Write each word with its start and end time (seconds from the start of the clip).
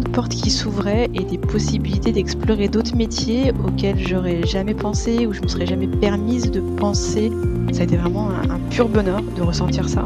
de 0.00 0.08
portes 0.08 0.32
qui 0.32 0.50
s'ouvraient 0.50 1.08
et 1.14 1.24
des 1.24 1.38
possibilités 1.38 2.12
d'explorer 2.12 2.68
d'autres 2.68 2.96
métiers 2.96 3.52
auxquels 3.64 3.98
j'aurais 3.98 4.42
jamais 4.46 4.74
pensé 4.74 5.26
ou 5.26 5.32
je 5.32 5.40
me 5.40 5.48
serais 5.48 5.66
jamais 5.66 5.86
permise 5.86 6.50
de 6.50 6.60
penser. 6.60 7.30
Ça 7.72 7.80
a 7.80 7.84
été 7.84 7.96
vraiment 7.96 8.30
un, 8.30 8.58
pur 8.70 8.88
bonheur 8.88 9.22
de 9.36 9.42
ressentir 9.42 9.88
ça. 9.88 10.04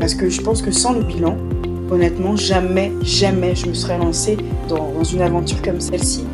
Parce 0.00 0.14
que 0.14 0.28
je 0.28 0.40
pense 0.40 0.62
que 0.62 0.70
sans 0.70 0.92
le 0.92 1.02
bilan, 1.02 1.36
honnêtement, 1.90 2.36
jamais, 2.36 2.92
jamais 3.02 3.54
je 3.54 3.66
me 3.66 3.74
serais 3.74 3.98
lancée 3.98 4.36
dans, 4.68 5.02
une 5.04 5.22
aventure 5.22 5.60
comme 5.62 5.80
celle-ci. 5.80 6.24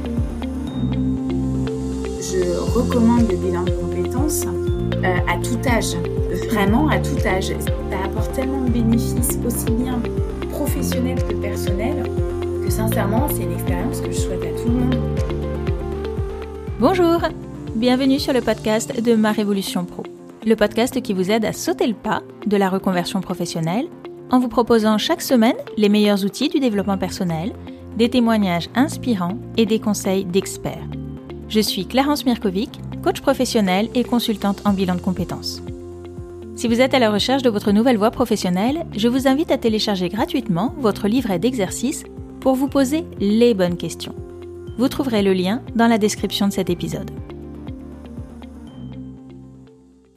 Je 2.20 2.58
recommande 2.78 3.30
le 3.30 3.36
bilan 3.36 3.64
de 3.64 3.70
compétences 3.70 4.44
euh, 4.46 5.16
à 5.28 5.38
tout 5.42 5.58
âge, 5.68 5.96
vraiment 6.50 6.88
à 6.88 6.98
tout 6.98 7.26
âge. 7.26 7.48
Ça 7.48 8.04
apporte 8.04 8.32
tellement 8.32 8.62
de 8.62 8.70
bénéfices, 8.70 9.38
aussi 9.46 9.70
bien 9.70 10.00
que 10.92 12.64
que 12.64 12.70
sincèrement, 12.70 13.26
c'est 13.28 13.42
une 13.42 13.52
que 14.02 14.12
je 14.12 14.18
souhaite 14.18 14.42
à 14.42 14.60
tout 14.60 14.68
le 14.68 14.74
monde. 14.74 14.94
Bonjour, 16.78 17.20
bienvenue 17.74 18.18
sur 18.18 18.34
le 18.34 18.42
podcast 18.42 19.00
de 19.00 19.14
Ma 19.14 19.32
Révolution 19.32 19.86
Pro, 19.86 20.02
le 20.44 20.54
podcast 20.56 21.00
qui 21.00 21.14
vous 21.14 21.30
aide 21.30 21.46
à 21.46 21.54
sauter 21.54 21.86
le 21.86 21.94
pas 21.94 22.22
de 22.46 22.56
la 22.58 22.68
reconversion 22.68 23.22
professionnelle 23.22 23.86
en 24.30 24.38
vous 24.38 24.48
proposant 24.48 24.98
chaque 24.98 25.22
semaine 25.22 25.56
les 25.78 25.88
meilleurs 25.88 26.24
outils 26.24 26.50
du 26.50 26.60
développement 26.60 26.98
personnel, 26.98 27.52
des 27.96 28.10
témoignages 28.10 28.68
inspirants 28.74 29.38
et 29.56 29.64
des 29.64 29.78
conseils 29.78 30.26
d'experts. 30.26 30.88
Je 31.48 31.60
suis 31.60 31.86
Clarence 31.86 32.26
Mirkovic, 32.26 32.80
coach 33.02 33.22
professionnel 33.22 33.88
et 33.94 34.04
consultante 34.04 34.60
en 34.66 34.72
bilan 34.74 34.96
de 34.96 35.00
compétences. 35.00 35.62
Si 36.56 36.68
vous 36.68 36.80
êtes 36.80 36.94
à 36.94 37.00
la 37.00 37.10
recherche 37.10 37.42
de 37.42 37.50
votre 37.50 37.72
nouvelle 37.72 37.96
voie 37.96 38.12
professionnelle, 38.12 38.86
je 38.96 39.08
vous 39.08 39.26
invite 39.26 39.50
à 39.50 39.58
télécharger 39.58 40.08
gratuitement 40.08 40.72
votre 40.78 41.08
livret 41.08 41.40
d'exercices 41.40 42.04
pour 42.40 42.54
vous 42.54 42.68
poser 42.68 43.04
les 43.18 43.54
bonnes 43.54 43.76
questions. 43.76 44.14
Vous 44.78 44.88
trouverez 44.88 45.22
le 45.22 45.32
lien 45.32 45.62
dans 45.74 45.88
la 45.88 45.98
description 45.98 46.46
de 46.46 46.52
cet 46.52 46.70
épisode. 46.70 47.10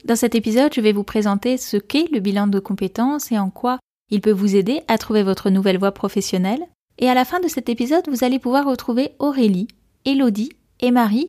Dans 0.06 0.16
cet 0.16 0.36
épisode, 0.36 0.74
je 0.74 0.82
vais 0.82 0.94
vous 0.94 1.04
présenter 1.04 1.58
ce 1.58 1.76
qu'est 1.76 2.10
le 2.12 2.20
bilan 2.20 2.46
de 2.46 2.60
compétences 2.60 3.32
et 3.32 3.40
en 3.40 3.50
quoi 3.50 3.80
il 4.12 4.22
peut 4.22 4.32
vous 4.32 4.56
aider 4.56 4.82
à 4.88 5.00
trouver 5.00 5.24
votre 5.24 5.50
nouvelle 5.50 5.80
voie 5.80 5.92
professionnelle. 5.92 6.62
Et 7.00 7.10
à 7.10 7.16
la 7.16 7.26
fin 7.26 7.40
de 7.40 7.48
cet 7.48 7.68
épisode, 7.68 8.08
vous 8.10 8.24
allez 8.24 8.40
pouvoir 8.40 8.66
retrouver 8.66 9.12
Aurélie, 9.20 9.68
Elodie 10.06 10.52
et 10.82 10.92
Marie, 10.92 11.28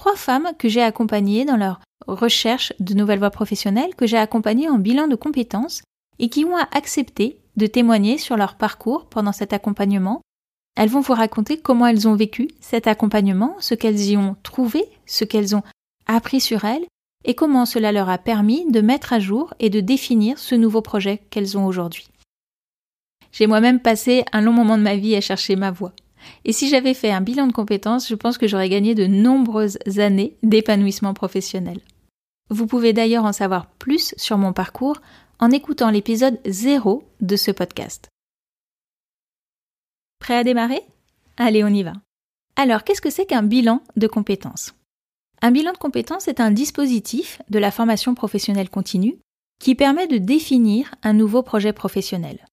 trois 0.00 0.16
femmes 0.16 0.52
que 0.58 0.70
j'ai 0.70 0.80
accompagnées 0.80 1.44
dans 1.44 1.58
leur 1.58 1.78
recherche 2.06 2.72
de 2.80 2.94
nouvelles 2.94 3.18
voies 3.18 3.28
professionnelles, 3.28 3.94
que 3.94 4.06
j'ai 4.06 4.16
accompagnées 4.16 4.70
en 4.70 4.78
bilan 4.78 5.08
de 5.08 5.14
compétences 5.14 5.82
et 6.18 6.30
qui 6.30 6.46
ont 6.46 6.56
accepté 6.56 7.38
de 7.56 7.66
témoigner 7.66 8.16
sur 8.16 8.38
leur 8.38 8.54
parcours 8.54 9.04
pendant 9.10 9.32
cet 9.32 9.52
accompagnement. 9.52 10.22
Elles 10.74 10.88
vont 10.88 11.02
vous 11.02 11.12
raconter 11.12 11.58
comment 11.58 11.86
elles 11.86 12.08
ont 12.08 12.14
vécu 12.14 12.48
cet 12.60 12.86
accompagnement, 12.86 13.56
ce 13.60 13.74
qu'elles 13.74 14.00
y 14.00 14.16
ont 14.16 14.36
trouvé, 14.42 14.86
ce 15.04 15.24
qu'elles 15.24 15.54
ont 15.54 15.62
appris 16.06 16.40
sur 16.40 16.64
elles 16.64 16.86
et 17.26 17.34
comment 17.34 17.66
cela 17.66 17.92
leur 17.92 18.08
a 18.08 18.16
permis 18.16 18.64
de 18.72 18.80
mettre 18.80 19.12
à 19.12 19.18
jour 19.18 19.52
et 19.60 19.68
de 19.68 19.80
définir 19.80 20.38
ce 20.38 20.54
nouveau 20.54 20.80
projet 20.80 21.20
qu'elles 21.28 21.58
ont 21.58 21.66
aujourd'hui. 21.66 22.08
J'ai 23.32 23.46
moi-même 23.46 23.80
passé 23.80 24.24
un 24.32 24.40
long 24.40 24.54
moment 24.54 24.78
de 24.78 24.82
ma 24.82 24.96
vie 24.96 25.14
à 25.14 25.20
chercher 25.20 25.56
ma 25.56 25.70
voie. 25.70 25.92
Et 26.44 26.52
si 26.52 26.68
j'avais 26.68 26.94
fait 26.94 27.10
un 27.10 27.20
bilan 27.20 27.46
de 27.46 27.52
compétences, 27.52 28.08
je 28.08 28.14
pense 28.14 28.38
que 28.38 28.48
j'aurais 28.48 28.68
gagné 28.68 28.94
de 28.94 29.06
nombreuses 29.06 29.78
années 29.98 30.36
d'épanouissement 30.42 31.14
professionnel. 31.14 31.80
Vous 32.48 32.66
pouvez 32.66 32.92
d'ailleurs 32.92 33.24
en 33.24 33.32
savoir 33.32 33.66
plus 33.66 34.14
sur 34.16 34.38
mon 34.38 34.52
parcours 34.52 35.00
en 35.38 35.50
écoutant 35.50 35.90
l'épisode 35.90 36.40
0 36.46 37.04
de 37.20 37.36
ce 37.36 37.50
podcast. 37.50 38.08
Prêt 40.18 40.36
à 40.36 40.44
démarrer? 40.44 40.82
Allez, 41.36 41.64
on 41.64 41.68
y 41.68 41.82
va. 41.82 41.94
Alors, 42.56 42.84
qu'est-ce 42.84 43.00
que 43.00 43.10
c'est 43.10 43.24
qu'un 43.24 43.42
bilan 43.42 43.82
de 43.96 44.06
compétences? 44.06 44.74
Un 45.40 45.50
bilan 45.50 45.72
de 45.72 45.78
compétences 45.78 46.28
est 46.28 46.40
un 46.40 46.50
dispositif 46.50 47.40
de 47.48 47.58
la 47.58 47.70
formation 47.70 48.14
professionnelle 48.14 48.68
continue 48.68 49.18
qui 49.58 49.74
permet 49.74 50.06
de 50.06 50.18
définir 50.18 50.94
un 51.02 51.12
nouveau 51.12 51.42
projet 51.42 51.72
professionnel. 51.72 52.44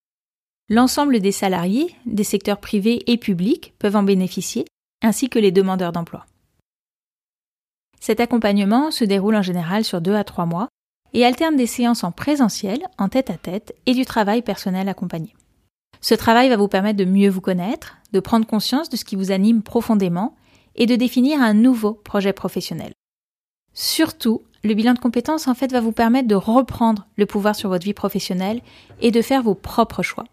L'ensemble 0.70 1.22
des 1.22 1.32
salariés, 1.32 1.96
des 2.06 2.26
secteurs 2.26 2.60
privés 2.60 3.10
et 3.10 3.18
publics 3.18 3.74
peuvent 3.80 3.96
en 3.96 4.04
bénéficier, 4.04 4.66
ainsi 5.02 5.30
que 5.30 5.40
les 5.40 5.52
demandeurs 5.52 5.94
d'emploi. 5.94 6.26
Cet 8.02 8.20
accompagnement 8.20 8.92
se 8.92 9.06
déroule 9.06 9.38
en 9.38 9.42
général 9.42 9.86
sur 9.86 10.02
deux 10.02 10.16
à 10.16 10.26
trois 10.26 10.46
mois 10.46 10.68
et 11.14 11.26
alterne 11.26 11.56
des 11.56 11.68
séances 11.68 12.04
en 12.04 12.12
présentiel, 12.12 12.80
en 12.98 13.08
tête 13.08 13.30
à 13.30 13.38
tête, 13.38 13.76
et 13.86 13.94
du 13.94 14.06
travail 14.06 14.42
personnel 14.42 14.90
accompagné. 14.90 15.36
Ce 16.02 16.14
travail 16.14 16.50
va 16.50 16.58
vous 16.58 16.68
permettre 16.68 16.98
de 16.98 17.06
mieux 17.06 17.30
vous 17.30 17.42
connaître, 17.42 17.98
de 18.12 18.20
prendre 18.20 18.46
conscience 18.46 18.90
de 18.90 18.98
ce 18.98 19.06
qui 19.06 19.16
vous 19.16 19.32
anime 19.32 19.64
profondément 19.64 20.36
et 20.76 20.86
de 20.86 20.96
définir 20.98 21.42
un 21.42 21.54
nouveau 21.54 21.94
projet 21.94 22.34
professionnel. 22.34 22.92
Surtout, 23.74 24.42
le 24.64 24.74
bilan 24.74 24.94
de 24.94 25.00
compétences 25.00 25.48
en 25.48 25.56
fait 25.56 25.72
va 25.72 25.80
vous 25.80 25.94
permettre 25.94 26.28
de 26.28 26.36
reprendre 26.36 27.08
le 27.16 27.26
pouvoir 27.26 27.56
sur 27.56 27.70
votre 27.70 27.86
vie 27.86 27.94
professionnelle 27.94 28.62
et 29.00 29.12
de 29.12 29.22
faire 29.22 29.44
vos 29.44 29.56
propres 29.56 30.04
choix. 30.04 30.26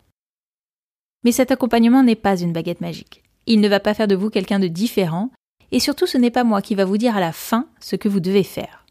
Mais 1.25 1.33
cet 1.33 1.51
accompagnement 1.51 2.03
n'est 2.03 2.15
pas 2.15 2.41
une 2.41 2.53
baguette 2.53 2.81
magique. 2.81 3.23
Il 3.47 3.61
ne 3.61 3.69
va 3.69 3.81
pas 3.81 3.95
faire 3.95 4.09
de 4.09 4.15
vous 4.15 4.31
quelqu'un 4.31 4.59
de 4.59 4.69
différent, 4.69 5.31
et 5.73 5.81
surtout 5.81 6.07
ce 6.07 6.19
n'est 6.19 6.31
pas 6.31 6.45
moi 6.45 6.63
qui 6.63 6.75
va 6.75 6.85
vous 6.85 6.99
dire 6.99 7.17
à 7.17 7.21
la 7.21 7.33
fin 7.33 7.67
ce 7.81 7.97
que 7.97 8.09
vous 8.09 8.21
devez 8.21 8.45
faire. 8.45 8.85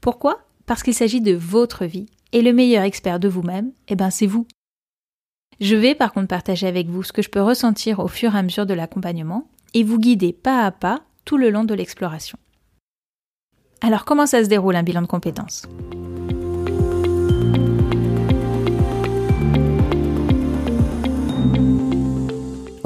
Pourquoi? 0.00 0.40
Parce 0.66 0.82
qu'il 0.82 0.94
s'agit 0.94 1.20
de 1.20 1.34
votre 1.34 1.84
vie, 1.84 2.06
et 2.32 2.42
le 2.42 2.52
meilleur 2.52 2.84
expert 2.84 3.20
de 3.20 3.28
vous-même, 3.28 3.72
eh 3.88 3.96
ben 3.96 4.10
c'est 4.10 4.26
vous. 4.26 4.46
Je 5.60 5.76
vais 5.76 5.94
par 5.94 6.12
contre 6.12 6.28
partager 6.28 6.66
avec 6.66 6.88
vous 6.88 7.02
ce 7.02 7.12
que 7.12 7.22
je 7.22 7.30
peux 7.30 7.40
ressentir 7.42 7.98
au 8.00 8.08
fur 8.08 8.34
et 8.34 8.38
à 8.38 8.42
mesure 8.42 8.66
de 8.66 8.74
l'accompagnement, 8.74 9.48
et 9.74 9.84
vous 9.84 9.98
guider 9.98 10.32
pas 10.32 10.64
à 10.64 10.70
pas 10.70 11.02
tout 11.24 11.36
le 11.36 11.50
long 11.50 11.64
de 11.64 11.74
l'exploration. 11.74 12.38
Alors 13.80 14.04
comment 14.04 14.26
ça 14.26 14.42
se 14.42 14.48
déroule 14.48 14.76
un 14.76 14.82
bilan 14.82 15.02
de 15.02 15.06
compétences? 15.06 15.66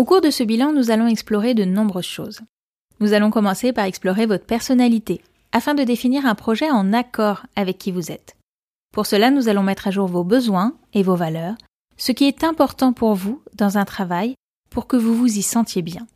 Au 0.01 0.05
cours 0.07 0.23
de 0.23 0.31
ce 0.31 0.43
bilan, 0.43 0.73
nous 0.73 0.91
allons 0.91 1.09
explorer 1.09 1.53
de 1.53 1.67
nombreuses 1.67 2.07
choses. 2.07 2.41
Nous 3.01 3.13
allons 3.13 3.31
commencer 3.31 3.75
par 3.75 3.85
explorer 3.85 4.25
votre 4.25 4.47
personnalité, 4.47 5.21
afin 5.53 5.75
de 5.75 5.85
définir 5.85 6.25
un 6.25 6.35
projet 6.35 6.71
en 6.71 6.95
accord 6.95 7.45
avec 7.55 7.77
qui 7.77 7.93
vous 7.93 8.11
êtes. 8.11 8.35
Pour 8.95 9.05
cela, 9.05 9.31
nous 9.31 9.51
allons 9.51 9.63
mettre 9.63 9.89
à 9.89 9.91
jour 9.91 10.07
vos 10.07 10.25
besoins 10.25 10.75
et 10.95 11.03
vos 11.03 11.17
valeurs, 11.17 11.55
ce 11.99 12.13
qui 12.13 12.25
est 12.25 12.45
important 12.45 12.95
pour 12.95 13.15
vous 13.15 13.43
dans 13.53 13.77
un 13.77 13.85
travail 13.85 14.37
pour 14.71 14.87
que 14.87 14.97
vous 14.97 15.15
vous 15.15 15.37
y 15.37 15.43
sentiez 15.43 15.83
bien. 15.83 16.07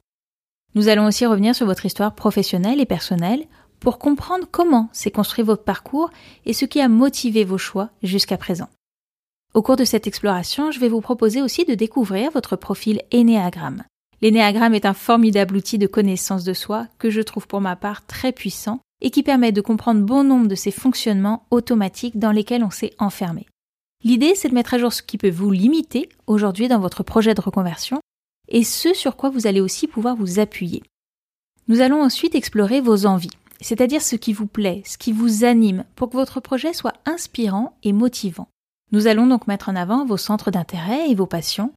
Nous 0.75 0.89
allons 0.89 1.05
aussi 1.05 1.27
revenir 1.27 1.55
sur 1.55 1.67
votre 1.67 1.84
histoire 1.84 2.15
professionnelle 2.15 2.81
et 2.81 2.87
personnelle 2.87 3.44
pour 3.81 3.99
comprendre 3.99 4.47
comment 4.50 4.89
s'est 4.94 5.11
construit 5.11 5.44
votre 5.44 5.65
parcours 5.65 6.09
et 6.47 6.55
ce 6.55 6.65
qui 6.65 6.81
a 6.81 6.89
motivé 6.89 7.44
vos 7.44 7.59
choix 7.59 7.91
jusqu'à 8.03 8.39
présent. 8.39 8.71
Au 9.55 9.63
cours 9.63 9.77
de 9.77 9.85
cette 9.85 10.09
exploration, 10.09 10.73
je 10.73 10.81
vais 10.81 10.89
vous 10.89 11.01
proposer 11.01 11.41
aussi 11.41 11.65
de 11.65 11.77
découvrir 11.77 12.33
votre 12.33 12.57
profil 12.57 13.03
énéagramme. 13.13 13.85
L'énéagramme 14.21 14.75
est 14.75 14.85
un 14.85 14.95
formidable 14.95 15.57
outil 15.57 15.79
de 15.79 15.87
connaissance 15.87 16.43
de 16.43 16.53
soi 16.53 16.89
que 16.99 17.09
je 17.09 17.21
trouve 17.21 17.47
pour 17.47 17.61
ma 17.61 17.77
part 17.77 18.05
très 18.05 18.33
puissant 18.33 18.81
et 19.01 19.13
qui 19.13 19.23
permet 19.23 19.53
de 19.53 19.61
comprendre 19.61 20.05
bon 20.05 20.25
nombre 20.25 20.49
de 20.49 20.57
ces 20.57 20.73
fonctionnements 20.73 21.47
automatiques 21.53 22.19
dans 22.19 22.33
lesquels 22.33 22.65
on 22.65 22.71
s'est 22.71 22.95
enfermé. 22.99 23.47
L'idée, 24.03 24.35
c'est 24.35 24.49
de 24.49 24.55
mettre 24.55 24.75
à 24.75 24.79
jour 24.79 24.93
ce 24.93 25.03
qui 25.03 25.19
peut 25.19 25.31
vous 25.31 25.53
limiter 25.53 26.09
aujourd'hui 26.27 26.67
dans 26.67 26.81
votre 26.81 27.05
projet 27.05 27.35
de 27.35 27.41
reconversion 27.41 28.01
et 28.49 28.65
ce 28.65 28.93
sur 28.93 29.15
quoi 29.15 29.31
vous 29.31 29.47
allez 29.47 29.61
aussi 29.61 29.87
pouvoir 29.87 30.17
vous 30.17 30.41
appuyer. 30.41 30.83
Nous 31.69 31.81
allons 31.81 32.03
ensuite 32.03 32.35
explorer 32.35 32.81
vos 32.81 33.07
envies, 33.07 33.31
c'est-à-dire 33.61 34.03
ce 34.03 34.17
qui 34.17 34.33
vous 34.33 34.47
plaît, 34.47 34.83
ce 34.85 34.99
qui 34.99 35.12
vous 35.12 35.45
anime, 35.45 35.85
pour 35.95 36.11
que 36.11 36.17
votre 36.17 36.41
projet 36.41 36.73
soit 36.73 36.95
inspirant 37.07 37.79
et 37.85 37.93
motivant. 37.93 38.49
Nous 38.94 39.08
allons 39.08 39.26
donc 39.26 39.49
mettre 39.49 39.70
en 39.70 39.75
avant 39.75 40.05
vos 40.05 40.17
centres 40.17 40.52
d'intérêt 40.52 41.11
et 41.11 41.17
vos 41.17 41.26
passions. 41.26 41.73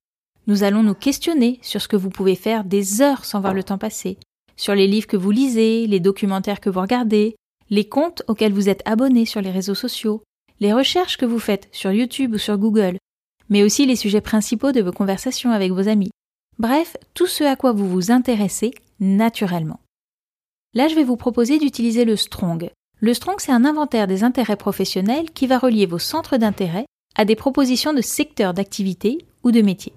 Nous 0.45 0.61
allons 0.61 0.83
nous 0.83 0.93
questionner 0.93 1.57
sur 1.63 1.81
ce 1.81 1.87
que 1.87 1.95
vous 1.95 2.11
pouvez 2.11 2.35
faire 2.35 2.63
des 2.63 3.01
heures 3.01 3.25
sans 3.25 3.41
voir 3.41 3.55
le 3.55 3.63
temps 3.63 3.79
passer, 3.79 4.19
sur 4.55 4.75
les 4.75 4.85
livres 4.85 5.07
que 5.07 5.17
vous 5.17 5.31
lisez, 5.31 5.87
les 5.87 5.99
documentaires 5.99 6.61
que 6.61 6.69
vous 6.69 6.79
regardez, 6.79 7.35
les 7.71 7.89
comptes 7.89 8.21
auxquels 8.27 8.53
vous 8.53 8.69
êtes 8.69 8.83
abonné 8.85 9.25
sur 9.25 9.41
les 9.41 9.49
réseaux 9.49 9.73
sociaux, 9.73 10.21
les 10.59 10.71
recherches 10.71 11.17
que 11.17 11.25
vous 11.25 11.39
faites 11.39 11.69
sur 11.71 11.91
YouTube 11.91 12.35
ou 12.35 12.37
sur 12.37 12.59
Google, 12.59 12.99
mais 13.49 13.63
aussi 13.63 13.87
les 13.87 13.95
sujets 13.95 14.21
principaux 14.21 14.71
de 14.71 14.83
vos 14.83 14.91
conversations 14.91 15.49
avec 15.49 15.71
vos 15.71 15.87
amis. 15.87 16.11
Bref, 16.59 16.97
tout 17.15 17.25
ce 17.25 17.43
à 17.43 17.55
quoi 17.55 17.71
vous 17.71 17.89
vous 17.89 18.11
intéressez 18.11 18.75
naturellement. 18.99 19.79
Là, 20.75 20.87
je 20.87 20.93
vais 20.93 21.03
vous 21.03 21.17
proposer 21.17 21.57
d'utiliser 21.57 22.05
le 22.05 22.15
Strong. 22.15 22.69
Le 22.99 23.13
Strong, 23.15 23.37
c'est 23.39 23.51
un 23.51 23.65
inventaire 23.65 24.05
des 24.05 24.23
intérêts 24.23 24.55
professionnels 24.55 25.31
qui 25.31 25.47
va 25.47 25.57
relier 25.57 25.87
vos 25.87 25.97
centres 25.97 26.37
d'intérêt 26.37 26.85
à 27.17 27.25
des 27.25 27.35
propositions 27.35 27.93
de 27.93 28.01
secteurs 28.01 28.53
d'activité 28.53 29.25
ou 29.43 29.51
de 29.51 29.61
métiers. 29.61 29.93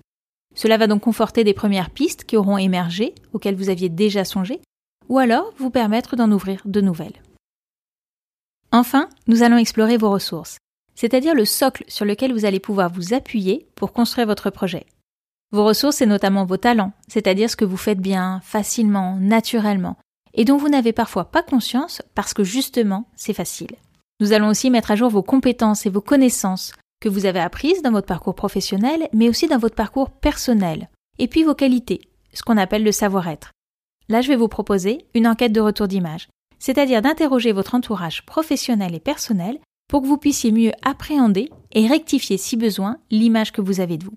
Cela 0.54 0.78
va 0.78 0.86
donc 0.86 1.02
conforter 1.02 1.44
des 1.44 1.54
premières 1.54 1.90
pistes 1.90 2.24
qui 2.24 2.36
auront 2.36 2.58
émergé, 2.58 3.14
auxquelles 3.32 3.54
vous 3.54 3.68
aviez 3.68 3.88
déjà 3.88 4.24
songé, 4.24 4.60
ou 5.08 5.18
alors 5.18 5.52
vous 5.58 5.70
permettre 5.70 6.16
d'en 6.16 6.32
ouvrir 6.32 6.62
de 6.64 6.80
nouvelles. 6.80 7.22
Enfin, 8.72 9.08
nous 9.26 9.42
allons 9.42 9.58
explorer 9.58 9.96
vos 9.96 10.10
ressources, 10.10 10.58
c'est-à-dire 10.94 11.34
le 11.34 11.44
socle 11.44 11.84
sur 11.88 12.04
lequel 12.04 12.32
vous 12.32 12.44
allez 12.44 12.60
pouvoir 12.60 12.92
vous 12.92 13.14
appuyer 13.14 13.66
pour 13.74 13.92
construire 13.92 14.26
votre 14.26 14.50
projet. 14.50 14.86
Vos 15.52 15.64
ressources, 15.64 15.96
c'est 15.96 16.06
notamment 16.06 16.44
vos 16.44 16.56
talents, 16.56 16.92
c'est-à-dire 17.08 17.50
ce 17.50 17.56
que 17.56 17.64
vous 17.64 17.76
faites 17.76 18.00
bien, 18.00 18.40
facilement, 18.44 19.16
naturellement, 19.16 19.96
et 20.34 20.44
dont 20.44 20.56
vous 20.56 20.68
n'avez 20.68 20.92
parfois 20.92 21.24
pas 21.24 21.42
conscience 21.42 22.02
parce 22.14 22.34
que 22.34 22.44
justement, 22.44 23.08
c'est 23.16 23.34
facile. 23.34 23.74
Nous 24.20 24.32
allons 24.32 24.48
aussi 24.48 24.70
mettre 24.70 24.92
à 24.92 24.96
jour 24.96 25.10
vos 25.10 25.22
compétences 25.22 25.86
et 25.86 25.90
vos 25.90 26.00
connaissances 26.00 26.72
que 27.00 27.08
vous 27.08 27.26
avez 27.26 27.40
apprises 27.40 27.82
dans 27.82 27.90
votre 27.90 28.06
parcours 28.06 28.34
professionnel, 28.34 29.08
mais 29.12 29.28
aussi 29.28 29.48
dans 29.48 29.58
votre 29.58 29.74
parcours 29.74 30.10
personnel, 30.10 30.88
et 31.18 31.28
puis 31.28 31.42
vos 31.42 31.54
qualités, 31.54 32.00
ce 32.32 32.42
qu'on 32.42 32.56
appelle 32.56 32.84
le 32.84 32.92
savoir-être. 32.92 33.52
Là, 34.08 34.20
je 34.20 34.28
vais 34.28 34.36
vous 34.36 34.48
proposer 34.48 35.06
une 35.14 35.26
enquête 35.26 35.52
de 35.52 35.60
retour 35.60 35.88
d'image, 35.88 36.28
c'est-à-dire 36.58 37.02
d'interroger 37.02 37.52
votre 37.52 37.74
entourage 37.74 38.24
professionnel 38.26 38.94
et 38.94 39.00
personnel 39.00 39.58
pour 39.88 40.02
que 40.02 40.06
vous 40.06 40.18
puissiez 40.18 40.52
mieux 40.52 40.72
appréhender 40.82 41.50
et 41.72 41.86
rectifier 41.86 42.36
si 42.36 42.56
besoin 42.56 42.98
l'image 43.10 43.52
que 43.52 43.60
vous 43.60 43.80
avez 43.80 43.96
de 43.96 44.04
vous. 44.04 44.14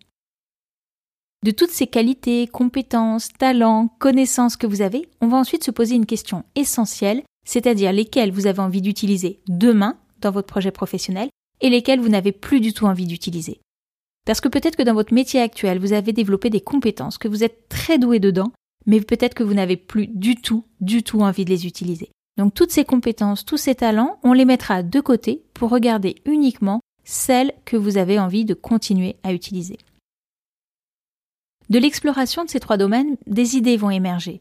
De 1.44 1.52
toutes 1.52 1.72
ces 1.72 1.88
qualités, 1.88 2.48
compétences, 2.48 3.30
talents, 3.38 3.90
connaissances 4.00 4.56
que 4.56 4.68
vous 4.68 4.82
avez, 4.82 5.10
on 5.20 5.28
va 5.28 5.38
ensuite 5.38 5.64
se 5.64 5.72
poser 5.72 5.96
une 5.96 6.06
question 6.06 6.44
essentielle, 6.56 7.24
c'est-à-dire 7.46 7.92
lesquelles 7.92 8.32
vous 8.32 8.48
avez 8.48 8.60
envie 8.60 8.82
d'utiliser 8.82 9.42
demain 9.48 9.98
dans 10.22 10.32
votre 10.32 10.48
projet 10.48 10.72
professionnel 10.72 11.30
et 11.64 11.70
lesquelles 11.70 12.02
vous 12.02 12.10
n'avez 12.10 12.32
plus 12.32 12.60
du 12.60 12.74
tout 12.74 12.86
envie 12.86 13.08
d'utiliser. 13.08 13.60
Parce 14.26 14.42
que 14.42 14.50
peut-être 14.50 14.76
que 14.76 14.84
dans 14.84 14.94
votre 14.94 15.14
métier 15.14 15.42
actuel, 15.42 15.80
vous 15.80 15.94
avez 15.94 16.14
développé 16.14 16.50
des 16.50 16.62
compétences, 16.62 17.18
que 17.18 17.28
vous 17.28 17.44
êtes 17.44 17.68
très 17.70 17.98
doué 17.98 18.20
dedans, 18.20 18.52
mais 18.86 19.02
peut-être 19.02 19.34
que 19.34 19.44
vous 19.44 19.54
n'avez 19.54 19.78
plus 19.78 20.08
du 20.08 20.36
tout, 20.36 20.66
du 20.82 21.04
tout 21.04 21.22
envie 21.22 21.46
de 21.46 21.50
les 21.50 21.66
utiliser. 21.66 22.10
Donc 22.38 22.54
toutes 22.54 22.72
ces 22.72 22.86
compétences, 22.86 23.46
tous 23.46 23.58
ces 23.58 23.76
talents, 23.76 24.20
on 24.24 24.34
les 24.34 24.46
mettra 24.46 24.84
de 24.84 25.00
côté 25.00 25.44
pour 25.54 25.70
regarder 25.70 26.16
uniquement 26.26 26.82
celles 27.04 27.54
que 27.66 27.78
vous 27.78 27.98
avez 27.98 28.20
envie 28.20 28.46
de 28.46 28.54
continuer 28.54 29.16
à 29.24 29.34
utiliser. 29.34 29.78
De 31.70 31.80
l'exploration 31.80 32.44
de 32.44 32.50
ces 32.50 32.60
trois 32.60 32.78
domaines, 32.78 33.18
des 33.26 33.56
idées 33.56 33.78
vont 33.78 33.90
émerger. 33.90 34.40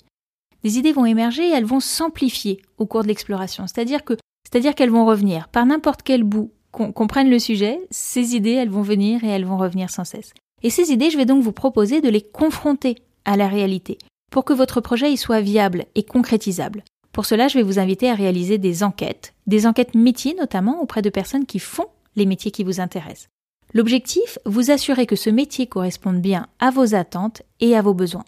Des 0.64 0.78
idées 0.78 0.92
vont 0.92 1.06
émerger 1.06 1.48
et 1.48 1.52
elles 1.52 1.64
vont 1.64 1.80
s'amplifier 1.80 2.62
au 2.78 2.86
cours 2.86 3.02
de 3.02 3.08
l'exploration. 3.08 3.66
C'est-à-dire 3.66 4.04
que, 4.04 4.14
c'est-à-dire 4.44 4.74
qu'elles 4.74 4.90
vont 4.90 5.06
revenir 5.06 5.48
par 5.48 5.66
n'importe 5.66 6.02
quel 6.02 6.24
bout 6.24 6.50
qu'on 6.72 7.06
prenne 7.06 7.30
le 7.30 7.38
sujet, 7.38 7.78
ces 7.90 8.34
idées, 8.34 8.52
elles 8.52 8.70
vont 8.70 8.82
venir 8.82 9.22
et 9.22 9.28
elles 9.28 9.44
vont 9.44 9.58
revenir 9.58 9.90
sans 9.90 10.04
cesse. 10.04 10.32
Et 10.62 10.70
ces 10.70 10.90
idées, 10.90 11.10
je 11.10 11.16
vais 11.16 11.26
donc 11.26 11.42
vous 11.42 11.52
proposer 11.52 12.00
de 12.00 12.08
les 12.08 12.22
confronter 12.22 12.96
à 13.24 13.36
la 13.36 13.46
réalité 13.46 13.98
pour 14.30 14.44
que 14.44 14.52
votre 14.52 14.80
projet 14.80 15.12
y 15.12 15.16
soit 15.16 15.42
viable 15.42 15.84
et 15.94 16.02
concrétisable. 16.02 16.82
Pour 17.12 17.26
cela, 17.26 17.48
je 17.48 17.58
vais 17.58 17.62
vous 17.62 17.78
inviter 17.78 18.08
à 18.08 18.14
réaliser 18.14 18.56
des 18.56 18.82
enquêtes, 18.82 19.34
des 19.46 19.66
enquêtes 19.66 19.94
métiers 19.94 20.34
notamment 20.34 20.80
auprès 20.80 21.02
de 21.02 21.10
personnes 21.10 21.44
qui 21.44 21.58
font 21.58 21.86
les 22.16 22.24
métiers 22.26 22.50
qui 22.50 22.64
vous 22.64 22.80
intéressent. 22.80 23.28
L'objectif, 23.74 24.38
vous 24.46 24.70
assurer 24.70 25.06
que 25.06 25.16
ce 25.16 25.30
métier 25.30 25.66
corresponde 25.66 26.20
bien 26.20 26.46
à 26.58 26.70
vos 26.70 26.94
attentes 26.94 27.42
et 27.60 27.76
à 27.76 27.82
vos 27.82 27.94
besoins. 27.94 28.24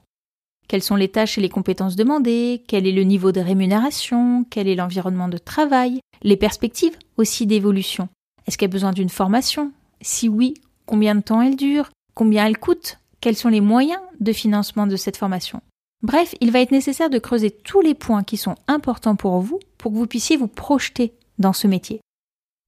Quelles 0.69 0.83
sont 0.83 0.97
les 0.97 1.09
tâches 1.09 1.37
et 1.39 1.43
les 1.43 1.51
compétences 1.51 1.97
demandées? 1.97 2.63
Quel 2.67 2.87
est 2.87 2.93
le 2.93 3.03
niveau 3.03 3.33
de 3.33 3.41
rémunération? 3.41 4.47
Quel 4.51 4.69
est 4.69 4.75
l'environnement 4.75 5.29
de 5.29 5.39
travail? 5.39 6.01
Les 6.23 6.37
perspectives 6.37 6.97
aussi 7.17 7.47
d'évolution. 7.47 8.09
Est-ce 8.47 8.59
qu'il 8.59 8.67
y 8.67 8.71
a 8.71 8.73
besoin 8.73 8.93
d'une 8.93 9.09
formation? 9.09 9.73
Si 10.01 10.29
oui, 10.29 10.55
combien 10.87 11.15
de 11.15 11.21
temps 11.21 11.43
elle 11.43 11.57
dure? 11.57 11.91
Combien 12.15 12.47
elle 12.47 12.59
coûte? 12.59 12.99
Quels 13.21 13.37
sont 13.37 13.49
les 13.49 13.61
moyens 13.61 14.01
de 14.21 14.33
financement 14.33 14.87
de 14.87 14.97
cette 14.97 15.17
formation? 15.17 15.63
Bref, 16.03 16.35
il 16.41 16.51
va 16.51 16.61
être 16.61 16.71
nécessaire 16.71 17.09
de 17.09 17.19
creuser 17.19 17.51
tous 17.51 17.81
les 17.81 17.95
points 17.95 18.23
qui 18.23 18.37
sont 18.37 18.57
importants 18.69 19.17
pour 19.17 19.41
vous 19.41 19.59
pour 19.79 19.91
que 19.91 19.97
vous 19.97 20.07
puissiez 20.07 20.37
vous 20.37 20.49
projeter 20.49 21.15
dans 21.39 21.55
ce 21.55 21.67
métier. 21.67 22.01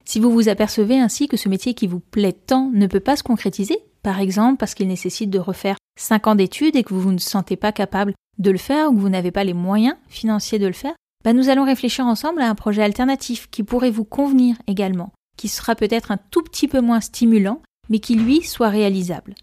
Si 0.05 0.19
vous 0.19 0.31
vous 0.31 0.49
apercevez 0.49 0.99
ainsi 0.99 1.27
que 1.27 1.37
ce 1.37 1.49
métier 1.49 1.73
qui 1.73 1.85
vous 1.85 1.99
plaît 1.99 2.33
tant 2.33 2.71
ne 2.73 2.87
peut 2.87 2.99
pas 2.99 3.15
se 3.15 3.23
concrétiser, 3.23 3.77
par 4.01 4.19
exemple 4.19 4.57
parce 4.57 4.73
qu'il 4.73 4.87
nécessite 4.87 5.29
de 5.29 5.37
refaire 5.37 5.75
5 5.99 6.27
ans 6.27 6.35
d'études 6.35 6.75
et 6.75 6.83
que 6.83 6.93
vous 6.93 7.11
ne 7.11 7.17
sentez 7.19 7.55
pas 7.55 7.71
capable 7.71 8.13
de 8.39 8.51
le 8.51 8.57
faire 8.57 8.89
ou 8.89 8.95
que 8.95 8.99
vous 8.99 9.09
n'avez 9.09 9.31
pas 9.31 9.43
les 9.43 9.53
moyens 9.53 9.97
financiers 10.07 10.59
de 10.59 10.67
le 10.67 10.73
faire, 10.73 10.95
bah 11.23 11.33
nous 11.33 11.49
allons 11.49 11.65
réfléchir 11.65 12.05
ensemble 12.05 12.41
à 12.41 12.49
un 12.49 12.55
projet 12.55 12.83
alternatif 12.83 13.49
qui 13.51 13.63
pourrait 13.63 13.91
vous 13.91 14.05
convenir 14.05 14.55
également, 14.65 15.11
qui 15.37 15.47
sera 15.47 15.75
peut-être 15.75 16.11
un 16.11 16.17
tout 16.17 16.43
petit 16.43 16.67
peu 16.67 16.81
moins 16.81 16.99
stimulant, 16.99 17.61
mais 17.89 17.99
qui 17.99 18.15
lui 18.15 18.41
soit 18.41 18.69
réalisable. 18.69 19.35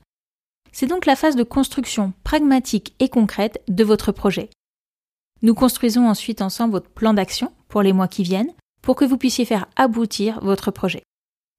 C'est 0.73 0.87
donc 0.87 1.07
la 1.07 1.17
phase 1.17 1.37
de 1.37 1.45
construction 1.45 2.13
pragmatique 2.25 2.95
et 2.99 3.09
concrète 3.09 3.63
de 3.69 3.85
votre 3.85 4.13
projet. 4.13 4.51
Nous 5.43 5.55
construisons 5.55 6.09
ensuite 6.09 6.43
ensemble 6.43 6.73
votre 6.73 6.91
plan 6.91 7.15
d'action 7.15 7.53
pour 7.69 7.83
les 7.83 7.93
mois 7.93 8.09
qui 8.09 8.23
viennent, 8.23 8.53
pour 8.83 8.97
que 8.97 9.05
vous 9.05 9.17
puissiez 9.17 9.45
faire 9.45 9.67
aboutir 9.77 10.41
votre 10.43 10.71
projet. 10.71 11.03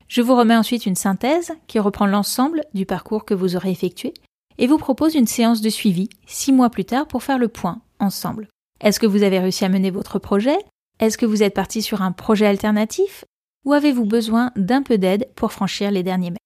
Je 0.07 0.21
vous 0.21 0.35
remets 0.35 0.55
ensuite 0.55 0.85
une 0.85 0.95
synthèse 0.95 1.53
qui 1.67 1.79
reprend 1.79 2.05
l'ensemble 2.05 2.63
du 2.73 2.85
parcours 2.85 3.25
que 3.25 3.33
vous 3.33 3.55
aurez 3.55 3.71
effectué 3.71 4.13
et 4.57 4.67
vous 4.67 4.77
propose 4.77 5.15
une 5.15 5.27
séance 5.27 5.61
de 5.61 5.69
suivi 5.69 6.09
six 6.27 6.53
mois 6.53 6.69
plus 6.69 6.85
tard 6.85 7.07
pour 7.07 7.23
faire 7.23 7.39
le 7.39 7.47
point 7.47 7.81
ensemble. 7.99 8.47
Est-ce 8.81 8.99
que 8.99 9.07
vous 9.07 9.23
avez 9.23 9.39
réussi 9.39 9.65
à 9.65 9.69
mener 9.69 9.91
votre 9.91 10.19
projet? 10.19 10.57
Est-ce 10.99 11.17
que 11.17 11.25
vous 11.25 11.43
êtes 11.43 11.53
parti 11.53 11.81
sur 11.81 12.01
un 12.01 12.11
projet 12.11 12.45
alternatif? 12.45 13.25
Ou 13.65 13.73
avez-vous 13.73 14.05
besoin 14.05 14.51
d'un 14.55 14.83
peu 14.83 14.97
d'aide 14.97 15.27
pour 15.35 15.51
franchir 15.51 15.91
les 15.91 16.03
derniers 16.03 16.29
mètres? 16.29 16.39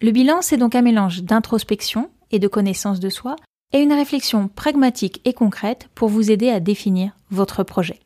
Le 0.00 0.10
bilan, 0.10 0.42
c'est 0.42 0.56
donc 0.56 0.74
un 0.74 0.82
mélange 0.82 1.22
d'introspection 1.22 2.10
et 2.32 2.40
de 2.40 2.48
connaissance 2.48 2.98
de 2.98 3.08
soi 3.08 3.36
et 3.72 3.78
une 3.78 3.92
réflexion 3.92 4.48
pragmatique 4.48 5.20
et 5.24 5.32
concrète 5.32 5.88
pour 5.94 6.08
vous 6.08 6.30
aider 6.30 6.50
à 6.50 6.58
définir 6.58 7.16
votre 7.30 7.62
projet. 7.62 8.00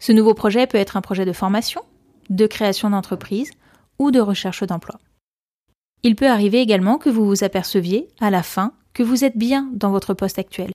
Ce 0.00 0.10
nouveau 0.10 0.34
projet 0.34 0.66
peut 0.66 0.78
être 0.78 0.96
un 0.96 1.00
projet 1.00 1.24
de 1.24 1.32
formation, 1.32 1.82
de 2.28 2.48
création 2.48 2.90
d'entreprise 2.90 3.52
ou 4.00 4.10
de 4.10 4.18
recherche 4.18 4.64
d'emploi. 4.64 4.98
Il 6.02 6.16
peut 6.16 6.28
arriver 6.28 6.60
également 6.60 6.98
que 6.98 7.08
vous 7.08 7.24
vous 7.24 7.44
aperceviez, 7.44 8.08
à 8.20 8.30
la 8.30 8.42
fin, 8.42 8.72
que 8.94 9.04
vous 9.04 9.24
êtes 9.24 9.38
bien 9.38 9.70
dans 9.72 9.92
votre 9.92 10.12
poste 10.12 10.40
actuel, 10.40 10.72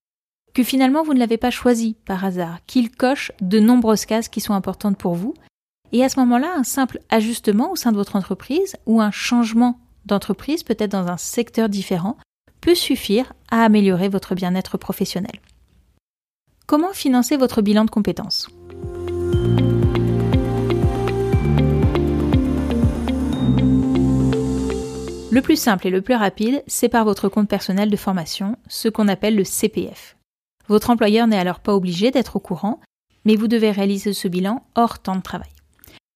que 0.57 0.63
finalement 0.63 1.03
vous 1.03 1.13
ne 1.13 1.19
l'avez 1.19 1.37
pas 1.37 1.51
choisi 1.51 1.95
par 2.05 2.25
hasard, 2.25 2.57
qu'il 2.65 2.89
coche 2.89 3.31
de 3.41 3.59
nombreuses 3.59 4.07
cases 4.07 4.27
qui 4.27 4.41
sont 4.41 4.55
importantes 4.55 4.97
pour 4.97 5.13
vous, 5.13 5.35
et 5.91 6.03
à 6.03 6.09
ce 6.09 6.19
moment-là, 6.19 6.51
un 6.57 6.63
simple 6.63 6.99
ajustement 7.09 7.71
au 7.71 7.75
sein 7.75 7.91
de 7.91 7.95
votre 7.95 8.15
entreprise 8.15 8.75
ou 8.87 8.99
un 8.99 9.11
changement 9.11 9.79
d'entreprise, 10.07 10.63
peut-être 10.63 10.89
dans 10.89 11.09
un 11.09 11.17
secteur 11.17 11.69
différent, 11.69 12.17
peut 12.59 12.73
suffire 12.73 13.33
à 13.51 13.63
améliorer 13.63 14.09
votre 14.09 14.33
bien-être 14.33 14.79
professionnel. 14.79 15.39
Comment 16.65 16.91
financer 16.91 17.37
votre 17.37 17.61
bilan 17.61 17.85
de 17.85 17.91
compétences? 17.91 18.47
Le 25.29 25.41
plus 25.43 25.55
simple 25.55 25.85
et 25.85 25.91
le 25.91 26.01
plus 26.01 26.15
rapide, 26.15 26.63
c'est 26.65 26.89
par 26.89 27.05
votre 27.05 27.29
compte 27.29 27.47
personnel 27.47 27.91
de 27.91 27.95
formation, 27.95 28.55
ce 28.67 28.89
qu'on 28.89 29.07
appelle 29.07 29.35
le 29.35 29.43
CPF. 29.43 30.16
Votre 30.67 30.89
employeur 30.89 31.27
n'est 31.27 31.37
alors 31.37 31.59
pas 31.59 31.75
obligé 31.75 32.11
d'être 32.11 32.35
au 32.35 32.39
courant, 32.39 32.81
mais 33.25 33.35
vous 33.35 33.47
devez 33.47 33.71
réaliser 33.71 34.13
ce 34.13 34.27
bilan 34.27 34.65
hors 34.75 34.99
temps 34.99 35.15
de 35.15 35.21
travail. 35.21 35.49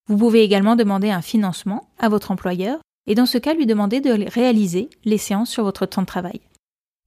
Vous 0.08 0.18
pouvez 0.18 0.44
également 0.44 0.76
demander 0.76 1.10
un 1.10 1.22
financement 1.22 1.88
à 2.00 2.10
votre 2.10 2.32
employeur 2.32 2.80
et 3.08 3.16
dans 3.16 3.26
ce 3.26 3.38
cas 3.38 3.54
lui 3.54 3.66
demander 3.66 4.02
de 4.02 4.30
réaliser 4.30 4.90
les 5.06 5.18
séances 5.18 5.50
sur 5.50 5.64
votre 5.64 5.86
temps 5.86 6.02
de 6.02 6.08
travail. 6.08 6.42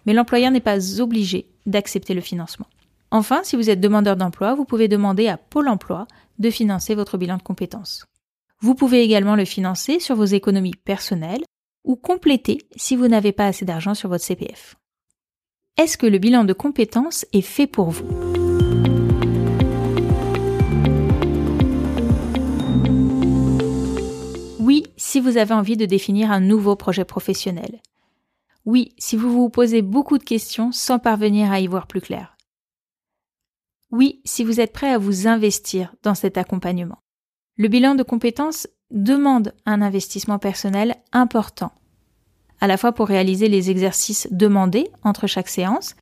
Mais 0.06 0.12
l'employeur 0.12 0.50
n'est 0.50 0.60
pas 0.60 1.00
obligé 1.00 1.46
d'accepter 1.66 2.14
le 2.14 2.20
financement. 2.20 2.66
Enfin, 3.10 3.42
si 3.44 3.56
vous 3.56 3.70
êtes 3.70 3.80
demandeur 3.80 4.16
d'emploi, 4.16 4.54
vous 4.54 4.64
pouvez 4.64 4.88
demander 4.88 5.28
à 5.28 5.36
Pôle 5.36 5.68
Emploi 5.68 6.06
de 6.38 6.50
financer 6.50 6.94
votre 6.94 7.16
bilan 7.16 7.36
de 7.36 7.42
compétences. 7.42 8.06
Vous 8.60 8.74
pouvez 8.74 9.02
également 9.02 9.36
le 9.36 9.44
financer 9.44 10.00
sur 10.00 10.16
vos 10.16 10.24
économies 10.24 10.74
personnelles 10.74 11.44
ou 11.84 11.96
compléter 11.96 12.66
si 12.76 12.96
vous 12.96 13.08
n'avez 13.08 13.32
pas 13.32 13.46
assez 13.46 13.64
d'argent 13.64 13.94
sur 13.94 14.08
votre 14.08 14.24
CPF. 14.24 14.76
Est-ce 15.76 15.98
que 15.98 16.06
le 16.06 16.18
bilan 16.18 16.44
de 16.44 16.52
compétences 16.52 17.26
est 17.32 17.40
fait 17.40 17.66
pour 17.66 17.90
vous? 17.90 18.06
Oui, 24.60 24.84
si 24.96 25.18
vous 25.18 25.36
avez 25.36 25.52
envie 25.52 25.76
de 25.76 25.84
définir 25.84 26.30
un 26.30 26.38
nouveau 26.38 26.76
projet 26.76 27.04
professionnel. 27.04 27.82
Oui, 28.64 28.94
si 28.98 29.16
vous 29.16 29.32
vous 29.32 29.48
posez 29.50 29.82
beaucoup 29.82 30.16
de 30.16 30.22
questions 30.22 30.70
sans 30.70 31.00
parvenir 31.00 31.50
à 31.50 31.58
y 31.58 31.66
voir 31.66 31.88
plus 31.88 32.00
clair. 32.00 32.36
Oui, 33.90 34.22
si 34.24 34.44
vous 34.44 34.60
êtes 34.60 34.72
prêt 34.72 34.92
à 34.92 34.98
vous 34.98 35.26
investir 35.26 35.92
dans 36.04 36.14
cet 36.14 36.38
accompagnement. 36.38 36.98
Le 37.56 37.66
bilan 37.66 37.96
de 37.96 38.04
compétences 38.04 38.68
demande 38.92 39.52
un 39.66 39.82
investissement 39.82 40.38
personnel 40.38 40.94
important, 41.10 41.72
à 42.60 42.66
la 42.66 42.76
fois 42.76 42.92
pour 42.92 43.08
réaliser 43.08 43.48
les 43.48 43.70
exercices 43.70 44.28
demandés 44.30 44.88
entre 45.02 45.26
chaque 45.26 45.48
séance, 45.48 45.96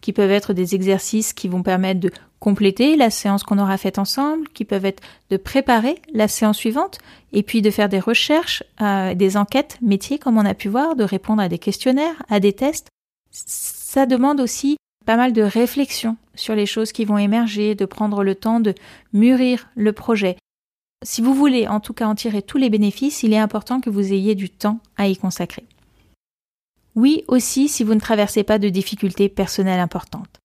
qui 0.00 0.12
peuvent 0.12 0.30
être 0.30 0.52
des 0.52 0.74
exercices 0.74 1.32
qui 1.32 1.48
vont 1.48 1.62
permettre 1.62 2.00
de 2.00 2.10
compléter 2.38 2.96
la 2.96 3.10
séance 3.10 3.42
qu'on 3.42 3.58
aura 3.58 3.78
faite 3.78 3.98
ensemble, 3.98 4.48
qui 4.48 4.64
peuvent 4.64 4.84
être 4.84 5.02
de 5.30 5.36
préparer 5.36 5.96
la 6.12 6.28
séance 6.28 6.58
suivante, 6.58 6.98
et 7.32 7.42
puis 7.42 7.62
de 7.62 7.70
faire 7.70 7.88
des 7.88 7.98
recherches, 7.98 8.62
euh, 8.80 9.14
des 9.14 9.36
enquêtes 9.36 9.78
métiers 9.80 10.18
comme 10.18 10.38
on 10.38 10.44
a 10.44 10.54
pu 10.54 10.68
voir, 10.68 10.96
de 10.96 11.04
répondre 11.04 11.42
à 11.42 11.48
des 11.48 11.58
questionnaires, 11.58 12.22
à 12.28 12.40
des 12.40 12.52
tests. 12.52 12.88
Ça 13.30 14.06
demande 14.06 14.40
aussi 14.40 14.76
pas 15.04 15.16
mal 15.16 15.32
de 15.32 15.42
réflexion 15.42 16.16
sur 16.34 16.54
les 16.54 16.66
choses 16.66 16.92
qui 16.92 17.04
vont 17.04 17.18
émerger, 17.18 17.74
de 17.74 17.84
prendre 17.84 18.22
le 18.22 18.34
temps 18.34 18.60
de 18.60 18.74
mûrir 19.12 19.68
le 19.76 19.92
projet, 19.92 20.36
si 21.02 21.20
vous 21.20 21.34
voulez 21.34 21.68
en 21.68 21.80
tout 21.80 21.92
cas 21.92 22.06
en 22.06 22.14
tirer 22.14 22.42
tous 22.42 22.58
les 22.58 22.70
bénéfices, 22.70 23.22
il 23.22 23.32
est 23.32 23.38
important 23.38 23.80
que 23.80 23.90
vous 23.90 24.12
ayez 24.12 24.34
du 24.34 24.50
temps 24.50 24.80
à 24.96 25.08
y 25.08 25.16
consacrer. 25.16 25.64
Oui 26.96 27.24
aussi 27.28 27.68
si 27.68 27.84
vous 27.84 27.94
ne 27.94 28.00
traversez 28.00 28.42
pas 28.42 28.58
de 28.58 28.70
difficultés 28.70 29.28
personnelles 29.28 29.80
importantes. 29.80 30.40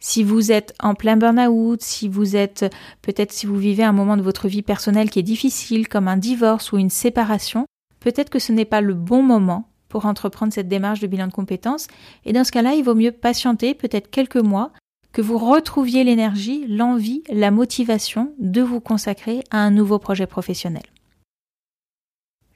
Si 0.00 0.22
vous 0.22 0.52
êtes 0.52 0.74
en 0.78 0.94
plein 0.94 1.16
burn-out, 1.16 1.82
si 1.82 2.08
vous 2.08 2.36
êtes 2.36 2.72
peut-être 3.02 3.32
si 3.32 3.46
vous 3.46 3.56
vivez 3.56 3.82
un 3.82 3.92
moment 3.92 4.16
de 4.16 4.22
votre 4.22 4.46
vie 4.46 4.62
personnelle 4.62 5.10
qui 5.10 5.18
est 5.18 5.24
difficile 5.24 5.88
comme 5.88 6.06
un 6.06 6.16
divorce 6.16 6.70
ou 6.70 6.78
une 6.78 6.88
séparation, 6.88 7.66
peut-être 7.98 8.30
que 8.30 8.38
ce 8.38 8.52
n'est 8.52 8.64
pas 8.64 8.80
le 8.80 8.94
bon 8.94 9.24
moment 9.24 9.68
pour 9.88 10.06
entreprendre 10.06 10.52
cette 10.52 10.68
démarche 10.68 11.00
de 11.00 11.08
bilan 11.08 11.26
de 11.26 11.32
compétences 11.32 11.88
et 12.24 12.32
dans 12.32 12.44
ce 12.44 12.52
cas-là, 12.52 12.74
il 12.74 12.84
vaut 12.84 12.94
mieux 12.94 13.10
patienter 13.10 13.74
peut-être 13.74 14.10
quelques 14.10 14.36
mois 14.36 14.70
que 15.12 15.22
vous 15.22 15.38
retrouviez 15.38 16.04
l'énergie, 16.04 16.64
l'envie, 16.68 17.24
la 17.28 17.50
motivation 17.50 18.32
de 18.38 18.62
vous 18.62 18.80
consacrer 18.80 19.42
à 19.50 19.58
un 19.58 19.72
nouveau 19.72 19.98
projet 19.98 20.26
professionnel. 20.26 20.84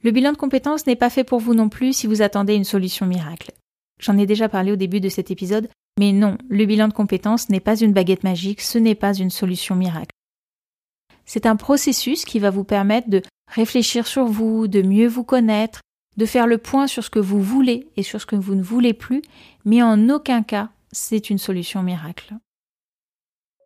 Le 0.04 0.10
bilan 0.10 0.32
de 0.32 0.36
compétences 0.36 0.86
n'est 0.86 0.96
pas 0.96 1.10
fait 1.10 1.22
pour 1.22 1.38
vous 1.38 1.54
non 1.54 1.68
plus 1.68 1.92
si 1.92 2.08
vous 2.08 2.22
attendez 2.22 2.54
une 2.54 2.64
solution 2.64 3.06
miracle. 3.06 3.52
J'en 4.00 4.18
ai 4.18 4.26
déjà 4.26 4.48
parlé 4.48 4.72
au 4.72 4.76
début 4.76 5.00
de 5.00 5.08
cet 5.08 5.30
épisode, 5.30 5.68
mais 5.98 6.12
non, 6.12 6.38
le 6.48 6.64
bilan 6.64 6.88
de 6.88 6.92
compétences 6.92 7.48
n'est 7.50 7.60
pas 7.60 7.78
une 7.78 7.92
baguette 7.92 8.24
magique, 8.24 8.60
ce 8.60 8.78
n'est 8.78 8.96
pas 8.96 9.14
une 9.14 9.30
solution 9.30 9.76
miracle. 9.76 10.10
C'est 11.24 11.46
un 11.46 11.54
processus 11.54 12.24
qui 12.24 12.40
va 12.40 12.50
vous 12.50 12.64
permettre 12.64 13.10
de 13.10 13.22
réfléchir 13.46 14.08
sur 14.08 14.24
vous, 14.24 14.66
de 14.66 14.82
mieux 14.82 15.06
vous 15.06 15.22
connaître, 15.22 15.80
de 16.16 16.26
faire 16.26 16.48
le 16.48 16.58
point 16.58 16.88
sur 16.88 17.04
ce 17.04 17.10
que 17.10 17.20
vous 17.20 17.40
voulez 17.40 17.86
et 17.96 18.02
sur 18.02 18.20
ce 18.20 18.26
que 18.26 18.36
vous 18.36 18.56
ne 18.56 18.62
voulez 18.62 18.94
plus, 18.94 19.22
mais 19.64 19.82
en 19.82 20.08
aucun 20.08 20.42
cas 20.42 20.70
c'est 20.90 21.30
une 21.30 21.38
solution 21.38 21.82
miracle. 21.82 22.34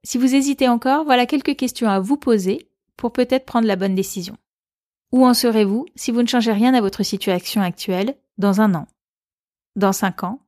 Si 0.05 0.19
vous 0.19 0.35
hésitez 0.35 0.69
encore, 0.69 1.05
voilà 1.05 1.27
quelques 1.27 1.57
questions 1.57 1.89
à 1.89 1.99
vous 1.99 2.17
poser 2.17 2.69
pour 2.97 3.13
peut-être 3.13 3.47
prendre 3.47 3.67
la 3.67 3.77
bonne 3.77 3.95
décision. 3.95 4.37
Où 5.17 5.25
en 5.25 5.33
serez-vous 5.33 5.87
si 5.97 6.11
vous 6.11 6.21
ne 6.21 6.27
changez 6.27 6.53
rien 6.53 6.75
à 6.75 6.83
votre 6.83 7.03
situation 7.03 7.63
actuelle 7.63 8.19
dans 8.37 8.61
un 8.61 8.75
an, 8.75 8.87
dans 9.75 9.95
cinq 9.95 10.25
ans 10.25 10.41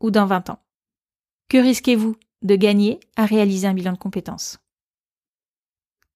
ou 0.00 0.10
dans 0.10 0.24
vingt 0.24 0.48
ans? 0.48 0.58
Que 1.50 1.58
risquez-vous 1.58 2.16
de 2.40 2.56
gagner 2.56 2.98
à 3.16 3.26
réaliser 3.26 3.68
un 3.68 3.74
bilan 3.74 3.92
de 3.92 3.98
compétences? 3.98 4.58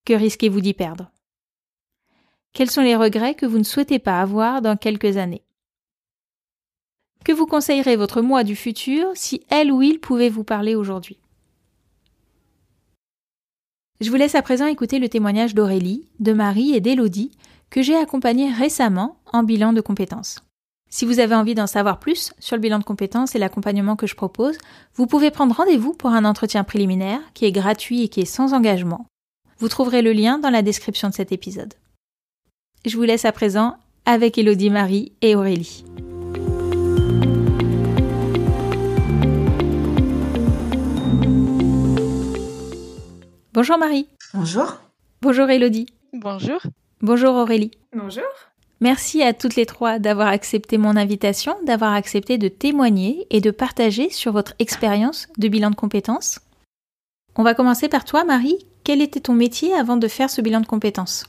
Que 0.06 0.14
risquez-vous 0.14 0.62
d'y 0.62 0.72
perdre? 0.72 1.10
Quels 2.54 2.70
sont 2.70 2.80
les 2.80 2.96
regrets 2.96 3.34
que 3.34 3.44
vous 3.44 3.58
ne 3.58 3.64
souhaitez 3.64 3.98
pas 3.98 4.18
avoir 4.18 4.62
dans 4.62 4.78
quelques 4.78 5.18
années? 5.18 5.44
Que 7.22 7.32
vous 7.32 7.44
conseillerez 7.44 7.96
votre 7.96 8.22
moi 8.22 8.44
du 8.44 8.56
futur 8.56 9.10
si 9.14 9.44
elle 9.50 9.70
ou 9.70 9.82
il 9.82 10.00
pouvait 10.00 10.30
vous 10.30 10.42
parler 10.42 10.74
aujourd'hui? 10.74 11.18
Je 14.00 14.08
vous 14.08 14.16
laisse 14.16 14.36
à 14.36 14.40
présent 14.40 14.68
écouter 14.68 14.98
le 14.98 15.10
témoignage 15.10 15.54
d'Aurélie, 15.54 16.08
de 16.18 16.32
Marie 16.32 16.74
et 16.74 16.80
d'Élodie 16.80 17.30
que 17.70 17.82
j'ai 17.82 17.96
accompagné 17.96 18.52
récemment 18.52 19.16
en 19.32 19.42
bilan 19.42 19.72
de 19.72 19.80
compétences. 19.80 20.44
Si 20.90 21.04
vous 21.04 21.18
avez 21.18 21.34
envie 21.34 21.56
d'en 21.56 21.66
savoir 21.66 21.98
plus 21.98 22.32
sur 22.38 22.54
le 22.54 22.62
bilan 22.62 22.78
de 22.78 22.84
compétences 22.84 23.34
et 23.34 23.40
l'accompagnement 23.40 23.96
que 23.96 24.06
je 24.06 24.14
propose, 24.14 24.56
vous 24.94 25.08
pouvez 25.08 25.32
prendre 25.32 25.56
rendez-vous 25.56 25.92
pour 25.92 26.10
un 26.10 26.24
entretien 26.24 26.62
préliminaire 26.62 27.20
qui 27.34 27.46
est 27.46 27.52
gratuit 27.52 28.02
et 28.04 28.08
qui 28.08 28.20
est 28.20 28.24
sans 28.26 28.52
engagement. 28.52 29.06
Vous 29.58 29.68
trouverez 29.68 30.02
le 30.02 30.12
lien 30.12 30.38
dans 30.38 30.50
la 30.50 30.62
description 30.62 31.08
de 31.08 31.14
cet 31.14 31.32
épisode. 31.32 31.74
Je 32.84 32.96
vous 32.96 33.02
laisse 33.02 33.24
à 33.24 33.32
présent 33.32 33.76
avec 34.04 34.38
Élodie 34.38 34.70
Marie 34.70 35.12
et 35.20 35.34
Aurélie. 35.34 35.84
Bonjour 43.52 43.78
Marie. 43.78 44.08
Bonjour. 44.34 44.78
Bonjour 45.22 45.48
Elodie. 45.48 45.86
Bonjour. 46.12 46.60
Bonjour 47.04 47.34
Aurélie. 47.34 47.70
Bonjour. 47.94 48.24
Merci 48.80 49.22
à 49.22 49.34
toutes 49.34 49.56
les 49.56 49.66
trois 49.66 49.98
d'avoir 49.98 50.28
accepté 50.28 50.78
mon 50.78 50.96
invitation, 50.96 51.54
d'avoir 51.66 51.92
accepté 51.92 52.38
de 52.38 52.48
témoigner 52.48 53.26
et 53.28 53.42
de 53.42 53.50
partager 53.50 54.08
sur 54.08 54.32
votre 54.32 54.54
expérience 54.58 55.28
de 55.36 55.48
bilan 55.48 55.68
de 55.68 55.74
compétences. 55.74 56.38
On 57.36 57.42
va 57.42 57.52
commencer 57.52 57.90
par 57.90 58.06
toi 58.06 58.24
Marie. 58.24 58.56
Quel 58.84 59.02
était 59.02 59.20
ton 59.20 59.34
métier 59.34 59.74
avant 59.74 59.98
de 59.98 60.08
faire 60.08 60.30
ce 60.30 60.40
bilan 60.40 60.62
de 60.62 60.66
compétences? 60.66 61.26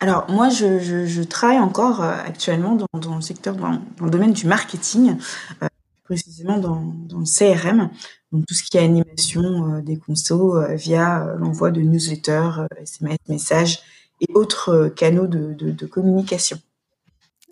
Alors 0.00 0.28
moi, 0.28 0.48
je, 0.48 1.22
travaille 1.22 1.60
encore 1.60 2.02
euh, 2.02 2.10
actuellement 2.10 2.74
dans, 2.74 3.14
le 3.14 3.20
secteur, 3.20 3.54
dans, 3.54 3.80
le 4.00 4.10
domaine 4.10 4.32
du 4.32 4.48
marketing, 4.48 5.18
euh, 5.62 5.68
précisément 6.06 6.58
dans, 6.58 6.94
le 7.10 7.24
CRM, 7.24 7.90
donc 8.32 8.46
tout 8.46 8.54
ce 8.54 8.62
qui 8.62 8.76
est 8.76 8.84
animation 8.84 9.74
euh, 9.74 9.82
des 9.82 9.96
consos 9.96 10.56
euh, 10.56 10.74
via 10.74 11.24
euh, 11.26 11.36
l'envoi 11.36 11.70
de 11.70 11.80
newsletters, 11.80 12.66
SMS, 12.80 13.18
messages 13.28 13.80
et 14.20 14.26
autres 14.34 14.88
canaux 14.88 15.26
de, 15.26 15.86
communication. 15.86 16.58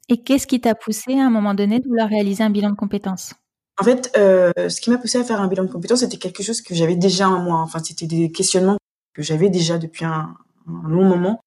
Et 0.09 0.23
qu'est-ce 0.23 0.47
qui 0.47 0.61
t'a 0.61 0.75
poussé 0.75 1.19
à 1.19 1.27
un 1.27 1.31
moment 1.31 1.55
donné 1.55 1.81
de 1.81 1.89
vouloir 1.89 2.09
réaliser 2.09 2.43
un 2.45 2.51
bilan 2.51 2.71
de 2.71 2.77
compétences? 2.77 3.35
En 3.81 3.85
fait, 3.85 4.11
ce 4.15 4.81
qui 4.81 4.91
m'a 4.91 4.99
poussé 4.99 5.19
à 5.19 5.25
faire 5.25 5.41
un 5.41 5.49
bilan 5.49 5.65
de 5.65 5.71
compétences, 5.71 6.01
c'était 6.01 6.19
quelque 6.19 6.43
chose 6.43 6.61
que 6.61 6.75
j'avais 6.75 6.97
déjà 6.97 7.29
en 7.29 7.41
moi. 7.41 7.59
Enfin, 7.59 7.81
c'était 7.83 8.07
des 8.07 8.31
questionnements 8.31 8.77
que 9.15 9.23
j'avais 9.23 9.49
déjà 9.49 9.79
depuis 9.79 10.05
un, 10.05 10.35
long 10.67 11.05
moment. 11.05 11.41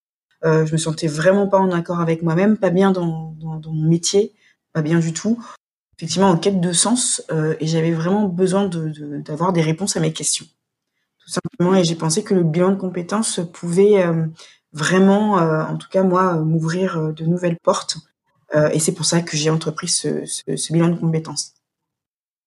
je 0.43 0.71
me 0.71 0.77
sentais 0.77 1.07
vraiment 1.07 1.47
pas 1.47 1.59
en 1.59 1.71
accord 1.71 1.99
avec 1.99 2.23
moi-même, 2.23 2.57
pas 2.57 2.69
bien 2.69 2.91
dans, 2.91 3.33
dans 3.39 3.71
mon 3.71 3.87
métier, 3.87 4.33
pas 4.73 4.81
bien 4.81 4.99
du 4.99 5.13
tout 5.13 5.39
effectivement 5.97 6.29
en 6.29 6.37
quête 6.37 6.61
de 6.61 6.71
sens 6.73 7.23
euh, 7.31 7.55
et 7.59 7.67
j'avais 7.67 7.91
vraiment 7.91 8.27
besoin 8.27 8.69
d'avoir 8.69 9.51
des 9.51 9.61
réponses 9.61 9.97
à 9.97 9.99
mes 9.99 10.13
questions. 10.13 10.45
Tout 11.19 11.31
simplement, 11.31 11.75
et 11.75 11.83
j'ai 11.83 11.95
pensé 11.95 12.23
que 12.23 12.33
le 12.33 12.43
bilan 12.43 12.71
de 12.71 12.75
compétences 12.75 13.41
pouvait 13.51 14.03
euh, 14.05 14.25
vraiment, 14.73 15.39
euh, 15.39 15.63
en 15.63 15.77
tout 15.77 15.87
cas 15.89 16.03
moi, 16.03 16.35
m'ouvrir 16.35 17.13
de 17.13 17.25
nouvelles 17.25 17.57
portes. 17.61 17.97
et 18.71 18.79
c'est 18.79 18.93
pour 18.93 19.05
ça 19.05 19.21
que 19.21 19.35
j'ai 19.35 19.49
entrepris 19.49 19.89
ce, 19.89 20.25
ce, 20.25 20.71
bilan 20.71 20.87
de 20.87 20.95
compétences. 20.95 21.53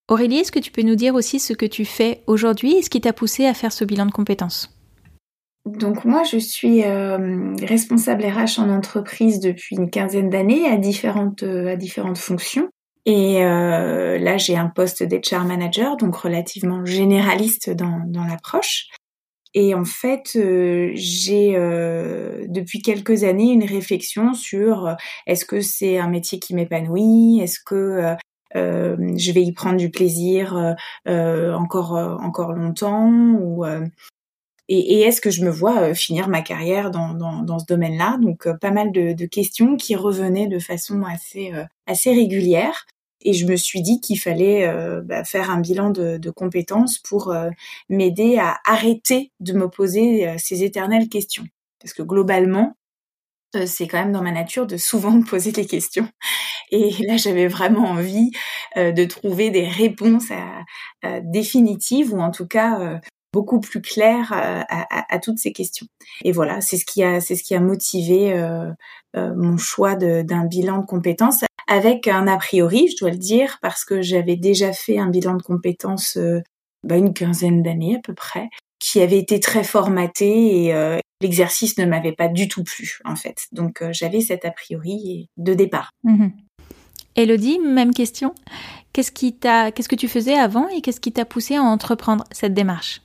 Aurélie, 0.08 0.38
est-ce 0.38 0.50
que 0.50 0.58
tu 0.58 0.70
peux 0.70 0.82
nous 0.82 0.96
dire 0.96 1.14
aussi 1.14 1.38
ce 1.38 1.52
que 1.52 1.66
tu 1.66 1.84
fais 1.84 2.22
aujourd'hui 2.26 2.76
et 2.76 2.82
ce 2.82 2.88
qui 2.88 3.02
t'a 3.02 3.12
poussé 3.12 3.44
à 3.44 3.52
faire 3.52 3.70
ce 3.70 3.84
bilan 3.84 4.06
de 4.06 4.10
compétences? 4.10 4.74
Donc 5.66 6.06
moi, 6.06 6.22
je 6.24 6.38
suis 6.38 6.82
responsable 7.62 8.24
RH 8.24 8.58
en 8.58 8.70
entreprise 8.70 9.40
depuis 9.40 9.76
une 9.76 9.90
quinzaine 9.90 10.30
d'années 10.30 10.66
à 10.66 10.78
différentes 10.78 11.42
à 11.42 11.76
différentes 11.76 12.18
fonctions. 12.18 12.70
Et 13.06 13.42
euh, 13.44 14.18
là, 14.18 14.36
j'ai 14.36 14.56
un 14.56 14.68
poste 14.68 15.02
d'HR 15.02 15.44
manager, 15.44 15.96
donc 15.96 16.14
relativement 16.16 16.84
généraliste 16.84 17.70
dans, 17.70 18.02
dans 18.06 18.24
l'approche. 18.24 18.88
Et 19.54 19.74
en 19.74 19.84
fait, 19.84 20.32
euh, 20.36 20.92
j'ai 20.94 21.56
euh, 21.56 22.46
depuis 22.48 22.82
quelques 22.82 23.24
années 23.24 23.50
une 23.50 23.64
réflexion 23.64 24.32
sur 24.32 24.86
euh, 24.86 24.94
est-ce 25.26 25.44
que 25.44 25.60
c'est 25.60 25.98
un 25.98 26.08
métier 26.08 26.38
qui 26.38 26.54
m'épanouit, 26.54 27.40
est-ce 27.42 27.58
que 27.64 28.16
je 28.54 29.32
vais 29.32 29.42
y 29.42 29.52
prendre 29.52 29.76
du 29.76 29.90
plaisir 29.90 30.76
encore 31.06 31.92
encore 31.92 32.52
longtemps? 32.52 33.12
Et, 34.68 35.00
est-ce 35.00 35.20
que 35.20 35.30
je 35.30 35.44
me 35.44 35.50
vois 35.50 35.94
finir 35.94 36.28
ma 36.28 36.42
carrière 36.42 36.92
dans, 36.92 37.14
dans, 37.14 37.42
dans 37.42 37.58
ce 37.58 37.66
domaine-là? 37.66 38.18
Donc 38.22 38.48
pas 38.60 38.70
mal 38.70 38.92
de, 38.92 39.12
de, 39.14 39.26
questions 39.26 39.76
qui 39.76 39.96
revenaient 39.96 40.46
de 40.46 40.60
façon 40.60 41.02
assez 41.02 41.52
assez 41.86 42.12
régulière. 42.12 42.86
Et 43.22 43.32
je 43.32 43.46
me 43.46 43.56
suis 43.56 43.82
dit 43.82 44.00
qu'il 44.00 44.18
fallait 44.18 44.66
euh, 44.66 45.02
bah, 45.02 45.24
faire 45.24 45.50
un 45.50 45.60
bilan 45.60 45.90
de, 45.90 46.30
compétences 46.30 46.98
pour 46.98 47.30
euh, 47.30 47.50
m'aider 47.88 48.38
à 48.38 48.58
arrêter 48.64 49.32
de 49.40 49.52
me 49.52 49.68
poser 49.68 50.28
euh, 50.28 50.34
ces 50.38 50.64
éternelles 50.64 51.08
questions. 51.08 51.44
Parce 51.80 51.92
que 51.92 52.02
globalement, 52.02 52.76
c'est 53.66 53.88
quand 53.88 53.98
même 53.98 54.12
dans 54.12 54.22
ma 54.22 54.32
nature 54.32 54.66
de 54.66 54.76
souvent 54.76 55.10
me 55.12 55.24
poser 55.24 55.52
des 55.52 55.66
questions. 55.66 56.08
Et 56.70 56.90
là, 57.06 57.16
j'avais 57.16 57.48
vraiment 57.48 57.84
envie 57.84 58.30
de 58.76 59.04
trouver 59.04 59.50
des 59.50 59.66
réponses 59.66 60.30
définitives 61.24 62.14
ou 62.14 62.20
en 62.20 62.30
tout 62.30 62.46
cas 62.46 63.00
beaucoup 63.32 63.58
plus 63.58 63.82
claires 63.82 64.32
à, 64.32 65.18
toutes 65.18 65.38
ces 65.40 65.52
questions. 65.52 65.88
Et 66.22 66.30
voilà, 66.30 66.60
c'est 66.60 66.76
ce 66.76 66.84
qui 66.84 67.02
a 67.02 67.60
motivé 67.60 68.40
mon 69.16 69.56
choix 69.56 69.96
d'un 69.96 70.44
bilan 70.44 70.82
de 70.82 70.86
compétences 70.86 71.42
avec 71.70 72.08
un 72.08 72.26
a 72.26 72.36
priori, 72.36 72.88
je 72.88 72.96
dois 72.98 73.12
le 73.12 73.16
dire, 73.16 73.58
parce 73.62 73.84
que 73.84 74.02
j'avais 74.02 74.36
déjà 74.36 74.72
fait 74.72 74.98
un 74.98 75.08
bilan 75.08 75.36
de 75.36 75.42
compétences 75.42 76.16
euh, 76.16 76.42
bah, 76.82 76.96
une 76.96 77.14
quinzaine 77.14 77.62
d'années 77.62 77.96
à 77.96 78.00
peu 78.00 78.12
près, 78.12 78.48
qui 78.80 79.00
avait 79.00 79.18
été 79.18 79.38
très 79.38 79.62
formaté 79.62 80.64
et 80.64 80.74
euh, 80.74 80.98
l'exercice 81.20 81.78
ne 81.78 81.86
m'avait 81.86 82.12
pas 82.12 82.26
du 82.26 82.48
tout 82.48 82.64
plu 82.64 82.98
en 83.04 83.14
fait. 83.14 83.46
Donc 83.52 83.82
euh, 83.82 83.90
j'avais 83.92 84.20
cet 84.20 84.44
a 84.44 84.50
priori 84.50 85.28
de 85.36 85.54
départ. 85.54 85.92
Mhm. 86.02 86.32
Elodie, 87.14 87.60
même 87.60 87.94
question? 87.94 88.34
Qu'est-ce 88.92 89.12
qui 89.12 89.34
t'a, 89.34 89.70
qu'est-ce 89.70 89.88
que 89.88 89.94
tu 89.94 90.08
faisais 90.08 90.34
avant 90.34 90.68
et 90.68 90.80
qu'est-ce 90.80 91.00
qui 91.00 91.12
t'a 91.12 91.24
poussé 91.24 91.54
à 91.54 91.62
entreprendre 91.62 92.24
cette 92.32 92.54
démarche? 92.54 93.00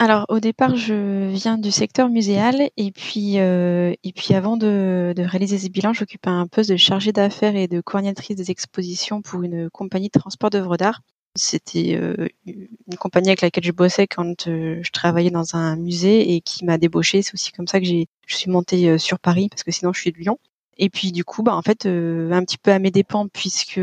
Alors 0.00 0.26
au 0.28 0.38
départ, 0.38 0.76
je 0.76 1.28
viens 1.28 1.58
du 1.58 1.72
secteur 1.72 2.08
muséal 2.08 2.70
et 2.76 2.92
puis 2.92 3.40
euh, 3.40 3.92
et 4.04 4.12
puis 4.12 4.32
avant 4.34 4.56
de, 4.56 5.12
de 5.16 5.22
réaliser 5.24 5.58
ces 5.58 5.68
bilans, 5.68 5.92
j'occupais 5.92 6.30
un 6.30 6.46
poste 6.46 6.70
de 6.70 6.76
chargée 6.76 7.10
d'affaires 7.12 7.56
et 7.56 7.66
de 7.66 7.80
coordinatrice 7.80 8.36
des 8.36 8.50
expositions 8.52 9.22
pour 9.22 9.42
une 9.42 9.68
compagnie 9.70 10.08
de 10.12 10.20
transport 10.20 10.50
d'œuvres 10.50 10.76
d'art. 10.76 11.00
C'était 11.34 11.96
euh, 11.96 12.28
une 12.46 12.96
compagnie 12.98 13.28
avec 13.30 13.40
laquelle 13.42 13.64
je 13.64 13.72
bossais 13.72 14.06
quand 14.06 14.46
euh, 14.46 14.80
je 14.82 14.90
travaillais 14.92 15.30
dans 15.30 15.56
un 15.56 15.74
musée 15.76 16.34
et 16.34 16.40
qui 16.42 16.64
m'a 16.64 16.78
débauchée. 16.78 17.22
C'est 17.22 17.34
aussi 17.34 17.50
comme 17.50 17.66
ça 17.66 17.80
que 17.80 17.86
j'ai 17.86 18.06
je 18.26 18.36
suis 18.36 18.50
montée 18.50 18.98
sur 18.98 19.18
Paris 19.18 19.48
parce 19.50 19.64
que 19.64 19.72
sinon 19.72 19.92
je 19.92 20.00
suis 20.00 20.12
de 20.12 20.18
Lyon. 20.18 20.38
Et 20.76 20.90
puis 20.90 21.10
du 21.10 21.24
coup, 21.24 21.42
bah 21.42 21.56
en 21.56 21.62
fait, 21.62 21.86
un 21.86 22.44
petit 22.44 22.58
peu 22.58 22.70
à 22.70 22.78
mes 22.78 22.92
dépens, 22.92 23.26
puisque 23.28 23.80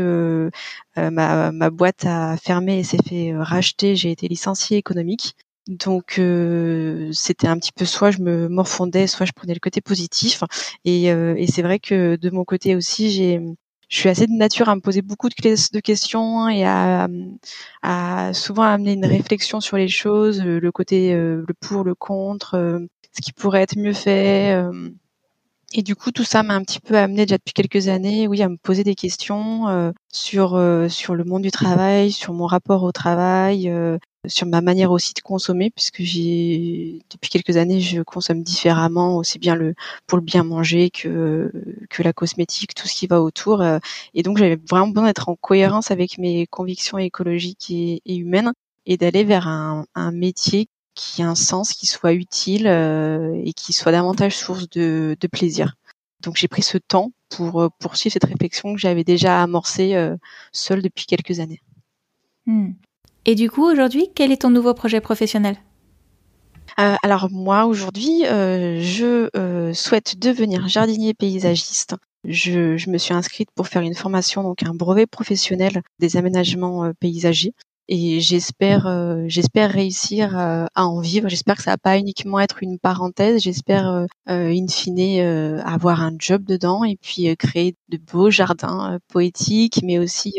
ma, 0.96 1.52
ma 1.52 1.70
boîte 1.70 2.06
a 2.06 2.36
fermé 2.38 2.78
et 2.78 2.84
s'est 2.84 3.02
fait 3.06 3.36
racheter, 3.36 3.96
j'ai 3.96 4.10
été 4.10 4.28
licenciée 4.28 4.78
économique. 4.78 5.34
Donc 5.68 6.20
c'était 7.12 7.48
un 7.48 7.58
petit 7.58 7.72
peu 7.72 7.84
soit 7.84 8.10
je 8.10 8.20
me 8.20 8.48
morfondais, 8.48 9.06
soit 9.06 9.26
je 9.26 9.32
prenais 9.32 9.54
le 9.54 9.60
côté 9.60 9.80
positif. 9.80 10.44
Et, 10.84 11.06
et 11.06 11.46
c'est 11.48 11.62
vrai 11.62 11.78
que 11.80 12.16
de 12.16 12.30
mon 12.30 12.44
côté 12.44 12.76
aussi, 12.76 13.10
j'ai 13.10 13.40
je 13.88 13.98
suis 14.00 14.08
assez 14.08 14.26
de 14.26 14.32
nature 14.32 14.68
à 14.68 14.74
me 14.74 14.80
poser 14.80 15.00
beaucoup 15.00 15.28
de, 15.28 15.80
questions 15.80 16.48
et 16.48 16.64
à, 16.64 17.08
souvent 18.32 18.62
amener 18.62 18.94
une 18.94 19.06
réflexion 19.06 19.60
sur 19.60 19.76
les 19.76 19.88
choses, 19.88 20.42
le 20.42 20.72
côté 20.72 21.14
le 21.14 21.46
pour, 21.60 21.84
le 21.84 21.94
contre, 21.94 22.80
ce 23.12 23.20
qui 23.20 23.32
pourrait 23.32 23.62
être 23.62 23.76
mieux 23.76 23.92
fait. 23.92 24.56
Et 25.72 25.82
du 25.82 25.96
coup, 25.96 26.12
tout 26.12 26.24
ça 26.24 26.42
m'a 26.42 26.54
un 26.54 26.62
petit 26.62 26.80
peu 26.80 26.96
amené 26.96 27.26
déjà 27.26 27.38
depuis 27.38 27.52
quelques 27.52 27.88
années, 27.88 28.28
oui, 28.28 28.40
à 28.40 28.48
me 28.48 28.56
poser 28.56 28.84
des 28.84 28.94
questions 28.94 29.68
euh, 29.68 29.90
sur 30.12 30.54
euh, 30.54 30.88
sur 30.88 31.14
le 31.14 31.24
monde 31.24 31.42
du 31.42 31.50
travail, 31.50 32.12
sur 32.12 32.32
mon 32.32 32.46
rapport 32.46 32.84
au 32.84 32.92
travail, 32.92 33.68
euh, 33.68 33.98
sur 34.28 34.46
ma 34.46 34.60
manière 34.60 34.90
aussi 34.90 35.14
de 35.14 35.20
consommer, 35.20 35.70
puisque 35.70 36.02
j'ai 36.02 37.00
depuis 37.10 37.30
quelques 37.30 37.56
années, 37.56 37.80
je 37.80 38.02
consomme 38.02 38.42
différemment, 38.42 39.16
aussi 39.16 39.38
bien 39.38 39.54
le 39.54 39.74
pour 40.06 40.18
le 40.18 40.24
bien 40.24 40.44
manger 40.44 40.90
que 40.90 41.52
que 41.90 42.02
la 42.02 42.12
cosmétique, 42.12 42.74
tout 42.74 42.88
ce 42.88 42.94
qui 42.94 43.06
va 43.06 43.22
autour. 43.22 43.64
et 44.14 44.22
donc, 44.22 44.38
j'avais 44.38 44.58
vraiment 44.68 44.88
besoin 44.88 45.06
d'être 45.08 45.28
en 45.28 45.36
cohérence 45.36 45.90
avec 45.90 46.18
mes 46.18 46.46
convictions 46.46 46.98
écologiques 46.98 47.70
et, 47.70 48.00
humaines 48.06 48.52
et 48.86 48.96
d'aller 48.96 49.24
vers 49.24 49.48
un, 49.48 49.86
un 49.94 50.12
métier 50.12 50.68
qui 50.96 51.20
ait 51.20 51.24
un 51.24 51.36
sens, 51.36 51.72
qui 51.74 51.86
soit 51.86 52.14
utile 52.14 52.66
euh, 52.66 53.40
et 53.44 53.52
qui 53.52 53.72
soit 53.72 53.92
davantage 53.92 54.36
source 54.36 54.68
de, 54.70 55.16
de 55.20 55.26
plaisir. 55.28 55.76
Donc 56.22 56.36
j'ai 56.36 56.48
pris 56.48 56.62
ce 56.62 56.78
temps 56.78 57.12
pour 57.28 57.60
euh, 57.60 57.68
poursuivre 57.78 58.14
cette 58.14 58.24
réflexion 58.24 58.74
que 58.74 58.80
j'avais 58.80 59.04
déjà 59.04 59.42
amorcée 59.42 59.94
euh, 59.94 60.16
seule 60.52 60.82
depuis 60.82 61.06
quelques 61.06 61.38
années. 61.38 61.60
Hmm. 62.46 62.72
Et 63.28 63.34
du 63.34 63.50
coup, 63.50 63.64
aujourd'hui, 63.64 64.08
quel 64.14 64.30
est 64.30 64.42
ton 64.42 64.50
nouveau 64.50 64.72
projet 64.72 65.00
professionnel? 65.00 65.56
Euh, 66.78 66.94
alors 67.02 67.28
moi 67.30 67.66
aujourd'hui, 67.66 68.24
euh, 68.26 68.80
je 68.80 69.28
euh, 69.36 69.72
souhaite 69.72 70.18
devenir 70.18 70.68
jardinier 70.68 71.12
paysagiste. 71.12 71.96
Je, 72.24 72.76
je, 72.76 72.90
me 72.90 72.98
suis 72.98 73.14
inscrite 73.14 73.48
pour 73.54 73.66
faire 73.66 73.82
une 73.82 73.94
formation, 73.94 74.42
donc 74.42 74.62
un 74.62 74.74
brevet 74.74 75.06
professionnel 75.06 75.82
des 75.98 76.16
aménagements 76.16 76.90
paysagers 77.00 77.54
et 77.88 78.20
j'espère 78.20 78.86
euh, 78.86 79.24
j'espère 79.28 79.70
réussir 79.70 80.36
euh, 80.36 80.66
à 80.74 80.86
en 80.86 81.00
vivre. 81.00 81.28
J'espère 81.28 81.56
que 81.56 81.62
ça 81.62 81.72
va 81.72 81.78
pas 81.78 81.98
uniquement 81.98 82.40
être 82.40 82.62
une 82.62 82.78
parenthèse. 82.78 83.42
J'espère 83.42 83.88
euh, 83.88 84.06
in 84.28 84.66
fine 84.68 85.60
avoir 85.64 86.02
un 86.02 86.12
job 86.18 86.44
dedans 86.44 86.84
et 86.84 86.96
puis 86.96 87.34
créer 87.36 87.76
de 87.88 87.98
beaux 87.98 88.30
jardins 88.30 88.98
poétiques 89.08 89.80
mais 89.84 89.98
aussi 89.98 90.34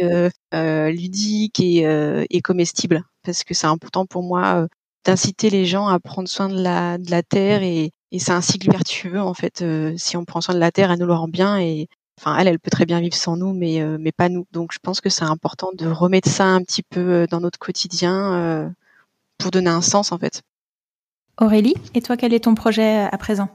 ludiques 0.51 1.59
et, 1.59 2.25
et 2.29 2.41
comestibles. 2.41 3.03
Parce 3.23 3.43
que 3.43 3.53
c'est 3.53 3.67
important 3.67 4.05
pour 4.05 4.23
moi 4.23 4.67
d'inciter 5.05 5.49
les 5.49 5.65
gens 5.65 5.87
à 5.87 5.99
prendre 5.99 6.27
soin 6.27 6.49
de 6.49 6.61
la 6.61 6.97
de 6.97 7.09
la 7.11 7.23
terre 7.23 7.63
et, 7.63 7.91
et 8.11 8.19
c'est 8.19 8.31
un 8.31 8.41
cycle 8.41 8.69
vertueux 8.71 9.21
en 9.21 9.33
fait 9.33 9.63
si 9.97 10.17
on 10.17 10.25
prend 10.25 10.41
soin 10.41 10.55
de 10.55 10.59
la 10.59 10.71
terre 10.71 10.91
elle 10.91 10.99
nous 10.99 11.05
le 11.05 11.13
rend 11.13 11.27
bien 11.29 11.59
et 11.59 11.87
enfin 12.19 12.37
elle, 12.37 12.47
elle 12.47 12.59
peut 12.59 12.69
très 12.69 12.85
bien 12.85 12.99
vivre 12.99 13.15
sans 13.15 13.37
nous, 13.37 13.53
mais 13.53 13.81
euh, 13.81 13.97
mais 13.99 14.11
pas 14.11 14.29
nous. 14.29 14.45
Donc 14.51 14.71
je 14.73 14.79
pense 14.79 15.01
que 15.01 15.09
c'est 15.09 15.25
important 15.25 15.71
de 15.73 15.87
remettre 15.87 16.29
ça 16.29 16.45
un 16.45 16.61
petit 16.61 16.83
peu 16.83 16.99
euh, 16.99 17.27
dans 17.27 17.39
notre 17.39 17.59
quotidien 17.59 18.33
euh, 18.33 18.69
pour 19.37 19.51
donner 19.51 19.69
un 19.69 19.81
sens 19.81 20.11
en 20.11 20.17
fait. 20.17 20.41
Aurélie, 21.39 21.75
et 21.93 22.01
toi 22.01 22.17
quel 22.17 22.33
est 22.33 22.43
ton 22.45 22.55
projet 22.55 23.07
à 23.11 23.17
présent? 23.17 23.49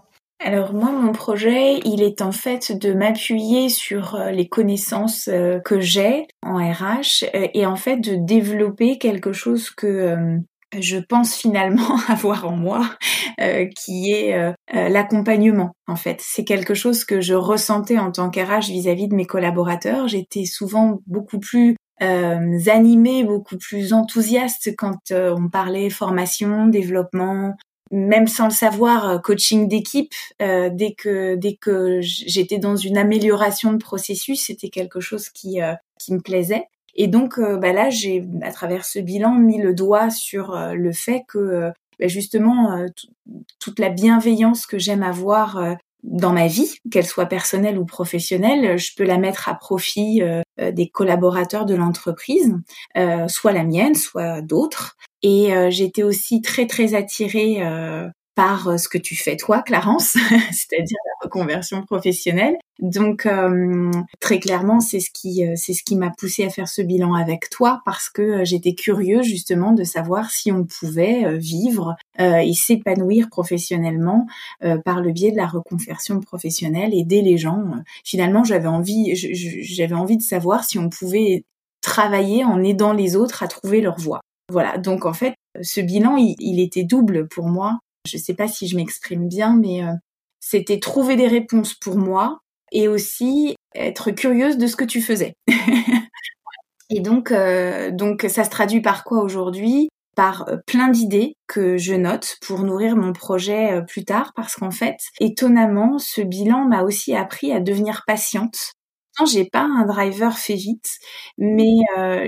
Alors 0.45 0.73
moi, 0.73 0.91
mon 0.91 1.13
projet, 1.13 1.79
il 1.85 2.03
est 2.03 2.21
en 2.21 2.33
fait 2.33 2.77
de 2.77 2.93
m'appuyer 2.93 3.69
sur 3.69 4.19
les 4.33 4.49
connaissances 4.49 5.31
que 5.65 5.79
j'ai 5.79 6.27
en 6.43 6.57
RH 6.57 7.25
et 7.33 7.65
en 7.65 7.77
fait 7.77 7.99
de 7.99 8.17
développer 8.17 8.99
quelque 8.99 9.33
chose 9.33 9.71
que 9.71 10.41
je 10.79 10.99
pense 10.99 11.35
finalement 11.35 11.97
avoir 12.09 12.47
en 12.47 12.57
moi, 12.57 12.89
euh, 13.41 13.67
qui 13.77 14.13
est 14.13 14.35
euh, 14.35 14.53
euh, 14.75 14.89
l'accompagnement. 14.89 15.75
En 15.87 15.97
fait, 15.97 16.21
c'est 16.21 16.45
quelque 16.45 16.75
chose 16.75 17.05
que 17.05 17.21
je 17.21 17.35
ressentais 17.35 17.99
en 17.99 18.11
tant 18.11 18.31
qu'RH 18.31 18.69
vis-à-vis 18.69 19.09
de 19.09 19.15
mes 19.15 19.27
collaborateurs. 19.27 20.09
J'étais 20.09 20.45
souvent 20.45 21.01
beaucoup 21.07 21.39
plus 21.39 21.77
animée, 22.01 23.23
beaucoup 23.23 23.57
plus 23.57 23.93
enthousiaste 23.93 24.75
quand 24.77 25.13
on 25.13 25.49
parlait 25.49 25.89
formation, 25.89 26.67
développement, 26.67 27.55
même 27.93 28.27
sans 28.27 28.47
le 28.47 28.51
savoir, 28.51 29.23
coaching 29.23 29.69
d'équipe. 29.69 30.13
dès 30.41 30.95
que 30.99 31.37
dès 31.37 31.55
que 31.55 32.01
j'étais 32.01 32.59
dans 32.59 32.75
une 32.75 32.99
amélioration 32.99 33.73
de 33.73 33.79
processus, 33.79 34.47
c'était 34.47 34.69
quelque 34.69 34.99
chose 34.99 35.29
qui 35.29 35.61
qui 36.01 36.13
me 36.13 36.21
plaisait. 36.21 36.65
Et 36.95 37.07
donc 37.07 37.39
euh, 37.39 37.57
bah 37.57 37.73
là, 37.73 37.91
j'ai 37.91 38.25
à 38.43 38.53
travers 38.53 38.85
ce 38.85 38.99
bilan 38.99 39.35
mis 39.35 39.61
le 39.61 39.75
doigt 39.75 40.11
sur 40.11 40.55
euh, 40.55 40.75
le 40.75 40.93
fait 40.93 41.25
que 41.29 41.39
euh, 41.39 41.71
bah, 41.99 42.09
justement 42.09 42.87
toute 43.59 43.79
la 43.79 43.89
bienveillance 43.89 44.67
que 44.67 44.79
j'aime 44.79 45.03
avoir 45.03 45.77
dans 46.03 46.33
ma 46.33 46.49
vie, 46.49 46.75
qu'elle 46.91 47.07
soit 47.07 47.27
personnelle 47.27 47.79
ou 47.79 47.85
professionnelle, 47.85 48.77
je 48.77 48.93
peux 48.97 49.05
la 49.05 49.19
mettre 49.19 49.49
à 49.49 49.55
profit 49.55 50.21
des 50.59 50.89
collaborateurs 50.89 51.65
de 51.65 51.77
l'entreprise, 51.77 52.57
soit 53.29 53.53
la 53.53 53.63
mienne, 53.63 53.95
soit 53.95 54.41
d'autres. 54.41 54.97
Et 55.23 55.51
j'étais 55.71 56.03
aussi 56.03 56.43
très 56.43 56.67
très 56.67 56.95
attirée 56.95 57.63
par 58.35 58.81
ce 58.81 58.89
que 58.89 58.99
tu 58.99 59.15
fais 59.15 59.37
toi, 59.37 59.63
Clarence, 59.63 60.17
c'est-à-dire 60.51 60.99
reconversion 61.33 61.83
professionnelle. 61.83 62.57
Donc 62.81 63.27
euh, 63.27 63.91
très 64.21 64.41
clairement, 64.41 64.81
c'est 64.81 65.01
ce 65.01 65.11
qui 65.13 65.47
euh, 65.47 65.53
c'est 65.57 65.73
ce 65.73 65.83
qui 65.83 65.97
m'a 65.97 66.11
poussé 66.11 66.45
à 66.45 66.51
faire 66.51 66.69
ce 66.69 66.83
bilan 66.83 67.15
avec 67.15 67.49
toi 67.51 67.81
parce 67.85 68.09
que 68.09 68.45
j'étais 68.45 68.75
curieuse 68.75 69.25
justement 69.25 69.73
de 69.73 69.85
savoir 69.85 70.31
si 70.31 70.51
on 70.51 70.65
pouvait 70.65 71.37
vivre 71.39 71.97
et 72.19 72.53
s'épanouir 72.55 73.29
professionnellement 73.31 74.27
par 74.85 75.01
le 75.01 75.13
biais 75.13 75.33
de 75.33 75.37
la 75.37 75.47
reconversion 75.47 76.21
professionnelle, 76.21 76.95
aider 76.95 77.23
les 77.23 77.39
gens. 77.39 77.63
Finalement, 78.05 78.45
j'avais 78.45 78.69
envie 78.69 79.15
j'avais 79.15 79.95
envie 79.95 80.17
de 80.17 80.23
savoir 80.23 80.65
si 80.65 80.79
on 80.79 80.89
pouvait 80.89 81.45
travailler 81.81 82.45
en 82.45 82.63
aidant 82.63 82.93
les 82.93 83.17
autres 83.17 83.43
à 83.43 83.49
trouver 83.49 83.81
leur 83.81 83.99
voie. 83.99 84.21
Voilà, 84.51 84.79
donc 84.79 85.07
en 85.07 85.13
fait, 85.13 85.35
ce 85.61 85.81
bilan, 85.81 86.17
il 86.17 86.61
était 86.61 86.85
double 86.85 87.29
pour 87.29 87.47
moi 87.47 87.79
je 88.07 88.17
ne 88.17 88.23
sais 88.23 88.35
pas 88.35 88.49
si 88.49 88.67
je 88.67 88.77
m'exprime 88.77 89.29
bien, 89.29 89.57
mais 89.57 89.85
euh, 89.85 89.93
c'était 90.43 90.81
trouver 90.81 91.17
des 91.17 91.29
réponses 91.29 91.73
pour 91.73 91.97
moi 91.97 92.41
et 92.73 92.89
aussi 92.89 93.55
être 93.75 94.11
curieuse 94.11 94.59
de 94.59 94.67
ce 94.67 94.77
que 94.77 94.85
tu 94.85 95.01
faisais. 95.01 95.35
et 96.91 97.01
donc, 97.01 97.31
euh, 97.31 97.91
donc 97.91 98.27
ça 98.29 98.45
se 98.45 98.51
traduit 98.51 98.83
par 98.83 99.05
quoi 99.05 99.23
aujourd'hui? 99.23 99.89
Par 100.15 100.47
euh, 100.49 100.57
plein 100.67 100.89
d'idées 100.89 101.35
que 101.47 101.79
je 101.79 101.95
note 101.95 102.37
pour 102.47 102.65
nourrir 102.65 102.97
mon 102.97 103.13
projet 103.15 103.81
plus 103.89 104.05
tard, 104.05 104.33
parce 104.37 104.57
qu'en 104.57 104.71
fait, 104.71 104.97
étonnamment, 105.21 105.99
ce 105.99 106.21
bilan 106.21 106.67
m'a 106.67 106.83
aussi 106.83 107.15
appris 107.15 107.53
à 107.53 107.61
devenir 107.61 108.03
patiente. 108.07 108.73
Non, 109.21 109.27
j'ai 109.27 109.45
pas 109.45 109.63
un 109.63 109.87
driver 109.87 110.37
fait 110.37 110.55
vite, 110.55 110.91
mais 111.39 111.77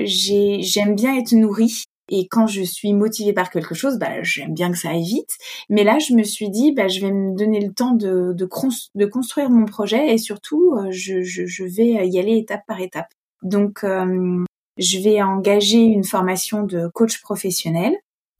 j'aime 0.04 0.94
bien 0.94 1.16
être 1.16 1.32
nourrie 1.32 1.83
et 2.10 2.28
quand 2.28 2.46
je 2.46 2.62
suis 2.62 2.92
motivée 2.92 3.32
par 3.32 3.50
quelque 3.50 3.74
chose, 3.74 3.98
bah, 3.98 4.22
j'aime 4.22 4.52
bien 4.54 4.70
que 4.70 4.76
ça 4.78 4.90
aille 4.90 5.04
vite. 5.04 5.36
Mais 5.70 5.84
là, 5.84 5.98
je 5.98 6.12
me 6.14 6.22
suis 6.22 6.50
dit, 6.50 6.72
bah, 6.72 6.88
je 6.88 7.00
vais 7.00 7.12
me 7.12 7.34
donner 7.36 7.60
le 7.60 7.72
temps 7.72 7.92
de, 7.92 8.32
de, 8.34 8.48
de 8.94 9.06
construire 9.06 9.50
mon 9.50 9.64
projet 9.64 10.12
et 10.12 10.18
surtout, 10.18 10.74
euh, 10.76 10.88
je, 10.90 11.22
je, 11.22 11.46
je, 11.46 11.64
vais 11.64 12.06
y 12.06 12.18
aller 12.18 12.36
étape 12.36 12.62
par 12.66 12.80
étape. 12.80 13.08
Donc, 13.42 13.84
euh, 13.84 14.44
je 14.76 14.98
vais 14.98 15.22
engager 15.22 15.78
une 15.78 16.04
formation 16.04 16.64
de 16.64 16.88
coach 16.88 17.20
professionnel 17.22 17.94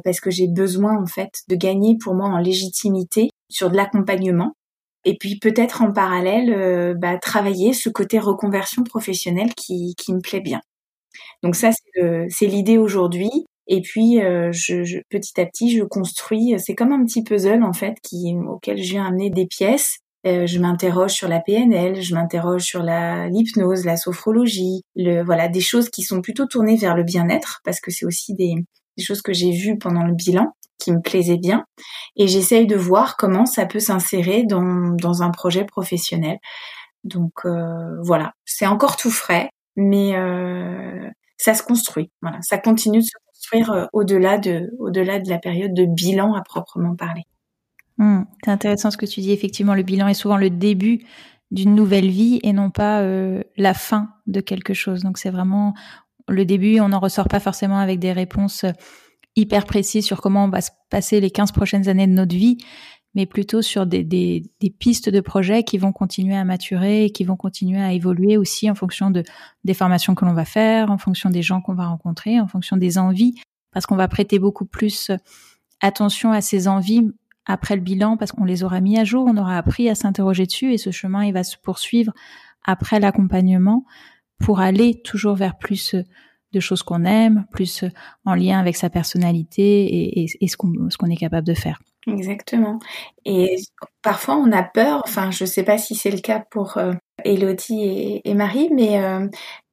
parce 0.05 0.20
que 0.20 0.31
j'ai 0.31 0.48
besoin 0.48 1.00
en 1.00 1.07
fait 1.07 1.42
de 1.48 1.57
gagner 1.57 1.96
pour 1.96 2.14
moi 2.14 2.27
en 2.29 2.38
légitimité 2.38 3.31
sur 3.48 3.70
de 3.70 3.77
l'accompagnement. 3.77 4.53
Et 5.07 5.16
puis 5.18 5.38
peut-être 5.38 5.83
en 5.83 5.92
parallèle, 5.92 6.53
euh, 6.53 6.94
bah, 6.94 7.18
travailler 7.18 7.72
ce 7.72 7.88
côté 7.88 8.18
reconversion 8.18 8.85
professionnelle 8.85 9.55
qui, 9.55 9.94
qui 9.96 10.12
me 10.14 10.20
plaît 10.20 10.40
bien. 10.40 10.61
Donc 11.42 11.57
ça, 11.57 11.70
c'est 12.29 12.46
l'idée 12.46 12.79
aujourd'hui. 12.79 13.46
Et 13.66 13.81
puis, 13.81 14.22
euh, 14.22 14.50
je, 14.53 15.00
petit 15.09 15.40
à 15.40 15.46
petit, 15.46 15.77
je 15.77 15.85
construis. 15.85 16.55
C'est 16.59 16.74
comme 16.74 16.92
un 16.92 17.05
petit 17.05 17.22
puzzle 17.22 17.62
en 17.62 17.72
fait, 17.72 17.96
qui 18.03 18.35
auquel 18.48 18.79
je 18.83 18.90
viens 18.90 19.07
amener 19.07 19.31
des 19.31 19.46
pièces. 19.46 19.98
Euh, 20.27 20.46
je 20.46 20.59
m'interroge 20.59 21.12
sur 21.12 21.29
la 21.29 21.40
PNL, 21.40 22.00
je 22.00 22.14
m'interroge 22.14 22.62
sur 22.62 22.83
la 22.83 23.29
l'hypnose, 23.29 23.85
la 23.85 23.98
sophrologie, 23.98 24.83
le 24.96 25.22
voilà 25.22 25.48
des 25.48 25.61
choses 25.61 25.90
qui 25.90 26.03
sont 26.03 26.22
plutôt 26.22 26.46
tournées 26.46 26.77
vers 26.77 26.96
le 26.96 27.03
bien-être 27.03 27.61
parce 27.62 27.79
que 27.79 27.90
c'est 27.90 28.07
aussi 28.07 28.35
des, 28.35 28.55
des 28.96 29.05
choses 29.05 29.20
que 29.20 29.35
j'ai 29.35 29.50
vues 29.50 29.77
pendant 29.77 30.03
le 30.03 30.14
bilan 30.14 30.53
qui 30.79 30.92
me 30.92 31.00
plaisaient 31.03 31.37
bien 31.37 31.64
et 32.16 32.27
j'essaye 32.27 32.66
de 32.66 32.77
voir 32.77 33.16
comment 33.18 33.44
ça 33.44 33.66
peut 33.66 33.81
s'insérer 33.81 34.44
dans 34.44 34.96
dans 34.96 35.22
un 35.22 35.31
projet 35.31 35.64
professionnel. 35.64 36.38
Donc 37.05 37.44
euh, 37.44 38.00
voilà, 38.03 38.33
c'est 38.46 38.66
encore 38.66 38.96
tout 38.96 39.11
frais, 39.11 39.50
mais 39.77 40.16
euh, 40.16 41.09
ça 41.37 41.55
se 41.55 41.62
construit. 41.62 42.11
Voilà, 42.22 42.38
ça 42.42 42.59
continue 42.59 43.00
de 43.00 43.05
se 43.05 43.12
euh, 43.53 43.87
au-delà 43.93 44.39
de, 44.39 44.71
la 45.29 45.39
période 45.39 45.75
de 45.75 45.85
bilan 45.85 46.35
à 46.35 46.43
proprement 46.43 46.95
parler. 46.97 47.23
Hmm, 47.99 48.23
c'est 48.45 48.51
intéressant 48.51 48.91
ce 48.91 48.97
que 48.97 49.07
tu 49.07 49.21
dis. 49.21 49.33
Effectivement, 49.33 49.75
le 49.75 49.83
bilan 49.83 50.09
est 50.09 50.15
souvent 50.15 50.37
le 50.37 50.51
début 50.51 51.07
d'une 51.51 51.75
nouvelle 51.75 52.09
vie 52.09 52.41
et 52.43 52.53
non 52.53 52.71
pas 52.71 53.07
la 53.57 53.75
fin 53.75 54.09
de 54.27 54.41
quelque 54.41 54.75
chose. 54.75 55.03
Donc 55.05 55.19
c'est 55.19 55.31
vraiment 55.31 55.75
le 56.27 56.45
début, 56.45 56.81
on 56.81 56.89
n'en 56.89 56.99
ressort 56.99 57.29
pas 57.29 57.39
forcément 57.39 57.79
avec 57.79 58.01
des 58.01 58.13
réponses 58.13 58.65
hyper 59.37 59.65
précises 59.65 60.07
sur 60.07 60.21
comment 60.21 60.45
on 60.45 60.49
va 60.49 60.61
se 60.61 60.71
passer 60.91 61.21
les 61.21 61.31
15 61.31 61.53
prochaines 61.53 61.89
années 61.89 62.07
de 62.07 62.13
notre 62.13 62.35
vie, 62.35 62.59
mais 63.14 63.27
plutôt 63.27 63.62
sur 63.62 63.87
des, 63.87 64.03
des, 64.03 64.44
des, 64.61 64.70
pistes 64.70 65.09
de 65.09 65.20
projets 65.20 65.62
qui 65.62 65.79
vont 65.79 65.92
continuer 65.92 66.37
à 66.37 66.44
maturer 66.44 67.05
et 67.05 67.11
qui 67.11 67.24
vont 67.24 67.37
continuer 67.37 67.81
à 67.81 67.92
évoluer 67.92 68.37
aussi 68.37 68.70
en 68.70 68.74
fonction 68.74 69.11
de, 69.11 69.22
des 69.64 69.74
formations 69.74 70.14
que 70.14 70.24
l'on 70.24 70.35
va 70.35 70.44
faire, 70.44 70.90
en 70.90 70.98
fonction 70.98 71.31
des 71.31 71.42
gens 71.42 71.61
qu'on 71.61 71.74
va 71.74 71.87
rencontrer, 71.87 72.40
en 72.40 72.48
fonction 72.48 72.77
des 72.77 72.98
envies, 72.98 73.35
parce 73.72 73.87
qu'on 73.87 73.96
va 73.96 74.09
prêter 74.09 74.38
beaucoup 74.38 74.64
plus 74.64 75.11
attention 75.81 76.33
à 76.33 76.40
ces 76.40 76.66
envies 76.66 77.09
après 77.46 77.77
le 77.77 77.83
bilan, 77.83 78.16
parce 78.16 78.33
qu'on 78.33 78.44
les 78.44 78.64
aura 78.64 78.81
mis 78.81 78.98
à 78.98 79.05
jour, 79.05 79.27
on 79.29 79.37
aura 79.37 79.59
appris 79.59 79.88
à 79.88 79.94
s'interroger 79.94 80.46
dessus 80.46 80.72
et 80.72 80.79
ce 80.79 80.90
chemin, 80.90 81.24
il 81.24 81.33
va 81.33 81.44
se 81.44 81.57
poursuivre 81.57 82.12
après 82.64 82.98
l'accompagnement 82.98 83.85
pour 84.38 84.61
aller 84.61 85.00
toujours 85.03 85.37
vers 85.37 85.57
plus 85.59 85.94
de 86.53 86.61
choses 86.61 86.83
qu'on 86.83 87.05
aime, 87.05 87.46
plus 87.53 87.85
en 88.24 88.35
lien 88.35 88.59
avec 88.59 88.77
sa 88.77 88.88
personnalité 88.88 90.22
et 90.22 90.48
ce 90.48 90.57
qu'on 90.57 91.11
est 91.11 91.16
capable 91.16 91.46
de 91.46 91.55
faire. 91.55 91.81
Exactement. 92.07 92.79
Et 93.25 93.57
parfois 94.03 94.37
on 94.37 94.53
a 94.53 94.62
peur, 94.62 95.01
enfin 95.05 95.31
je 95.31 95.45
ne 95.45 95.49
sais 95.49 95.62
pas 95.62 95.79
si 95.79 95.95
c'est 95.95 96.11
le 96.11 96.19
cas 96.21 96.40
pour 96.51 96.77
euh, 96.77 96.93
Elodie 97.25 98.21
et, 98.25 98.35
Marie, 98.35 98.69
mais 98.75 99.03
euh, 99.03 99.27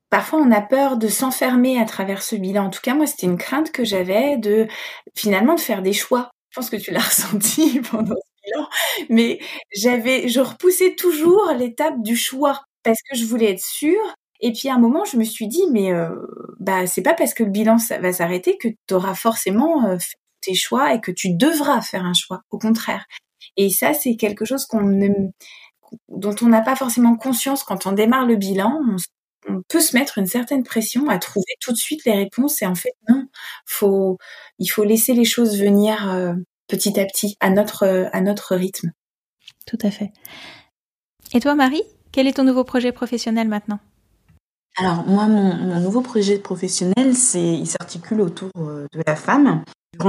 parfois 0.09 0.39
on 0.41 0.51
a 0.51 0.61
peur 0.61 0.97
de 0.97 1.07
s'enfermer 1.09 1.79
à 1.79 1.85
travers 1.85 2.23
ce 2.23 2.35
bilan. 2.35 2.65
En 2.67 2.69
tout 2.69 2.81
cas, 2.81 2.95
moi 2.95 3.07
c'était 3.07 3.27
une 3.27 3.37
crainte 3.37 3.71
que 3.71 3.83
j'avais 3.85 4.37
de 4.37 4.67
finalement 5.15 5.55
de 5.55 5.59
faire 5.61 5.81
des 5.81 5.93
choix. 5.93 6.31
Je 6.51 6.59
pense 6.59 6.69
que 6.69 6.77
tu 6.77 6.91
l'as 6.91 6.99
ressenti 7.07 7.81
pendant 7.91 8.15
ce 8.15 8.43
bilan, 8.45 8.67
mais 9.09 9.39
j'avais, 9.75 10.27
je 10.29 10.39
repoussais 10.41 10.95
toujours 10.95 11.51
l'étape 11.57 12.01
du 12.03 12.15
choix 12.17 12.61
parce 12.83 12.99
que 13.09 13.17
je 13.17 13.25
voulais 13.25 13.51
être 13.51 13.61
sûre. 13.63 14.15
Et 14.41 14.53
puis 14.53 14.69
à 14.69 14.75
un 14.75 14.79
moment, 14.79 15.05
je 15.05 15.17
me 15.17 15.23
suis 15.23 15.47
dit, 15.47 15.63
mais 15.71 15.93
euh, 15.93 16.09
bah 16.59 16.87
c'est 16.87 17.03
pas 17.03 17.13
parce 17.13 17.33
que 17.33 17.43
le 17.43 17.51
bilan 17.51 17.77
va 18.01 18.13
s'arrêter 18.13 18.57
que 18.57 18.69
tu 18.87 18.93
auras 18.95 19.13
forcément 19.15 19.85
euh, 19.87 19.97
tes 20.41 20.53
choix 20.53 20.93
et 20.93 21.01
que 21.01 21.11
tu 21.11 21.33
devras 21.33 21.81
faire 21.81 22.05
un 22.05 22.13
choix. 22.13 22.43
Au 22.49 22.57
contraire. 22.57 23.05
Et 23.57 23.69
ça, 23.69 23.93
c'est 23.93 24.15
quelque 24.15 24.45
chose 24.45 24.65
qu'on 24.65 25.31
dont 26.07 26.35
on 26.41 26.47
n'a 26.47 26.61
pas 26.61 26.75
forcément 26.75 27.15
conscience 27.15 27.63
quand 27.63 27.85
on 27.85 27.91
démarre 27.91 28.25
le 28.25 28.35
bilan. 28.35 28.81
On, 29.49 29.61
peut 29.67 29.81
se 29.81 29.97
mettre 29.97 30.19
une 30.19 30.27
certaine 30.27 30.63
pression 30.63 31.09
à 31.09 31.17
trouver 31.17 31.55
tout 31.59 31.71
de 31.71 31.77
suite 31.77 32.05
les 32.05 32.13
réponses 32.13 32.61
et 32.61 32.67
en 32.67 32.75
fait 32.75 32.93
non, 33.09 33.25
faut 33.65 34.19
il 34.59 34.67
faut 34.67 34.83
laisser 34.83 35.13
les 35.13 35.25
choses 35.25 35.59
venir 35.59 36.11
euh, 36.11 36.33
petit 36.67 36.99
à 36.99 37.05
petit 37.05 37.37
à 37.39 37.49
notre 37.49 38.07
à 38.13 38.21
notre 38.21 38.55
rythme. 38.55 38.91
Tout 39.65 39.79
à 39.81 39.89
fait. 39.89 40.11
Et 41.33 41.39
toi 41.39 41.55
Marie, 41.55 41.81
quel 42.11 42.27
est 42.27 42.33
ton 42.33 42.43
nouveau 42.43 42.63
projet 42.63 42.91
professionnel 42.91 43.47
maintenant? 43.47 43.79
Alors 44.77 45.05
moi, 45.05 45.27
mon, 45.27 45.79
nouveau 45.79 46.01
projet 46.01 46.37
professionnel, 46.37 47.15
c'est, 47.15 47.41
il 47.41 47.67
s'articule 47.67 48.21
autour 48.21 48.51
euh, 48.57 48.87
de 48.93 49.01
la 49.05 49.15
femme. 49.15 49.63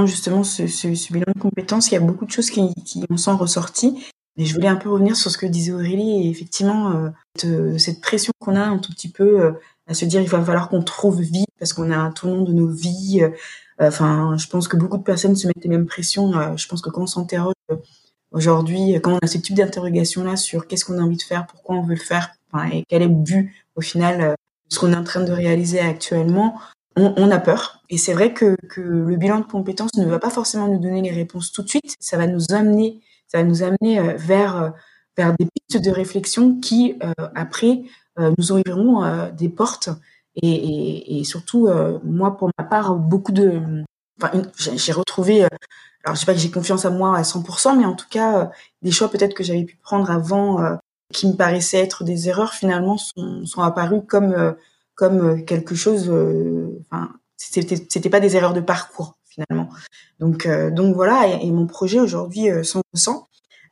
Justement 0.05 0.43
ce, 0.43 1.11
bilan 1.13 1.31
de 1.35 1.39
compétences, 1.39 1.91
il 1.91 1.93
y 1.93 1.97
a 1.97 2.01
beaucoup 2.01 2.25
de 2.25 2.31
choses 2.31 2.49
qui, 2.49 3.05
en 3.09 3.17
sont 3.17 3.37
ressorties. 3.37 4.03
Mais 4.35 4.45
je 4.45 4.55
voulais 4.55 4.67
un 4.67 4.75
peu 4.75 4.89
revenir 4.89 5.15
sur 5.15 5.29
ce 5.29 5.37
que 5.37 5.45
disait 5.45 5.73
Aurélie 5.73 6.25
et 6.25 6.29
effectivement 6.29 7.11
euh, 7.43 7.77
cette 7.77 8.01
pression 8.01 8.33
qu'on 8.39 8.55
a 8.55 8.63
un 8.63 8.79
tout 8.79 8.91
petit 8.91 9.09
peu 9.09 9.39
euh, 9.39 9.51
à 9.85 9.93
se 9.93 10.05
dire 10.05 10.21
il 10.21 10.27
va 10.27 10.43
falloir 10.43 10.69
qu'on 10.69 10.81
trouve 10.81 11.21
vie 11.21 11.45
parce 11.59 11.71
qu'on 11.71 11.91
a 11.91 11.97
un 11.97 12.11
tournant 12.11 12.41
de 12.41 12.51
nos 12.51 12.67
vies. 12.67 13.21
Enfin, 13.79 14.35
je 14.37 14.47
pense 14.47 14.67
que 14.67 14.75
beaucoup 14.75 14.97
de 14.97 15.03
personnes 15.03 15.35
se 15.35 15.45
mettent 15.45 15.63
les 15.63 15.69
mêmes 15.69 15.85
pressions. 15.85 16.57
je 16.57 16.67
pense 16.67 16.81
que 16.81 16.89
quand 16.89 17.03
on 17.03 17.07
s'interroge 17.07 17.53
aujourd'hui, 18.31 18.95
quand 19.03 19.13
on 19.13 19.19
a 19.19 19.27
ce 19.27 19.37
type 19.37 19.55
d'interrogation 19.55 20.23
là 20.23 20.35
sur 20.35 20.67
qu'est-ce 20.67 20.85
qu'on 20.85 20.97
a 20.97 21.01
envie 21.01 21.17
de 21.17 21.21
faire, 21.21 21.45
pourquoi 21.45 21.75
on 21.75 21.83
veut 21.83 21.95
le 21.95 21.99
faire, 21.99 22.31
et 22.71 22.85
quel 22.87 23.03
est 23.03 23.07
le 23.07 23.13
but 23.13 23.51
au 23.75 23.81
final 23.81 24.35
ce 24.73 24.79
qu'on 24.79 24.91
est 24.91 24.97
en 24.97 25.03
train 25.03 25.23
de 25.23 25.31
réaliser 25.31 25.79
actuellement, 25.79 26.59
on, 26.95 27.31
a 27.31 27.39
peur. 27.39 27.81
Et 27.89 27.97
c'est 27.97 28.13
vrai 28.13 28.33
que, 28.33 28.55
le 28.77 29.15
bilan 29.15 29.39
de 29.39 29.45
compétences 29.45 29.95
ne 29.97 30.05
va 30.05 30.19
pas 30.19 30.29
forcément 30.29 30.67
nous 30.67 30.79
donner 30.79 31.01
les 31.01 31.11
réponses 31.11 31.51
tout 31.51 31.63
de 31.63 31.69
suite. 31.69 31.95
Ça 31.99 32.17
va 32.17 32.27
nous 32.27 32.53
amener, 32.53 33.01
ça 33.27 33.39
va 33.39 33.43
nous 33.43 33.63
amener 33.63 33.99
euh, 33.99 34.13
vers 34.17 34.57
euh, 34.57 34.69
vers 35.17 35.33
des 35.37 35.45
pistes 35.45 35.83
de 35.83 35.91
réflexion 35.91 36.59
qui 36.59 36.95
euh, 37.03 37.11
après 37.35 37.83
nous 38.17 38.51
ouvriront 38.51 39.29
des 39.35 39.49
portes. 39.49 39.89
Et, 40.41 41.23
surtout, 41.23 41.67
moi, 42.03 42.37
pour 42.37 42.49
ma 42.57 42.63
part, 42.63 42.95
beaucoup 42.95 43.31
de, 43.31 43.61
j'ai 44.57 44.91
retrouvé. 44.91 45.43
alors, 46.03 46.15
je 46.15 46.19
sais 46.19 46.25
pas 46.25 46.33
que 46.33 46.39
j'ai 46.39 46.51
confiance 46.51 46.85
à 46.85 46.91
moi 46.91 47.17
à 47.17 47.23
100%, 47.23 47.77
mais 47.77 47.85
en 47.85 47.93
tout 47.93 48.07
cas, 48.09 48.51
des 48.83 48.91
choix 48.91 49.09
peut-être 49.09 49.33
que 49.33 49.43
j'avais 49.43 49.63
pu 49.63 49.77
prendre 49.77 50.11
avant 50.11 50.77
qui 51.13 51.27
me 51.27 51.33
paraissaient 51.33 51.79
être 51.79 52.03
des 52.03 52.27
erreurs 52.27 52.53
finalement 52.53 52.97
sont, 52.97 53.45
sont 53.45 53.61
apparues 53.61 54.05
comme 54.05 54.33
euh, 54.33 54.51
comme 54.95 55.21
euh, 55.21 55.41
quelque 55.41 55.75
chose 55.75 56.09
euh, 56.09 56.83
enfin 56.89 57.11
c'était 57.37 57.75
c'était 57.89 58.09
pas 58.09 58.19
des 58.19 58.35
erreurs 58.35 58.53
de 58.53 58.61
parcours 58.61 59.17
finalement. 59.27 59.69
Donc 60.19 60.47
donc 60.71 60.95
voilà 60.95 61.27
et, 61.27 61.51
mon 61.51 61.65
projet 61.65 61.99
aujourd'hui 61.99 62.43
100% 62.43 63.25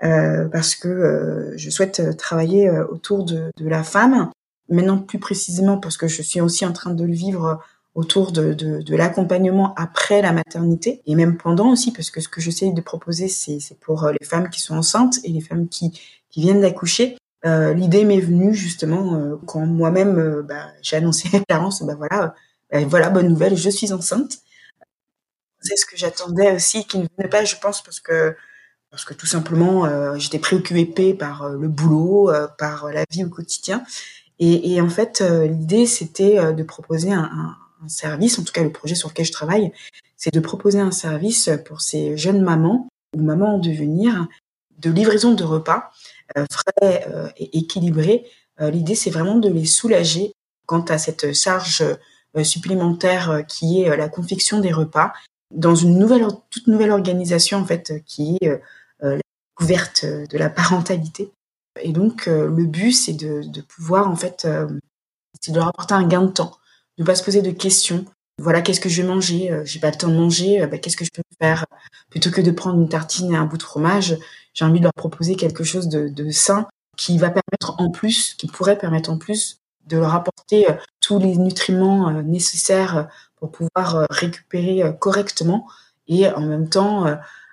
euh, 0.03 0.49
parce 0.49 0.75
que 0.75 1.53
je 1.55 1.69
souhaite 1.69 2.17
travailler 2.17 2.69
autour 2.69 3.23
de, 3.23 3.51
de 3.55 3.69
la 3.69 3.83
femme. 3.83 4.31
Maintenant 4.69 4.97
plus 4.97 5.19
précisément 5.19 5.77
parce 5.77 5.97
que 5.97 6.07
je 6.07 6.21
suis 6.21 6.41
aussi 6.41 6.65
en 6.65 6.73
train 6.73 6.93
de 6.93 7.03
le 7.03 7.13
vivre 7.13 7.59
autour 7.93 8.31
de, 8.31 8.53
de, 8.53 8.81
de 8.81 8.95
l'accompagnement 8.95 9.75
après 9.75 10.21
la 10.21 10.33
maternité 10.33 11.01
et 11.05 11.15
même 11.15 11.37
pendant 11.37 11.71
aussi 11.71 11.91
parce 11.91 12.09
que 12.09 12.21
ce 12.21 12.27
que 12.29 12.41
j'essaie 12.41 12.71
de 12.71 12.81
proposer 12.81 13.27
c'est 13.27 13.59
pour 13.79 14.09
les 14.19 14.25
femmes 14.25 14.49
qui 14.49 14.61
sont 14.61 14.75
enceintes 14.75 15.19
et 15.23 15.29
les 15.29 15.41
femmes 15.41 15.67
qui, 15.67 15.91
qui 16.29 16.41
viennent 16.41 16.61
d'accoucher 16.61 17.17
euh, 17.45 17.73
l'idée 17.73 18.05
m'est 18.05 18.19
venue 18.19 18.53
justement 18.53 19.15
euh, 19.15 19.35
quand 19.47 19.65
moi-même 19.65 20.19
euh, 20.19 20.43
bah, 20.43 20.67
j'ai 20.81 20.97
annoncé 20.97 21.29
à 21.35 21.39
Clarence, 21.39 21.81
bah 21.83 21.95
voilà, 21.95 22.35
bah, 22.71 22.79
voilà 22.85 23.09
bonne 23.09 23.27
nouvelle, 23.27 23.57
je 23.57 23.69
suis 23.69 23.91
enceinte. 23.93 24.37
C'est 25.61 25.75
ce 25.75 25.85
que 25.85 25.97
j'attendais 25.97 26.51
aussi, 26.53 26.85
qui 26.85 26.99
ne 26.99 27.05
venait 27.17 27.29
pas, 27.29 27.45
je 27.45 27.55
pense, 27.55 27.83
parce 27.83 27.99
que 27.99 28.35
parce 28.89 29.05
que 29.05 29.13
tout 29.13 29.25
simplement 29.25 30.17
j'étais 30.17 30.39
préoccupée 30.39 31.13
par 31.13 31.47
le 31.49 31.69
boulot, 31.69 32.29
par 32.57 32.91
la 32.91 33.05
vie 33.09 33.23
au 33.23 33.29
quotidien. 33.29 33.83
Et, 34.39 34.73
et 34.73 34.81
en 34.81 34.89
fait, 34.89 35.21
l'idée 35.21 35.85
c'était 35.85 36.53
de 36.53 36.63
proposer 36.63 37.13
un, 37.13 37.23
un, 37.23 37.57
un, 37.85 37.87
service, 37.87 38.37
en 38.37 38.43
tout 38.43 38.51
cas 38.51 38.63
le 38.63 38.71
projet 38.71 38.95
sur 38.95 39.07
lequel 39.07 39.25
je 39.25 39.31
travaille, 39.31 39.71
c'est 40.17 40.33
de 40.33 40.39
proposer 40.41 40.79
un 40.79 40.91
service 40.91 41.49
pour 41.65 41.79
ces 41.79 42.17
jeunes 42.17 42.41
mamans 42.41 42.89
ou 43.15 43.21
mamans 43.21 43.55
en 43.55 43.59
devenir 43.59 44.27
de 44.81 44.89
livraison 44.89 45.33
de 45.33 45.43
repas 45.43 45.91
euh, 46.20 46.20
frais 46.49 47.05
euh, 47.07 47.29
et 47.37 47.57
équilibrés. 47.57 48.25
Euh, 48.59 48.69
l'idée, 48.69 48.95
c'est 48.95 49.09
vraiment 49.09 49.35
de 49.35 49.49
les 49.49 49.65
soulager 49.65 50.33
quant 50.65 50.81
à 50.81 50.97
cette 50.97 51.33
charge 51.33 51.83
supplémentaire 52.43 53.43
qui 53.45 53.81
est 53.81 53.97
la 53.97 54.07
confection 54.07 54.59
des 54.59 54.71
repas 54.71 55.11
dans 55.53 55.75
une 55.75 55.99
nouvelle, 55.99 56.25
toute 56.49 56.67
nouvelle 56.67 56.91
organisation 56.91 57.57
en 57.57 57.65
fait 57.65 58.01
qui 58.05 58.37
est 58.39 58.61
la 59.01 59.17
couverte 59.53 60.05
de 60.05 60.37
la 60.37 60.49
parentalité. 60.49 61.33
Et 61.81 61.91
donc 61.91 62.27
le 62.27 62.65
but 62.65 62.93
c'est 62.93 63.13
de, 63.13 63.61
pouvoir 63.61 64.07
en 64.07 64.15
fait 64.15 64.47
c'est 65.41 65.51
de 65.51 65.57
leur 65.57 65.67
apporter 65.67 65.93
un 65.93 66.07
gain 66.07 66.21
de 66.21 66.31
temps, 66.31 66.55
de 66.97 67.03
pas 67.03 67.15
se 67.15 67.23
poser 67.23 67.41
de 67.41 67.51
questions. 67.51 68.05
Voilà, 68.37 68.61
qu'est-ce 68.61 68.79
que 68.79 68.87
je 68.87 69.01
vais 69.01 69.07
manger? 69.09 69.51
J'ai 69.65 69.81
pas 69.81 69.91
le 69.91 69.97
temps 69.97 70.07
de 70.07 70.15
manger. 70.15 70.65
Bah, 70.67 70.77
qu'est-ce 70.77 70.95
que 70.95 71.03
je 71.03 71.11
peux 71.13 71.23
faire? 71.41 71.65
Plutôt 72.09 72.31
que 72.31 72.39
de 72.39 72.51
prendre 72.51 72.79
une 72.79 72.87
tartine 72.87 73.33
et 73.33 73.35
un 73.35 73.45
bout 73.45 73.57
de 73.57 73.63
fromage, 73.63 74.17
j'ai 74.53 74.65
envie 74.65 74.79
de 74.79 74.83
leur 74.83 74.93
proposer 74.93 75.35
quelque 75.35 75.63
chose 75.63 75.87
de, 75.89 76.09
de 76.09 76.29
sain 76.31 76.67
qui 76.97 77.17
va 77.17 77.29
permettre 77.29 77.79
en 77.79 77.89
plus, 77.89 78.35
qui 78.35 78.47
pourrait 78.47 78.77
permettre 78.77 79.09
en 79.09 79.17
plus 79.17 79.61
de 79.87 79.97
leur 79.97 80.13
apporter 80.13 80.69
euh, 80.69 80.75
tous 80.99 81.19
les 81.19 81.37
nutriments 81.37 82.09
euh, 82.09 82.21
nécessaires 82.21 82.97
euh, 82.97 83.03
pour 83.37 83.51
pouvoir 83.51 84.05
récupérer 84.11 84.83
correctement. 84.99 85.67
Et 86.07 86.29
en 86.29 86.41
même 86.41 86.69
temps, 86.69 87.07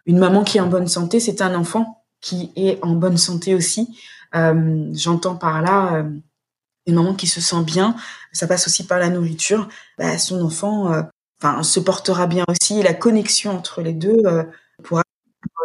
une 0.04 0.18
maman 0.18 0.44
qui 0.44 0.58
est 0.58 0.60
en 0.60 0.66
bonne 0.66 0.86
santé, 0.86 1.18
c'est 1.18 1.40
un 1.40 1.54
enfant 1.54 2.04
qui 2.20 2.52
est 2.56 2.78
en 2.84 2.90
bonne 2.90 3.16
santé 3.16 3.54
aussi. 3.54 3.98
J'entends 4.34 5.36
par 5.36 5.62
là 5.62 6.04
une 6.84 6.94
maman 6.94 7.14
qui 7.14 7.26
se 7.26 7.40
sent 7.40 7.62
bien, 7.64 7.96
ça 8.32 8.46
passe 8.46 8.66
aussi 8.66 8.86
par 8.86 8.98
la 8.98 9.08
nourriture. 9.08 9.66
Bah, 9.96 10.18
son 10.18 10.42
enfant, 10.42 10.92
enfin, 11.40 11.62
se 11.62 11.80
portera 11.80 12.26
bien 12.26 12.44
aussi. 12.50 12.82
la 12.82 12.92
connexion 12.92 13.52
entre 13.52 13.80
les 13.80 13.94
deux 13.94 14.18
pourra 14.82 15.04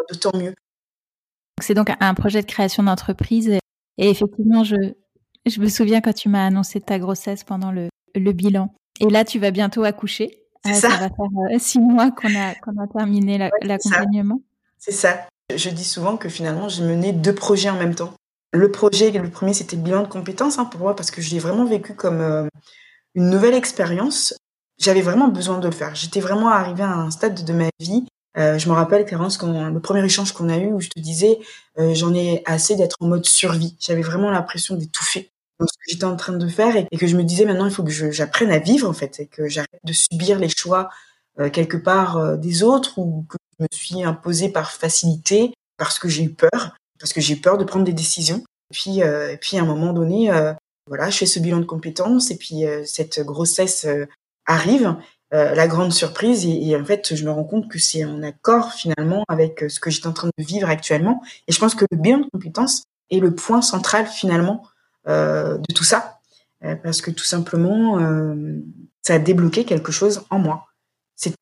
d'autant 0.10 0.38
mieux. 0.38 0.56
C'est 1.62 1.74
donc 1.74 1.92
un 2.00 2.14
projet 2.14 2.42
de 2.42 2.48
création 2.48 2.84
d'entreprise. 2.84 3.50
Et 3.98 4.10
effectivement, 4.10 4.64
je, 4.64 4.76
je 5.46 5.60
me 5.60 5.68
souviens 5.68 6.02
quand 6.02 6.14
tu 6.14 6.30
m'as 6.30 6.46
annoncé 6.46 6.82
ta 6.82 7.00
grossesse 7.00 7.44
pendant 7.44 7.72
le, 7.72 7.90
le 8.16 8.32
bilan. 8.32 8.74
Et 9.00 9.10
là, 9.10 9.24
tu 9.26 9.40
vas 9.40 9.52
bientôt 9.52 9.84
accoucher. 9.84 10.40
C'est 10.66 10.74
ça. 10.74 10.90
ça. 10.90 10.98
va 10.98 11.10
faire 11.10 11.54
euh, 11.54 11.60
six 11.60 11.80
mois 11.80 12.12
qu'on 12.12 12.34
a, 12.36 12.56
qu'on 12.56 12.82
a 12.82 12.88
terminé 12.88 13.50
l'accompagnement. 13.62 14.42
c'est 14.78 14.92
ça. 14.92 15.28
Je 15.54 15.70
dis 15.70 15.84
souvent 15.84 16.18
que 16.18 16.30
finalement, 16.30 16.70
j'ai 16.70 16.84
mené 16.84 17.12
deux 17.12 17.36
projets 17.36 17.70
en 17.70 17.78
même 17.78 17.96
temps. 17.96 18.14
Le 18.54 18.72
projet, 18.72 19.12
le 19.12 19.30
premier, 19.30 19.54
c'était 19.54 19.76
le 19.76 19.82
bilan 19.82 20.04
de 20.04 20.08
compétences 20.08 20.58
hein, 20.58 20.66
pour 20.66 20.80
moi, 20.80 20.96
parce 20.96 21.12
que 21.12 21.22
je 21.22 21.32
l'ai 21.32 21.40
vraiment 21.40 21.66
vécu 21.66 21.96
comme 21.96 22.22
euh, 22.22 22.48
une 23.16 23.30
nouvelle 23.30 23.56
expérience. 23.56 24.34
J'avais 24.80 25.02
vraiment 25.02 25.28
besoin 25.28 25.60
de 25.60 25.68
le 25.68 25.74
faire. 25.74 25.96
J'étais 25.96 26.20
vraiment 26.20 26.50
arrivée 26.50 26.84
à 26.84 26.94
un 26.94 27.12
stade 27.12 27.44
de 27.44 27.54
ma 27.54 27.70
vie 27.80 28.06
Euh, 28.38 28.58
je 28.58 28.68
me 28.68 28.74
rappelle, 28.74 29.06
Clarence, 29.06 29.38
quand 29.38 29.70
le 29.70 29.80
premier 29.80 30.04
échange 30.04 30.32
qu'on 30.32 30.50
a 30.50 30.58
eu, 30.58 30.72
où 30.74 30.80
je 30.80 30.90
te 30.90 31.00
disais, 31.00 31.40
euh, 31.80 31.94
j'en 31.94 32.14
ai 32.14 32.42
assez 32.46 32.76
d'être 32.76 32.98
en 33.00 33.08
mode 33.08 33.26
survie. 33.26 33.76
J'avais 33.80 34.02
vraiment 34.02 34.32
l'impression 34.32 34.76
d'étouffer 34.76 35.32
dans 35.60 35.68
ce 35.68 35.74
que 35.74 35.84
j'étais 35.88 36.06
en 36.06 36.16
train 36.16 36.34
de 36.34 36.48
faire 36.48 36.76
et, 36.76 36.98
que 36.98 37.08
je 37.08 37.16
me 37.16 37.24
disais 37.24 37.46
maintenant, 37.46 37.66
il 37.66 37.74
faut 37.74 37.84
que 37.84 38.12
j'apprenne 38.12 38.52
à 38.52 38.60
vivre 38.60 38.90
en 38.90 38.94
fait 38.94 39.20
et 39.20 39.28
que 39.28 39.48
j'arrête 39.48 39.80
de 39.84 39.94
subir 39.94 40.40
les 40.40 40.50
choix 40.50 40.90
euh, 41.40 41.50
quelque 41.50 41.78
part 41.78 42.18
euh, 42.18 42.36
des 42.38 42.64
autres 42.64 42.98
ou 42.98 43.26
que 43.30 43.38
je 43.58 43.64
me 43.64 43.68
suis 43.72 44.04
imposée 44.04 44.50
par 44.50 44.72
facilité 44.72 45.54
parce 45.78 46.00
que 46.00 46.10
j'ai 46.10 46.24
eu 46.24 46.34
peur, 46.34 46.76
parce 47.00 47.14
que 47.14 47.22
j'ai 47.22 47.36
eu 47.36 47.42
peur 47.42 47.58
de 47.58 47.64
prendre 47.64 47.86
des 47.86 47.94
décisions. 47.94 48.44
Et 48.72 48.74
puis, 48.74 49.00
et 49.00 49.38
puis 49.40 49.58
à 49.58 49.62
un 49.62 49.66
moment 49.66 49.94
donné, 49.94 50.32
voilà, 50.88 51.12
je 51.12 51.18
fais 51.18 51.26
ce 51.28 51.40
bilan 51.40 51.60
de 51.60 51.66
compétences 51.66 52.32
et 52.32 52.38
puis 52.38 52.64
cette 52.86 53.20
grossesse 53.20 53.86
arrive 54.48 54.96
euh, 55.34 55.56
la 55.56 55.68
grande 55.68 55.92
surprise 55.92 56.46
et, 56.46 56.76
en 56.76 56.86
fait 56.86 57.16
je 57.16 57.26
me 57.26 57.32
rends 57.32 57.44
compte 57.44 57.68
que 57.68 57.80
c'est 57.80 58.06
en 58.06 58.22
accord 58.22 58.72
finalement 58.72 59.24
avec 59.28 59.64
euh, 59.64 59.70
ce 59.70 59.80
que 59.80 59.90
j'étais 59.90 60.06
en 60.06 60.14
train 60.14 60.30
de 60.38 60.44
vivre 60.44 60.70
actuellement. 60.70 61.24
Et 61.48 61.52
je 61.52 61.60
pense 61.60 61.74
que 61.74 61.86
le 61.90 61.98
bilan 61.98 62.20
de 62.20 62.30
compétences 62.32 62.84
est 63.10 63.20
le 63.20 63.34
point 63.34 63.64
central 63.64 64.06
finalement 64.06 64.68
euh, 65.08 65.58
de 65.58 65.74
tout 65.74 65.84
ça. 65.84 66.20
Parce 66.82 67.02
que 67.02 67.12
tout 67.12 67.26
simplement 67.26 68.00
ça 69.02 69.16
a 69.16 69.20
débloqué 69.20 69.66
quelque 69.66 69.92
chose 69.92 70.24
en 70.30 70.40
moi. 70.40 70.68
C'était 71.18 71.36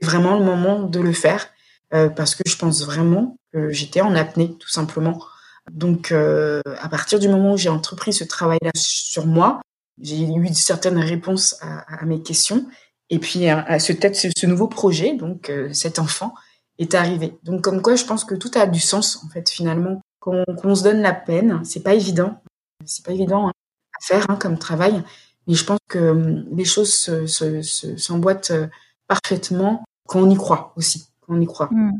vraiment 0.00 0.38
le 0.38 0.42
moment 0.42 0.84
de 0.84 1.00
le 1.00 1.12
faire 1.12 1.50
parce 1.90 2.34
que 2.34 2.44
je 2.46 2.56
pense 2.56 2.82
vraiment 2.82 3.36
que 3.52 3.70
j'étais 3.72 4.00
en 4.00 4.14
apnée 4.14 4.56
tout 4.56 4.70
simplement. 4.70 5.22
Donc 5.70 6.12
à 6.12 6.88
partir 6.88 7.18
du 7.18 7.28
moment 7.28 7.52
où 7.52 7.56
j'ai 7.58 7.68
entrepris 7.68 8.14
ce 8.14 8.24
travail 8.24 8.58
là 8.62 8.70
sur 8.74 9.26
moi 9.26 9.60
j'ai 10.00 10.22
eu 10.22 10.54
certaines 10.54 10.98
réponses 10.98 11.54
à 11.60 12.06
mes 12.06 12.22
questions 12.22 12.64
et 13.10 13.18
puis, 13.18 13.48
à 13.48 13.78
ce, 13.78 13.92
ce 13.94 14.46
nouveau 14.46 14.68
projet, 14.68 15.14
donc 15.14 15.48
euh, 15.50 15.72
cet 15.72 15.98
enfant, 15.98 16.34
est 16.78 16.94
arrivé. 16.94 17.38
Donc, 17.42 17.62
comme 17.62 17.82
quoi, 17.82 17.96
je 17.96 18.04
pense 18.04 18.24
que 18.24 18.34
tout 18.34 18.50
a 18.54 18.66
du 18.66 18.80
sens, 18.80 19.22
en 19.24 19.28
fait, 19.28 19.48
finalement. 19.48 20.00
Qu'on 20.20 20.74
se 20.74 20.82
donne 20.82 21.00
la 21.00 21.14
peine, 21.14 21.64
c'est 21.64 21.82
pas 21.82 21.94
évident. 21.94 22.42
C'est 22.84 23.04
pas 23.04 23.12
évident 23.12 23.48
hein, 23.48 23.52
à 23.98 24.04
faire 24.04 24.26
hein, 24.28 24.36
comme 24.36 24.58
travail. 24.58 25.02
Mais 25.46 25.54
je 25.54 25.64
pense 25.64 25.78
que 25.88 26.10
hum, 26.10 26.46
les 26.54 26.66
choses 26.66 26.92
s'emboîtent 27.26 28.44
se, 28.44 28.54
se, 28.54 28.62
euh, 28.64 28.66
parfaitement 29.06 29.84
quand 30.06 30.20
on 30.20 30.28
y 30.28 30.36
croit 30.36 30.74
aussi. 30.76 31.06
Quand 31.20 31.34
on 31.34 31.40
y 31.40 31.46
croit. 31.46 31.68
Mmh. 31.70 31.92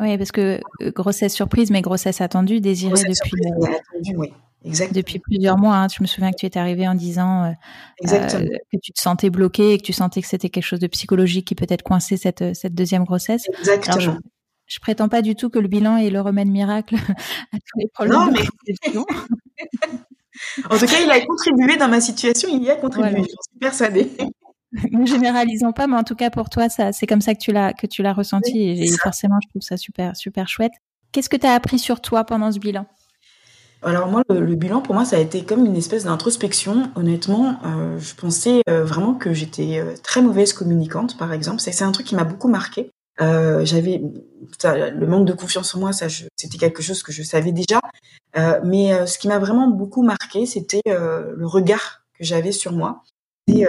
Oui, 0.00 0.18
parce 0.18 0.32
que 0.32 0.60
euh, 0.82 0.90
grossesse 0.90 1.34
surprise, 1.34 1.70
mais 1.70 1.82
grossesse 1.82 2.20
attendue, 2.20 2.60
désirée 2.60 2.94
grossesse 2.94 3.18
depuis. 3.22 3.42
Surprise, 3.42 3.76
attendue, 3.76 4.16
oui. 4.16 4.32
Depuis 4.64 5.20
plusieurs 5.20 5.56
mois, 5.56 5.76
hein. 5.76 5.86
je 5.88 6.02
me 6.02 6.06
souviens 6.06 6.32
que 6.32 6.36
tu 6.36 6.46
es 6.46 6.58
arrivée 6.58 6.88
en 6.88 6.94
disant 6.94 7.44
euh, 7.44 7.52
euh, 8.12 8.46
que 8.72 8.78
tu 8.82 8.92
te 8.92 9.00
sentais 9.00 9.30
bloquée 9.30 9.74
et 9.74 9.78
que 9.78 9.84
tu 9.84 9.92
sentais 9.92 10.20
que 10.20 10.26
c'était 10.26 10.50
quelque 10.50 10.64
chose 10.64 10.80
de 10.80 10.88
psychologique 10.88 11.46
qui 11.46 11.54
peut-être 11.54 11.82
coincé 11.82 12.16
cette, 12.16 12.56
cette 12.56 12.74
deuxième 12.74 13.04
grossesse. 13.04 13.44
Exactement. 13.60 14.00
je, 14.00 14.10
je, 14.66 14.80
prétends 14.80 15.08
pas 15.08 15.22
du 15.22 15.36
tout 15.36 15.48
que 15.48 15.60
le 15.60 15.68
bilan 15.68 15.96
est 15.96 16.10
le 16.10 16.20
remède 16.20 16.48
miracle 16.48 16.96
à 17.52 17.56
tous 17.56 17.78
les 17.78 17.86
problèmes. 17.94 18.18
Non, 18.18 18.32
mais... 18.32 18.40
en 20.70 20.78
tout 20.78 20.86
cas, 20.86 21.00
il 21.04 21.10
a 21.10 21.24
contribué 21.24 21.76
dans 21.76 21.88
ma 21.88 22.00
situation, 22.00 22.48
il 22.52 22.64
y 22.64 22.70
a 22.70 22.76
contribué, 22.76 23.22
je 23.22 23.22
suis 23.22 23.58
persuadée. 23.60 24.10
Ne 24.92 25.06
généralisons 25.06 25.72
pas, 25.72 25.86
mais 25.86 25.96
en 25.96 26.04
tout 26.04 26.14
cas 26.14 26.28
pour 26.28 26.50
toi, 26.50 26.68
ça, 26.68 26.92
c'est 26.92 27.06
comme 27.06 27.22
ça 27.22 27.32
que 27.32 27.40
tu 27.40 27.52
l'as 27.52 27.72
que 27.72 27.86
tu 27.86 28.02
l'as 28.02 28.12
ressenti 28.12 28.68
et, 28.68 28.86
forcément, 28.98 29.38
je 29.42 29.48
trouve 29.48 29.62
ça 29.62 29.78
super 29.78 30.14
super 30.14 30.46
chouette. 30.46 30.74
Qu'est-ce 31.10 31.30
que 31.30 31.38
tu 31.38 31.46
as 31.46 31.54
appris 31.54 31.78
sur 31.78 32.02
toi 32.02 32.24
pendant 32.24 32.52
ce 32.52 32.58
bilan? 32.58 32.84
Alors 33.82 34.08
moi, 34.08 34.24
le, 34.28 34.54
bilan 34.54 34.80
pour 34.80 34.94
moi, 34.94 35.04
ça 35.04 35.16
a 35.16 35.20
été 35.20 35.44
comme 35.44 35.64
une 35.64 35.76
espèce 35.76 36.04
d'introspection. 36.04 36.90
Honnêtement, 36.96 37.60
euh, 37.64 37.98
je 37.98 38.14
pensais 38.14 38.62
euh, 38.68 38.84
vraiment 38.84 39.14
que 39.14 39.32
j'étais 39.32 39.78
euh, 39.78 39.94
très 40.02 40.20
mauvaise 40.20 40.52
communicante, 40.52 41.16
par 41.16 41.32
exemple. 41.32 41.60
C'est 41.60 41.82
un 41.82 41.92
truc 41.92 42.06
qui 42.06 42.16
m'a 42.16 42.24
beaucoup 42.24 42.48
marqué. 42.48 42.90
Euh, 43.20 43.64
j'avais 43.64 44.02
le 44.64 45.06
manque 45.06 45.26
de 45.26 45.32
confiance 45.32 45.74
en 45.74 45.80
moi, 45.80 45.90
c'était 45.92 46.58
quelque 46.58 46.82
chose 46.82 47.02
que 47.02 47.12
je 47.12 47.22
savais 47.22 47.52
déjà. 47.52 47.80
mais 48.64 49.06
ce 49.06 49.18
qui 49.18 49.28
m'a 49.28 49.38
vraiment 49.38 49.68
beaucoup 49.68 50.02
marqué, 50.02 50.46
c'était 50.46 50.82
le 50.86 51.46
regard 51.46 52.02
que 52.16 52.24
j'avais 52.24 52.52
sur 52.52 52.72
moi. 52.72 53.02
C'était 53.46 53.66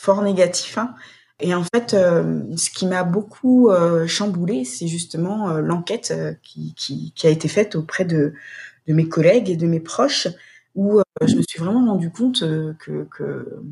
fort 0.00 0.22
négatif. 0.22 0.78
Hein. 0.78 0.94
Et 1.38 1.54
en 1.54 1.62
fait, 1.62 1.90
ce 1.90 2.70
qui 2.70 2.86
m'a 2.86 3.04
beaucoup 3.04 3.70
chamboulé, 4.08 4.64
c'est 4.64 4.88
justement 4.88 5.52
l'enquête 5.58 6.12
qui, 6.42 7.14
a 7.22 7.28
été 7.28 7.46
faite 7.46 7.76
auprès 7.76 8.04
de 8.04 8.34
de 8.86 8.94
mes 8.94 9.08
collègues 9.08 9.50
et 9.50 9.56
de 9.56 9.66
mes 9.66 9.80
proches, 9.80 10.28
où 10.74 10.98
euh, 10.98 11.02
je 11.26 11.36
me 11.36 11.42
suis 11.42 11.58
vraiment 11.58 11.86
rendu 11.86 12.10
compte 12.10 12.42
euh, 12.42 12.74
que, 12.78 13.06
que, 13.10 13.62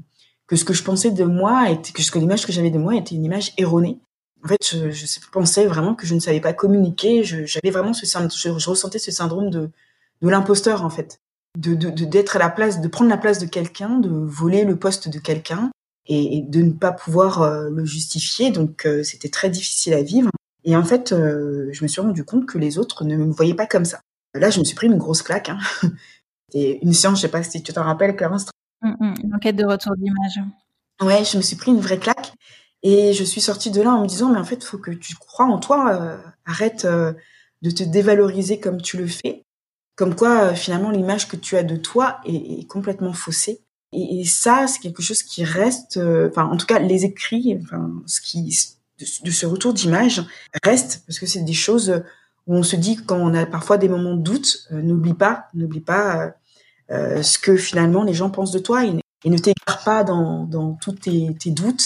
que 0.47 0.57
ce 0.57 0.65
que 0.65 0.73
je 0.73 0.83
pensais 0.83 1.11
de 1.11 1.25
moi, 1.25 1.71
était, 1.71 1.93
que, 1.93 2.09
que 2.11 2.19
l'image 2.19 2.47
que 2.47 2.53
j'avais 2.53 2.71
de 2.71 2.79
moi 2.79 2.97
était 2.97 3.15
une 3.15 3.25
image 3.25 3.53
erronée. 3.59 3.99
En 4.45 4.49
fait, 4.49 4.59
je, 4.63 4.91
je, 4.91 5.07
pensais 5.31 5.67
vraiment 5.67 5.95
que 5.95 6.07
je 6.07 6.15
ne 6.15 6.21
savais 6.21 6.41
pas 6.41 6.55
communiquer. 6.55 7.25
J'avais 7.25 7.71
vraiment 7.71 7.93
ce 7.93 8.07
je, 8.07 8.71
ressentais 8.71 8.99
ce 8.99 9.11
syndrome 9.11 9.51
de, 9.51 9.71
de 10.23 10.29
l'imposteur 10.29 10.83
en 10.83 10.89
fait, 10.89 11.21
de 11.59 11.75
d'être 11.75 12.37
à 12.37 12.39
la 12.39 12.49
place, 12.49 12.81
de 12.81 12.89
prendre 12.89 13.11
la 13.11 13.19
place 13.19 13.39
de 13.39 13.45
quelqu'un, 13.45 13.99
de 13.99 14.09
voler 14.09 14.65
le 14.65 14.77
poste 14.77 15.11
de 15.11 15.19
quelqu'un 15.19 15.71
et, 16.07 16.43
de 16.49 16.63
ne 16.63 16.73
pas 16.73 16.93
pouvoir 16.93 17.43
euh, 17.43 17.69
le 17.69 17.85
justifier. 17.85 18.51
Donc 18.51 18.89
c'était 19.03 19.29
très 19.29 19.51
difficile 19.51 19.93
à 19.93 20.03
vivre. 20.03 20.31
Et 20.65 20.75
en 20.75 20.85
fait, 20.85 21.11
je 21.11 21.83
me 21.83 21.89
suis 21.89 22.01
rendu 22.01 22.25
compte 22.25 22.47
que 22.47 22.57
les 22.57 22.79
autres 22.79 23.05
ne 23.05 23.17
me 23.17 23.33
voyaient 23.33 23.55
pas 23.55 23.67
comme 23.67 23.85
ça. 23.85 24.01
Là, 24.35 24.51
je 24.51 24.61
me 24.61 24.65
suis 24.65 24.75
pris 24.75 24.87
une 24.87 24.99
grosse 24.99 25.23
claque. 25.23 25.49
Hein. 25.49 25.59
C'était 26.49 26.79
une 26.83 26.93
séance, 26.93 27.19
je 27.19 27.23
sais 27.23 27.29
pas 27.29 27.43
si 27.43 27.63
tu 27.63 27.73
t'en 27.73 27.85
rappelles, 27.85 28.17
Clarence. 28.17 28.47
Mmh, 28.83 28.91
mmh, 28.99 29.15
une 29.25 29.35
enquête 29.35 29.57
de 29.57 29.65
retour 29.65 29.95
d'image. 29.97 30.41
Ouais, 31.01 31.25
je 31.25 31.37
me 31.37 31.43
suis 31.43 31.57
pris 31.57 31.71
une 31.71 31.81
vraie 31.81 31.99
claque. 31.99 32.33
Et 32.83 33.13
je 33.13 33.25
suis 33.25 33.41
sortie 33.41 33.71
de 33.71 33.83
là 33.83 33.91
en 33.91 34.03
me 34.03 34.07
disant, 34.07 34.31
mais 34.31 34.39
en 34.39 34.45
fait, 34.45 34.57
il 34.57 34.65
faut 34.65 34.79
que 34.79 34.91
tu 34.91 35.15
crois 35.17 35.47
en 35.47 35.59
toi. 35.59 35.95
Euh, 35.95 36.17
arrête 36.47 36.85
euh, 36.85 37.13
de 37.63 37.71
te 37.71 37.83
dévaloriser 37.83 38.59
comme 38.59 38.81
tu 38.81 38.97
le 38.97 39.07
fais. 39.07 39.45
Comme 39.97 40.15
quoi, 40.15 40.45
euh, 40.45 40.55
finalement, 40.55 40.91
l'image 40.91 41.29
que 41.29 41.37
tu 41.37 41.57
as 41.57 41.63
de 41.63 41.77
toi 41.77 42.21
est, 42.25 42.67
complètement 42.69 43.13
faussée. 43.13 43.61
Et, 43.93 44.25
ça, 44.25 44.67
c'est 44.67 44.79
quelque 44.79 45.03
chose 45.03 45.23
qui 45.23 45.45
reste, 45.45 45.99
enfin, 45.99 46.45
en 46.45 46.57
tout 46.57 46.67
cas, 46.67 46.79
les 46.79 47.05
écrits, 47.05 47.59
enfin, 47.61 47.91
ce 48.07 48.21
qui, 48.21 48.57
de, 49.01 49.07
de 49.25 49.31
ce 49.33 49.47
retour 49.47 49.75
d'image 49.75 50.23
reste, 50.63 51.03
parce 51.07 51.19
que 51.19 51.27
c'est 51.27 51.43
des 51.43 51.53
choses 51.53 52.01
où 52.51 52.57
on 52.57 52.65
se 52.65 52.75
dit 52.75 52.97
quand 52.97 53.17
on 53.17 53.33
a 53.33 53.47
parfois 53.47 53.79
des 53.79 53.89
moments 53.89 54.17
de 54.17 54.23
doute, 54.23 54.67
euh, 54.73 54.83
n'oublie 54.83 55.15
pas, 55.15 55.47
n'oublie 55.55 55.81
pas 55.81 56.25
euh, 56.25 56.31
euh, 56.91 57.23
ce 57.23 57.39
que 57.39 57.57
finalement 57.57 58.03
les 58.03 58.13
gens 58.13 58.29
pensent 58.29 58.51
de 58.51 58.59
toi 58.59 58.85
et, 58.85 58.93
ne 59.25 59.39
t'égare 59.39 59.85
pas 59.85 60.03
dans, 60.03 60.77
tous 60.81 60.93
tes, 60.93 61.33
tes, 61.39 61.51
doutes. 61.51 61.85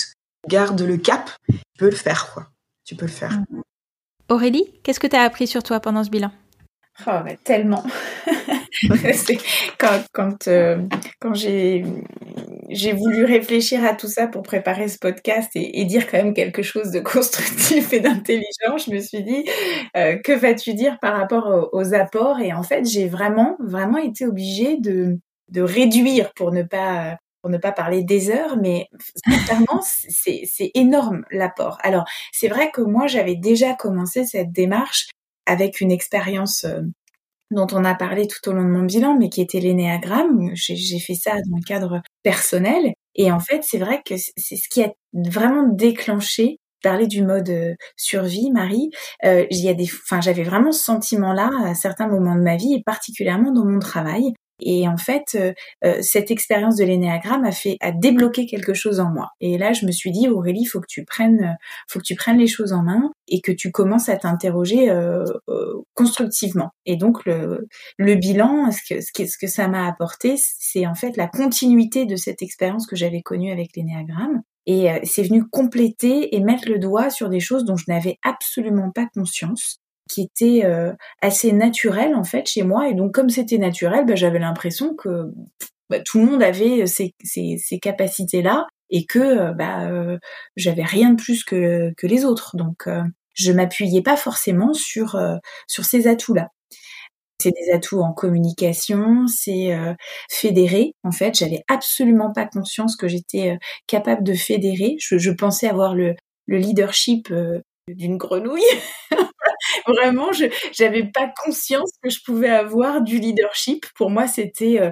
Garde 0.48 0.80
le 0.80 0.96
cap. 0.96 1.30
Tu 1.48 1.58
peux 1.78 1.90
le 1.90 1.96
faire, 1.96 2.32
quoi. 2.32 2.46
Tu 2.84 2.94
peux 2.94 3.06
le 3.06 3.10
faire. 3.10 3.40
Aurélie, 4.28 4.64
qu'est-ce 4.82 5.00
que 5.00 5.06
tu 5.06 5.16
as 5.16 5.22
appris 5.22 5.46
sur 5.46 5.62
toi 5.62 5.80
pendant 5.80 6.04
ce 6.04 6.10
bilan? 6.10 6.30
Oh, 7.06 7.10
tellement. 7.42 7.82
quand 9.78 10.04
quand, 10.12 10.48
quand 11.20 11.34
j'ai 11.34 11.84
j'ai 12.70 12.92
voulu 12.92 13.24
réfléchir 13.24 13.84
à 13.84 13.94
tout 13.94 14.08
ça 14.08 14.26
pour 14.26 14.42
préparer 14.42 14.88
ce 14.88 14.98
podcast 14.98 15.50
et, 15.54 15.84
dire 15.84 16.10
quand 16.10 16.18
même 16.18 16.34
quelque 16.34 16.62
chose 16.62 16.90
de 16.90 17.00
constructif 17.14 17.92
et 17.92 18.00
d'intelligent. 18.00 18.78
Je 18.78 18.90
me 18.90 19.00
suis 19.00 19.22
dit, 19.22 19.44
euh, 19.96 20.16
que 20.16 20.32
vas-tu 20.32 20.74
dire 20.74 20.98
par 21.00 21.16
rapport 21.16 21.70
aux, 21.72 21.94
apports? 21.94 22.40
Et 22.40 22.52
en 22.52 22.62
fait, 22.62 22.84
j'ai 22.84 23.08
vraiment, 23.08 23.56
vraiment 23.60 23.98
été 23.98 24.26
obligée 24.26 24.78
de, 24.78 25.18
de 25.50 25.62
réduire 25.62 26.32
pour 26.34 26.52
ne 26.52 26.62
pas 26.62 27.16
pour 27.42 27.50
ne 27.50 27.58
pas 27.58 27.72
parler 27.72 28.02
des 28.02 28.30
heures, 28.30 28.56
mais 28.56 28.88
sincèrement, 29.28 29.82
c'est 29.82 30.70
énorme 30.72 31.26
l'apport. 31.30 31.76
Alors, 31.82 32.06
c'est 32.32 32.48
vrai 32.48 32.70
que 32.70 32.80
moi, 32.80 33.06
j'avais 33.06 33.36
déjà 33.36 33.74
commencé 33.74 34.24
cette 34.24 34.50
démarche 34.50 35.08
avec 35.46 35.80
une 35.80 35.92
expérience 35.92 36.64
euh, 36.64 36.80
dont 37.50 37.66
on 37.72 37.84
a 37.84 37.94
parlé 37.94 38.26
tout 38.26 38.48
au 38.48 38.52
long 38.52 38.64
de 38.64 38.68
mon 38.68 38.84
bilan, 38.84 39.16
mais 39.18 39.28
qui 39.28 39.40
était 39.40 39.60
l'énéagramme. 39.60 40.50
J'ai 40.54 40.98
fait 40.98 41.14
ça 41.14 41.32
dans 41.32 41.56
le 41.56 41.64
cadre 41.64 42.02
personnel. 42.22 42.92
Et 43.14 43.30
en 43.30 43.40
fait, 43.40 43.62
c'est 43.62 43.78
vrai 43.78 44.02
que 44.04 44.14
c'est 44.16 44.56
ce 44.56 44.68
qui 44.68 44.82
a 44.82 44.92
vraiment 45.12 45.68
déclenché 45.68 46.58
parler 46.84 47.08
du 47.08 47.24
mode 47.24 47.48
euh, 47.48 47.74
survie, 47.96 48.50
Marie, 48.52 48.90
euh, 49.24 49.46
y 49.50 49.68
a 49.68 49.74
des, 49.74 49.84
enfin, 49.84 50.20
j'avais 50.20 50.44
vraiment 50.44 50.70
ce 50.70 50.84
sentiment-là 50.84 51.50
à 51.64 51.74
certains 51.74 52.06
moments 52.06 52.36
de 52.36 52.42
ma 52.42 52.56
vie 52.56 52.74
et 52.74 52.82
particulièrement 52.84 53.50
dans 53.50 53.64
mon 53.64 53.80
travail. 53.80 54.34
Et 54.64 54.88
en 54.88 54.96
fait, 54.96 55.36
euh, 55.36 55.52
euh, 55.84 55.98
cette 56.00 56.30
expérience 56.30 56.76
de 56.76 56.84
l'énéagramme 56.84 57.44
a 57.44 57.52
fait 57.52 57.76
a 57.80 57.92
débloqué 57.92 58.46
quelque 58.46 58.72
chose 58.72 58.98
en 58.98 59.12
moi. 59.12 59.28
Et 59.40 59.58
là, 59.58 59.74
je 59.74 59.84
me 59.84 59.92
suis 59.92 60.10
dit 60.10 60.26
Aurélie, 60.28 60.64
faut 60.64 60.80
que 60.80 60.86
tu 60.88 61.04
prennes, 61.04 61.44
euh, 61.44 61.64
faut 61.86 61.98
que 61.98 62.04
tu 62.04 62.14
prennes 62.14 62.38
les 62.38 62.46
choses 62.46 62.72
en 62.72 62.82
main 62.82 63.12
et 63.28 63.42
que 63.42 63.52
tu 63.52 63.70
commences 63.70 64.08
à 64.08 64.16
t'interroger 64.16 64.90
euh, 64.90 65.24
constructivement. 65.92 66.70
Et 66.86 66.96
donc 66.96 67.24
le, 67.26 67.68
le 67.98 68.14
bilan, 68.14 68.70
ce 68.70 68.80
que, 68.88 69.00
ce 69.02 69.12
que, 69.12 69.26
ce 69.26 69.36
que 69.38 69.46
ça 69.46 69.68
m'a 69.68 69.86
apporté, 69.86 70.36
c'est 70.38 70.86
en 70.86 70.94
fait 70.94 71.16
la 71.18 71.26
continuité 71.26 72.06
de 72.06 72.16
cette 72.16 72.40
expérience 72.40 72.86
que 72.86 72.96
j'avais 72.96 73.20
connue 73.22 73.52
avec 73.52 73.76
l'énéagramme. 73.76 74.42
Et 74.66 74.88
c'est 75.02 75.24
venu 75.24 75.44
compléter 75.46 76.34
et 76.34 76.40
mettre 76.40 76.70
le 76.70 76.78
doigt 76.78 77.10
sur 77.10 77.28
des 77.28 77.40
choses 77.40 77.66
dont 77.66 77.76
je 77.76 77.84
n'avais 77.86 78.16
absolument 78.22 78.90
pas 78.90 79.06
conscience 79.14 79.78
qui 80.08 80.22
était 80.22 80.64
euh, 80.64 80.92
assez 81.22 81.52
naturel 81.52 82.14
en 82.14 82.24
fait 82.24 82.46
chez 82.46 82.62
moi 82.62 82.88
et 82.88 82.94
donc 82.94 83.12
comme 83.12 83.30
c'était 83.30 83.58
naturel 83.58 84.04
bah, 84.06 84.14
j'avais 84.14 84.38
l'impression 84.38 84.94
que 84.94 85.32
bah, 85.90 86.00
tout 86.00 86.18
le 86.18 86.26
monde 86.26 86.42
avait 86.42 86.86
ces, 86.86 87.12
ces, 87.22 87.56
ces 87.58 87.78
capacités 87.78 88.42
là 88.42 88.66
et 88.90 89.06
que 89.06 89.52
bah 89.54 89.88
j'avais 90.56 90.84
rien 90.84 91.10
de 91.10 91.16
plus 91.16 91.42
que 91.42 91.92
que 91.96 92.06
les 92.06 92.24
autres. 92.24 92.56
Donc 92.56 92.86
je 93.32 93.52
m'appuyais 93.52 94.02
pas 94.02 94.16
forcément 94.16 94.72
sur 94.74 95.18
sur 95.66 95.84
ces 95.84 96.06
atouts-là. 96.06 96.48
C'est 97.42 97.50
des 97.50 97.72
atouts 97.72 98.00
en 98.02 98.12
communication, 98.12 99.26
c'est 99.26 99.76
fédérer. 100.30 100.92
En 101.02 101.12
fait, 101.12 101.34
j'avais 101.34 101.64
absolument 101.68 102.32
pas 102.32 102.46
conscience 102.46 102.96
que 102.96 103.08
j'étais 103.08 103.58
capable 103.86 104.22
de 104.22 104.34
fédérer. 104.34 104.96
Je, 105.00 105.18
je, 105.18 105.30
pensais 105.30 105.68
avoir 105.68 105.94
le, 105.94 106.14
le 106.46 106.58
leadership 106.58 107.32
d'une 107.88 108.16
grenouille. 108.16 108.62
Vraiment, 109.86 110.32
je 110.32 110.46
n'avais 110.82 111.04
pas 111.04 111.32
conscience 111.44 111.90
que 112.02 112.10
je 112.10 112.20
pouvais 112.24 112.48
avoir 112.48 113.02
du 113.02 113.18
leadership. 113.18 113.86
Pour 113.96 114.10
moi, 114.10 114.26
c'était 114.26 114.80
euh, 114.80 114.90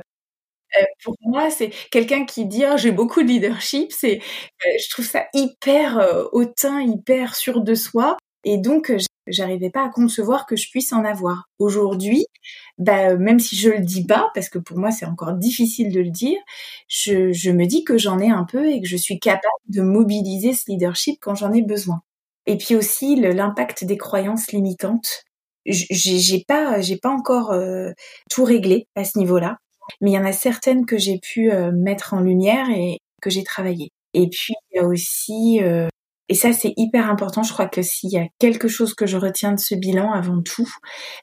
euh, 0.81 0.85
pour 1.05 1.17
moi, 1.23 1.51
c'est 1.51 1.71
quelqu'un 1.91 2.25
qui 2.27 2.47
dit 2.47 2.65
ah, 2.65 2.77
j'ai 2.77 2.93
beaucoup 2.93 3.23
de 3.23 3.29
leadership. 3.29 3.93
Euh, 4.05 4.17
je 4.65 4.91
trouve 4.91 5.07
ça 5.07 5.27
hyper 5.35 6.29
hautain, 6.33 6.83
hyper 6.83 7.35
sûr 7.37 7.63
de 7.63 7.75
soi, 7.75 8.17
et 8.45 8.59
donc 8.59 8.93
j'arrivais 9.29 9.71
pas 9.71 9.85
à 9.87 9.89
concevoir 9.91 10.47
que 10.47 10.57
je 10.57 10.71
puisse 10.71 10.93
en 10.93 11.05
avoir. 11.05 11.45
Aujourd'hui, 11.59 12.27
bah, 12.79 13.17
même 13.17 13.41
si 13.41 13.57
je 13.57 13.71
le 13.71 13.81
dis 13.81 14.07
pas, 14.07 14.31
parce 14.35 14.49
que 14.49 14.59
pour 14.59 14.79
moi 14.79 14.91
c'est 14.91 15.07
encore 15.07 15.35
difficile 15.35 15.93
de 15.93 16.01
le 16.01 16.11
dire, 16.11 16.39
je 16.89 17.51
me 17.53 17.67
dis 17.67 17.85
que 17.85 17.99
j'en 17.99 18.19
ai 18.21 18.31
un 18.31 18.45
peu 18.45 18.71
et 18.71 18.81
que 18.83 18.89
je 18.89 18.97
suis 18.97 19.21
capable 19.21 19.47
de 19.69 19.83
mobiliser 19.83 20.55
ce 20.55 20.71
leadership 20.71 21.19
quand 21.21 21.35
j'en 21.37 21.53
ai 21.53 21.63
besoin. 21.63 22.03
Et 22.47 22.57
puis 22.57 22.75
aussi 22.75 23.17
l'impact 23.17 23.85
des 23.85 23.97
croyances 23.97 24.53
limitantes. 24.53 25.25
J'ai 25.65 26.45
pas, 26.47 26.81
j'ai 26.81 26.97
pas 26.97 27.11
encore 27.11 27.53
euh, 27.53 27.93
tout 28.29 28.45
réglé 28.45 28.89
à 28.97 29.05
ce 29.05 29.17
niveau-là, 29.19 29.59
mais 30.01 30.11
il 30.11 30.15
y 30.15 30.19
en 30.19 30.25
a 30.25 30.33
certaines 30.33 30.87
que 30.87 30.99
j'ai 30.99 31.21
pu 31.21 31.53
euh, 31.53 31.71
mettre 31.73 32.15
en 32.15 32.21
lumière 32.21 32.69
et 32.71 32.99
que 33.21 33.31
j'ai 33.31 33.45
travaillé. 33.45 33.93
Et 34.13 34.29
puis 34.29 34.55
il 34.73 34.79
y 34.79 34.81
a 34.81 34.85
aussi, 34.85 35.61
euh, 35.63 35.87
et 36.29 36.35
ça 36.35 36.53
c'est 36.53 36.75
hyper 36.77 37.09
important. 37.09 37.45
Je 37.45 37.53
crois 37.53 37.69
que 37.69 37.81
s'il 37.81 38.11
y 38.11 38.19
a 38.19 38.27
quelque 38.41 38.67
chose 38.67 38.95
que 38.95 39.07
je 39.07 39.17
retiens 39.17 39.53
de 39.53 39.61
ce 39.61 39.77
bilan 39.77 40.13
avant 40.13 40.43
tout, 40.43 40.69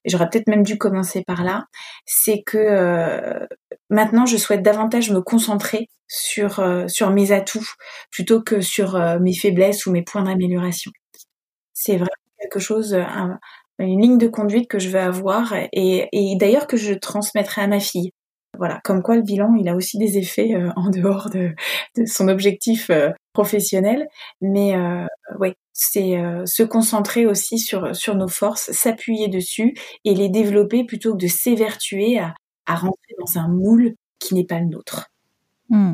et 0.06 0.10
j'aurais 0.10 0.30
peut-être 0.30 0.48
même 0.48 0.64
dû 0.64 0.78
commencer 0.78 1.24
par 1.28 1.44
là, 1.44 1.66
c'est 2.06 2.42
que 2.46 3.46
maintenant 3.90 4.26
je 4.26 4.38
souhaite 4.38 4.64
davantage 4.64 5.12
me 5.12 5.22
concentrer 5.22 5.90
sur 6.08 6.64
sur 6.88 7.12
mes 7.12 7.32
atouts 7.34 7.74
plutôt 8.10 8.42
que 8.42 8.62
sur 8.62 8.98
mes 9.20 9.36
faiblesses 9.36 9.86
ou 9.86 9.92
mes 9.92 10.04
points 10.04 10.24
d'amélioration 10.24 10.92
c'est 11.80 11.96
vraiment 11.96 12.10
quelque 12.38 12.60
chose, 12.60 12.94
une 13.80 14.02
ligne 14.02 14.18
de 14.18 14.28
conduite 14.28 14.68
que 14.68 14.80
je 14.80 14.90
veux 14.90 15.00
avoir 15.00 15.54
et, 15.72 16.36
d'ailleurs 16.38 16.68
que 16.68 16.76
je 16.76 16.94
transmettrai 16.94 17.62
à 17.62 17.68
ma 17.68 17.80
fille. 17.80 18.12
Voilà, 18.58 18.82
comme 18.84 19.02
quoi 19.02 19.16
le 19.16 19.22
bilan, 19.22 19.56
il 19.56 19.70
a 19.70 19.76
aussi 19.76 19.98
des 19.98 20.18
effets 20.18 20.56
euh, 20.56 20.70
en 20.76 20.90
dehors 20.90 21.30
de, 21.30 21.54
son 22.06 22.28
objectif 22.28 22.90
euh, 22.90 23.12
professionnel, 23.32 24.08
mais 24.42 24.76
euh, 24.76 25.06
ouais, 25.40 25.56
c'est 25.72 26.22
se 26.46 26.64
concentrer 26.64 27.26
aussi 27.26 27.58
sur 27.58 27.96
sur 27.96 28.16
nos 28.16 28.28
forces, 28.28 28.72
s'appuyer 28.72 29.30
dessus 29.30 29.76
et 30.04 30.14
les 30.14 30.28
développer 30.28 30.84
plutôt 30.84 31.14
que 31.14 31.24
de 31.24 31.28
s'évertuer 31.28 32.20
à, 32.20 32.36
rentrer 32.68 33.16
dans 33.18 33.40
un 33.40 33.48
moule 33.48 33.96
qui 34.20 34.34
n'est 34.34 34.44
pas 34.44 34.60
le 34.60 34.66
nôtre. 34.66 35.10
Mmh. 35.70 35.94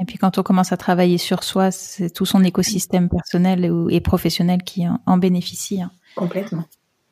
Et 0.00 0.04
puis 0.04 0.18
quand 0.18 0.38
on 0.38 0.42
commence 0.42 0.72
à 0.72 0.76
travailler 0.76 1.18
sur 1.18 1.44
soi, 1.44 1.70
c'est 1.70 2.10
tout 2.10 2.26
son 2.26 2.42
écosystème 2.44 3.08
personnel 3.08 3.70
et 3.90 4.00
professionnel 4.00 4.62
qui 4.62 4.84
en 5.06 5.18
bénéficie. 5.18 5.82
Hein. 5.82 5.90
Complètement. 6.16 6.64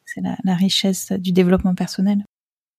C'est 0.04 0.20
la, 0.20 0.54
richesse 0.54 1.12
du 1.12 1.32
développement 1.32 1.74
personnel. 1.74 2.24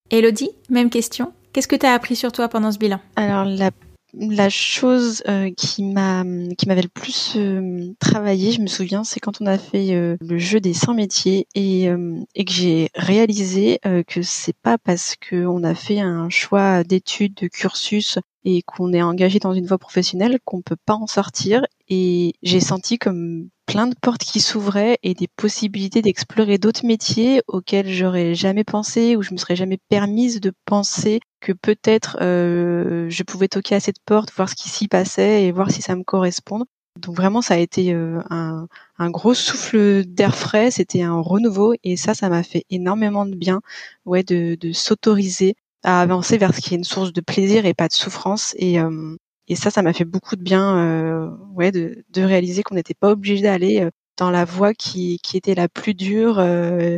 Elodie, 0.10 0.50
même 0.70 0.90
question. 0.90 1.34
Qu'est-ce 1.54 1.68
que 1.68 1.76
tu 1.76 1.86
as 1.86 1.94
appris 1.94 2.16
sur 2.16 2.32
toi 2.32 2.48
pendant 2.50 2.72
ce 2.72 2.78
bilan? 2.78 3.00
Alors 3.16 3.46
la 3.46 3.72
la 4.14 4.50
chose 4.50 5.22
euh, 5.28 5.52
qui 5.56 5.84
m'a 5.84 6.24
qui 6.58 6.68
m'avait 6.68 6.82
le 6.82 6.88
plus 6.88 7.34
euh, 7.36 7.94
travaillé, 8.00 8.52
je 8.52 8.62
me 8.62 8.68
souviens, 8.68 9.04
c'est 9.04 9.20
quand 9.20 9.42
on 9.42 9.46
a 9.46 9.58
fait 9.58 9.94
euh, 9.94 10.16
le 10.22 10.38
jeu 10.38 10.60
des 10.60 10.74
100 10.74 10.94
métiers 10.96 11.48
et, 11.56 11.88
et 12.36 12.46
que 12.46 12.52
j'ai 12.52 12.90
réalisé 12.96 13.80
que 14.08 14.22
c'est 14.22 14.56
pas 14.56 14.78
parce 14.78 15.16
qu'on 15.18 15.64
a 15.64 15.76
fait 15.76 16.00
un 16.00 16.30
choix 16.30 16.84
d'études, 16.84 17.36
de 17.36 17.48
cursus 17.48 18.18
et 18.44 18.62
qu'on 18.62 18.94
est 18.94 19.02
engagé 19.02 19.40
dans 19.40 19.54
une 19.54 19.66
voie 19.66 19.78
professionnelle 19.78 20.40
qu'on 20.46 20.62
peut 20.62 20.78
pas 20.86 20.94
en 20.96 21.08
sortir 21.08 21.64
et 21.90 22.34
j'ai 22.44 22.60
senti 22.60 22.98
comme 22.98 23.50
plein 23.66 23.88
de 23.88 23.96
portes 24.02 24.24
qui 24.24 24.40
s'ouvraient 24.40 24.98
et 25.04 25.14
des 25.14 25.28
possibilités 25.28 26.02
d'explorer 26.02 26.58
d'autres 26.58 26.86
métiers 26.86 27.42
auxquels 27.48 27.90
j'aurais 27.90 28.34
jamais 28.34 28.64
pensé 28.64 29.16
ou 29.16 29.22
je 29.22 29.34
me 29.34 29.38
serais 29.38 29.58
jamais 29.58 29.78
permise 29.90 30.40
de 30.40 30.54
penser 30.66 31.20
que 31.42 31.52
peut-être 31.52 32.18
euh, 32.22 33.08
je 33.10 33.24
pouvais 33.24 33.50
toquer 33.50 33.76
à 33.76 33.80
cette 33.80 34.00
porte, 34.06 34.32
voir 34.34 34.50
ce 34.50 34.56
qui 34.56 34.70
s'y 34.70 34.88
passait 34.88 35.44
et 35.44 35.52
voir 35.52 35.70
si 35.70 35.82
ça 35.82 35.96
me 35.96 36.04
correspond. 36.04 36.66
Donc 36.98 37.16
vraiment, 37.16 37.42
ça 37.42 37.56
a 37.56 37.58
été 37.58 37.94
euh, 37.94 38.22
un, 38.30 38.68
un, 38.98 39.10
gros 39.12 39.34
souffle 39.34 40.04
d'air 40.06 40.36
frais, 40.36 40.72
c'était 40.72 41.04
un 41.04 41.20
renouveau 41.20 41.76
et 41.84 41.96
ça, 41.96 42.14
ça 42.14 42.30
m'a 42.30 42.44
fait 42.44 42.66
énormément 42.70 43.26
de 43.26 43.36
bien, 43.36 43.62
ouais, 44.06 44.24
de, 44.24 44.56
de 44.56 44.72
s'autoriser 44.72 45.56
à 45.84 46.02
avancer 46.02 46.38
vers 46.38 46.54
ce 46.54 46.62
qui 46.62 46.74
est 46.74 46.78
une 46.78 46.84
source 46.84 47.14
de 47.14 47.22
plaisir 47.22 47.66
et 47.66 47.74
pas 47.74 47.88
de 47.88 47.94
souffrance. 47.94 48.54
Et, 48.58 48.80
euh, 48.80 49.16
et 49.48 49.56
ça, 49.56 49.70
ça 49.72 49.82
m'a 49.82 49.94
fait 49.94 50.06
beaucoup 50.06 50.36
de 50.36 50.44
bien, 50.44 50.78
euh, 50.78 51.30
ouais, 51.54 51.72
de, 51.72 52.04
de 52.10 52.22
réaliser 52.22 52.64
qu'on 52.64 52.76
n'était 52.76 52.94
pas 52.94 53.12
obligé 53.12 53.42
d'aller 53.44 53.82
euh, 53.82 53.90
dans 54.18 54.32
la 54.32 54.46
voie 54.46 54.74
qui, 54.74 55.20
qui 55.24 55.38
était 55.38 55.56
la 55.56 55.70
plus 55.70 55.94
dure 55.94 56.40
euh, 56.40 56.98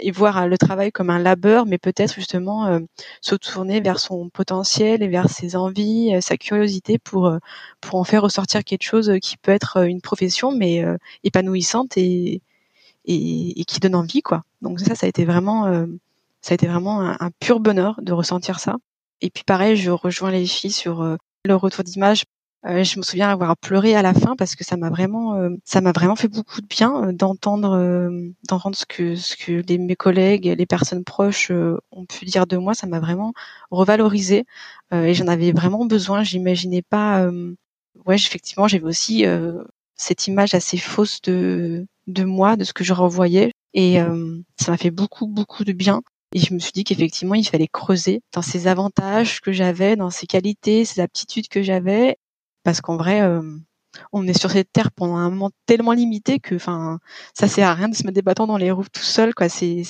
et 0.00 0.10
voir 0.12 0.46
le 0.46 0.56
travail 0.56 0.92
comme 0.92 1.10
un 1.10 1.18
labeur, 1.18 1.66
mais 1.66 1.78
peut-être 1.78 2.14
justement 2.14 2.78
se 3.22 3.34
tourner 3.34 3.80
vers 3.80 3.98
son 3.98 4.28
potentiel 4.28 5.02
et 5.02 5.08
vers 5.08 5.28
ses 5.28 5.56
envies, 5.56 6.12
sa 6.22 6.36
curiosité 6.36 6.98
pour 6.98 7.36
pour 7.80 7.98
en 7.98 8.04
faire 8.04 8.22
ressortir 8.22 8.62
quelque 8.62 8.84
chose 8.84 9.12
qui 9.20 9.36
peut 9.36 9.50
être 9.50 9.84
une 9.84 10.00
profession, 10.00 10.52
mais 10.52 10.84
épanouissante 11.24 11.96
et, 11.96 12.40
et, 13.04 13.60
et 13.60 13.64
qui 13.64 13.80
donne 13.80 13.96
envie, 13.96 14.22
quoi. 14.22 14.44
Donc 14.62 14.78
ça, 14.78 14.94
ça 14.94 15.06
a 15.06 15.08
été 15.08 15.24
vraiment 15.24 15.86
ça 16.40 16.52
a 16.52 16.54
été 16.54 16.66
vraiment 16.66 17.00
un, 17.00 17.30
pur 17.40 17.60
bonheur 17.60 18.00
de 18.02 18.12
ressentir 18.12 18.60
ça. 18.60 18.76
Et 19.20 19.30
puis 19.30 19.44
pareil, 19.44 19.76
je 19.76 19.90
rejoins 19.90 20.30
les 20.30 20.46
filles 20.46 20.70
sur 20.72 21.16
le 21.44 21.54
retour 21.54 21.84
d'image, 21.84 22.24
euh, 22.66 22.84
je 22.84 22.98
me 22.98 23.02
souviens 23.02 23.30
avoir 23.30 23.56
pleuré 23.56 23.94
à 23.94 24.02
la 24.02 24.12
fin 24.12 24.36
parce 24.36 24.54
que 24.54 24.64
ça 24.64 24.76
m'a 24.76 24.90
vraiment, 24.90 25.34
euh, 25.36 25.48
ça 25.64 25.80
m'a 25.80 25.92
vraiment 25.92 26.14
fait 26.16 26.28
beaucoup 26.28 26.60
de 26.60 26.66
bien 26.66 27.08
euh, 27.08 27.12
d'entendre, 27.12 28.10
d'entendre 28.48 28.76
ce 28.76 28.84
que 28.84 29.16
ce 29.16 29.34
que 29.34 29.78
mes 29.78 29.96
collègues, 29.96 30.44
les 30.44 30.66
personnes 30.66 31.04
proches 31.04 31.50
ont 31.90 32.04
pu 32.06 32.26
dire 32.26 32.46
de 32.46 32.58
moi. 32.58 32.74
Ça 32.74 32.86
m'a 32.86 33.00
vraiment 33.00 33.32
revalorisé 33.70 34.44
et 34.92 35.14
j'en 35.14 35.28
avais 35.28 35.52
vraiment 35.52 35.86
besoin. 35.86 36.22
J'imaginais 36.22 36.82
pas. 36.82 37.28
ouais, 38.06 38.16
effectivement, 38.16 38.68
j'avais 38.68 38.84
aussi 38.84 39.24
cette 39.96 40.26
image 40.26 40.54
assez 40.54 40.76
fausse 40.78 41.20
de 41.22 41.86
de 42.06 42.24
moi, 42.24 42.56
de 42.56 42.64
ce 42.64 42.72
que 42.72 42.84
je 42.84 42.92
revoyais 42.92 43.52
et 43.74 43.98
ça 44.60 44.70
m'a 44.72 44.76
fait 44.76 44.90
beaucoup 44.90 45.26
beaucoup 45.26 45.64
de 45.64 45.72
bien. 45.72 46.02
Et 46.34 46.38
je 46.38 46.54
me 46.54 46.60
suis 46.60 46.72
dit 46.72 46.84
qu'effectivement, 46.84 47.34
il 47.34 47.44
fallait 47.46 47.68
creuser 47.68 48.22
dans 48.32 48.42
ces 48.42 48.68
avantages 48.68 49.40
que 49.40 49.50
j'avais, 49.52 49.96
dans 49.96 50.10
ces 50.10 50.26
qualités, 50.26 50.84
ces 50.84 51.00
aptitudes 51.00 51.48
que 51.48 51.62
j'avais, 51.62 52.18
parce 52.62 52.80
qu'en 52.80 52.96
vrai, 52.96 53.22
euh, 53.22 53.42
on 54.12 54.26
est 54.28 54.38
sur 54.38 54.50
cette 54.50 54.72
terre 54.72 54.92
pendant 54.92 55.16
un 55.16 55.30
moment 55.30 55.50
tellement 55.66 55.92
limité 55.92 56.38
que, 56.38 56.54
enfin, 56.54 57.00
ça 57.34 57.48
sert 57.48 57.68
à 57.68 57.74
rien 57.74 57.88
de 57.88 57.96
se 57.96 58.04
mettre 58.04 58.14
des 58.14 58.22
bâtons 58.22 58.46
dans 58.46 58.58
les 58.58 58.70
roues 58.70 58.84
tout 58.92 59.02
seul, 59.02 59.34
quoi. 59.34 59.48
C'est, 59.48 59.82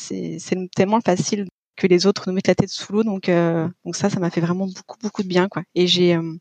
tellement 0.75 1.01
facile 1.01 1.47
que 1.77 1.87
les 1.87 2.07
autres 2.07 2.25
nous 2.27 2.35
mettent 2.35 2.49
la 2.49 2.55
tête 2.55 2.71
sous 2.71 2.93
l'eau, 2.93 3.05
donc, 3.05 3.29
euh, 3.29 3.69
donc 3.85 3.97
ça, 3.97 4.09
ça 4.11 4.19
m'a 4.21 4.31
fait 4.31 4.41
vraiment 4.41 4.67
beaucoup, 4.67 4.97
beaucoup 5.03 5.23
de 5.23 5.29
bien, 5.29 5.49
quoi. 5.49 5.63
Et 5.75 5.87
j'ai, 5.87 6.17
euh, 6.17 6.35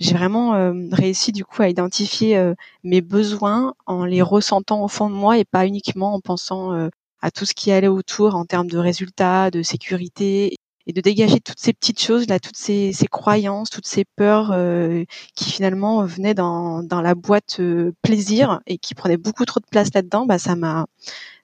j'ai 0.00 0.14
vraiment 0.14 0.52
réussi 0.92 1.32
du 1.32 1.44
coup 1.44 1.60
à 1.60 1.68
identifier 1.68 2.52
mes 2.84 3.00
besoins 3.00 3.74
en 3.86 4.04
les 4.04 4.22
ressentant 4.22 4.84
au 4.84 4.88
fond 4.88 5.10
de 5.10 5.14
moi 5.14 5.38
et 5.38 5.44
pas 5.44 5.66
uniquement 5.66 6.14
en 6.14 6.20
pensant 6.20 6.88
à 7.20 7.30
tout 7.30 7.44
ce 7.44 7.54
qui 7.54 7.72
allait 7.72 7.88
autour 7.88 8.34
en 8.34 8.44
termes 8.44 8.68
de 8.68 8.78
résultats, 8.78 9.50
de 9.50 9.62
sécurité 9.62 10.56
et 10.86 10.92
de 10.92 11.00
dégager 11.02 11.38
toutes 11.40 11.60
ces 11.60 11.72
petites 11.74 12.00
choses 12.00 12.26
là, 12.28 12.40
toutes 12.40 12.56
ces, 12.56 12.92
ces 12.92 13.06
croyances, 13.06 13.70
toutes 13.70 13.86
ces 13.86 14.04
peurs 14.16 14.52
euh, 14.52 15.04
qui 15.34 15.50
finalement 15.50 16.04
venaient 16.04 16.34
dans, 16.34 16.82
dans 16.82 17.02
la 17.02 17.14
boîte 17.14 17.60
euh, 17.60 17.92
plaisir 18.02 18.60
et 18.66 18.78
qui 18.78 18.94
prenaient 18.94 19.18
beaucoup 19.18 19.44
trop 19.44 19.60
de 19.60 19.66
place 19.70 19.90
là-dedans, 19.94 20.24
bah 20.26 20.38
ça 20.38 20.56
m'a 20.56 20.86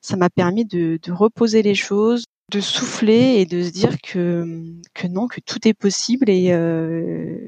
ça 0.00 0.16
m'a 0.16 0.30
permis 0.30 0.64
de, 0.64 0.98
de 1.02 1.12
reposer 1.12 1.62
les 1.62 1.74
choses, 1.74 2.24
de 2.52 2.60
souffler 2.60 3.36
et 3.38 3.46
de 3.46 3.62
se 3.62 3.70
dire 3.70 4.00
que 4.02 4.64
que 4.94 5.06
non, 5.06 5.28
que 5.28 5.40
tout 5.40 5.66
est 5.68 5.74
possible 5.74 6.30
et 6.30 6.52
euh, 6.52 7.38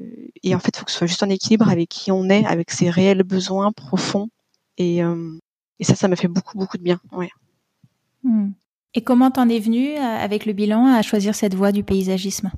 et 0.43 0.55
en 0.55 0.59
fait, 0.59 0.75
faut 0.77 0.85
que 0.85 0.91
ce 0.91 0.97
soit 0.99 1.07
juste 1.07 1.23
en 1.23 1.29
équilibre 1.29 1.69
avec 1.69 1.89
qui 1.89 2.11
on 2.11 2.29
est, 2.29 2.45
avec 2.45 2.71
ses 2.71 2.89
réels 2.89 3.23
besoins 3.23 3.71
profonds 3.71 4.29
et 4.77 5.03
euh, 5.03 5.37
et 5.79 5.83
ça, 5.83 5.95
ça 5.95 6.07
m'a 6.07 6.15
fait 6.15 6.27
beaucoup 6.27 6.57
beaucoup 6.57 6.77
de 6.77 6.83
bien. 6.83 6.99
Ouais. 7.11 7.29
Hmm. 8.23 8.49
Et 8.93 9.01
comment 9.01 9.31
t'en 9.31 9.47
es 9.49 9.59
venu 9.59 9.95
euh, 9.95 9.99
avec 9.99 10.45
le 10.45 10.53
bilan 10.53 10.85
à 10.87 11.01
choisir 11.01 11.35
cette 11.35 11.53
voie 11.53 11.71
du 11.71 11.83
paysagisme? 11.83 12.51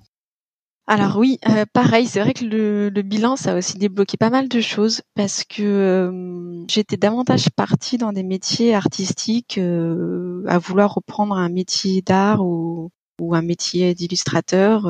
Alors 0.88 1.18
oui, 1.18 1.38
euh, 1.48 1.66
pareil, 1.72 2.08
c'est 2.08 2.20
vrai 2.20 2.34
que 2.34 2.46
le, 2.46 3.02
bilan, 3.04 3.36
ça 3.36 3.54
a 3.54 3.58
aussi 3.58 3.78
débloqué 3.78 4.18
pas 4.18 4.32
mal 4.32 4.48
de 4.48 4.60
choses 4.60 5.02
parce 5.14 5.44
que 5.44 5.62
euh, 5.62 6.66
j'étais 6.68 6.98
davantage 6.98 7.50
partie 7.52 7.98
dans 7.98 8.12
des 8.12 8.24
métiers 8.24 8.74
artistiques, 8.74 9.60
à 9.60 10.58
vouloir 10.58 10.96
reprendre 10.96 11.36
un 11.36 11.50
métier 11.50 12.02
d'art 12.02 12.44
ou 12.44 12.90
un 13.20 13.42
métier 13.44 13.94
d'illustrateur. 13.94 14.88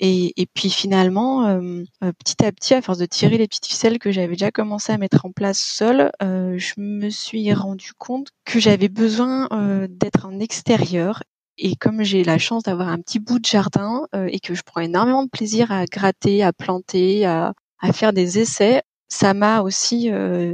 Et, 0.00 0.46
puis 0.54 0.70
finalement, 0.70 1.46
euh, 1.48 1.82
euh, 2.04 2.12
petit 2.12 2.44
à 2.44 2.52
petit, 2.52 2.74
à 2.74 2.82
force 2.82 2.98
de 2.98 3.06
tirer 3.06 3.36
les 3.36 3.48
petites 3.48 3.66
ficelles 3.66 3.98
que 3.98 4.12
j'avais 4.12 4.34
déjà 4.34 4.52
commencé 4.52 4.92
à 4.92 4.98
mettre 4.98 5.26
en 5.26 5.32
place 5.32 5.58
seule, 5.58 6.12
euh, 6.22 6.56
je 6.56 6.74
me 6.76 7.10
suis 7.10 7.52
rendu 7.52 7.92
compte 7.98 8.28
que 8.44 8.60
j'avais 8.60 8.88
besoin 8.88 9.48
d'être 9.88 10.26
en 10.26 10.38
extérieur. 10.38 11.22
Et 11.60 11.74
comme 11.74 12.04
j'ai 12.04 12.22
la 12.22 12.38
chance 12.38 12.62
d'avoir 12.62 12.88
un 12.88 13.00
petit 13.00 13.18
bout 13.18 13.40
de 13.40 13.46
jardin 13.46 14.06
et 14.14 14.38
que 14.38 14.54
je 14.54 14.62
prends 14.64 14.80
énormément 14.80 15.24
de 15.24 15.28
plaisir 15.28 15.72
à 15.72 15.86
gratter, 15.86 16.44
à 16.44 16.52
planter, 16.52 17.26
à, 17.26 17.52
à 17.80 17.92
faire 17.92 18.12
des 18.12 18.38
essais, 18.38 18.82
ça 19.08 19.34
m'a 19.34 19.62
aussi 19.62 20.10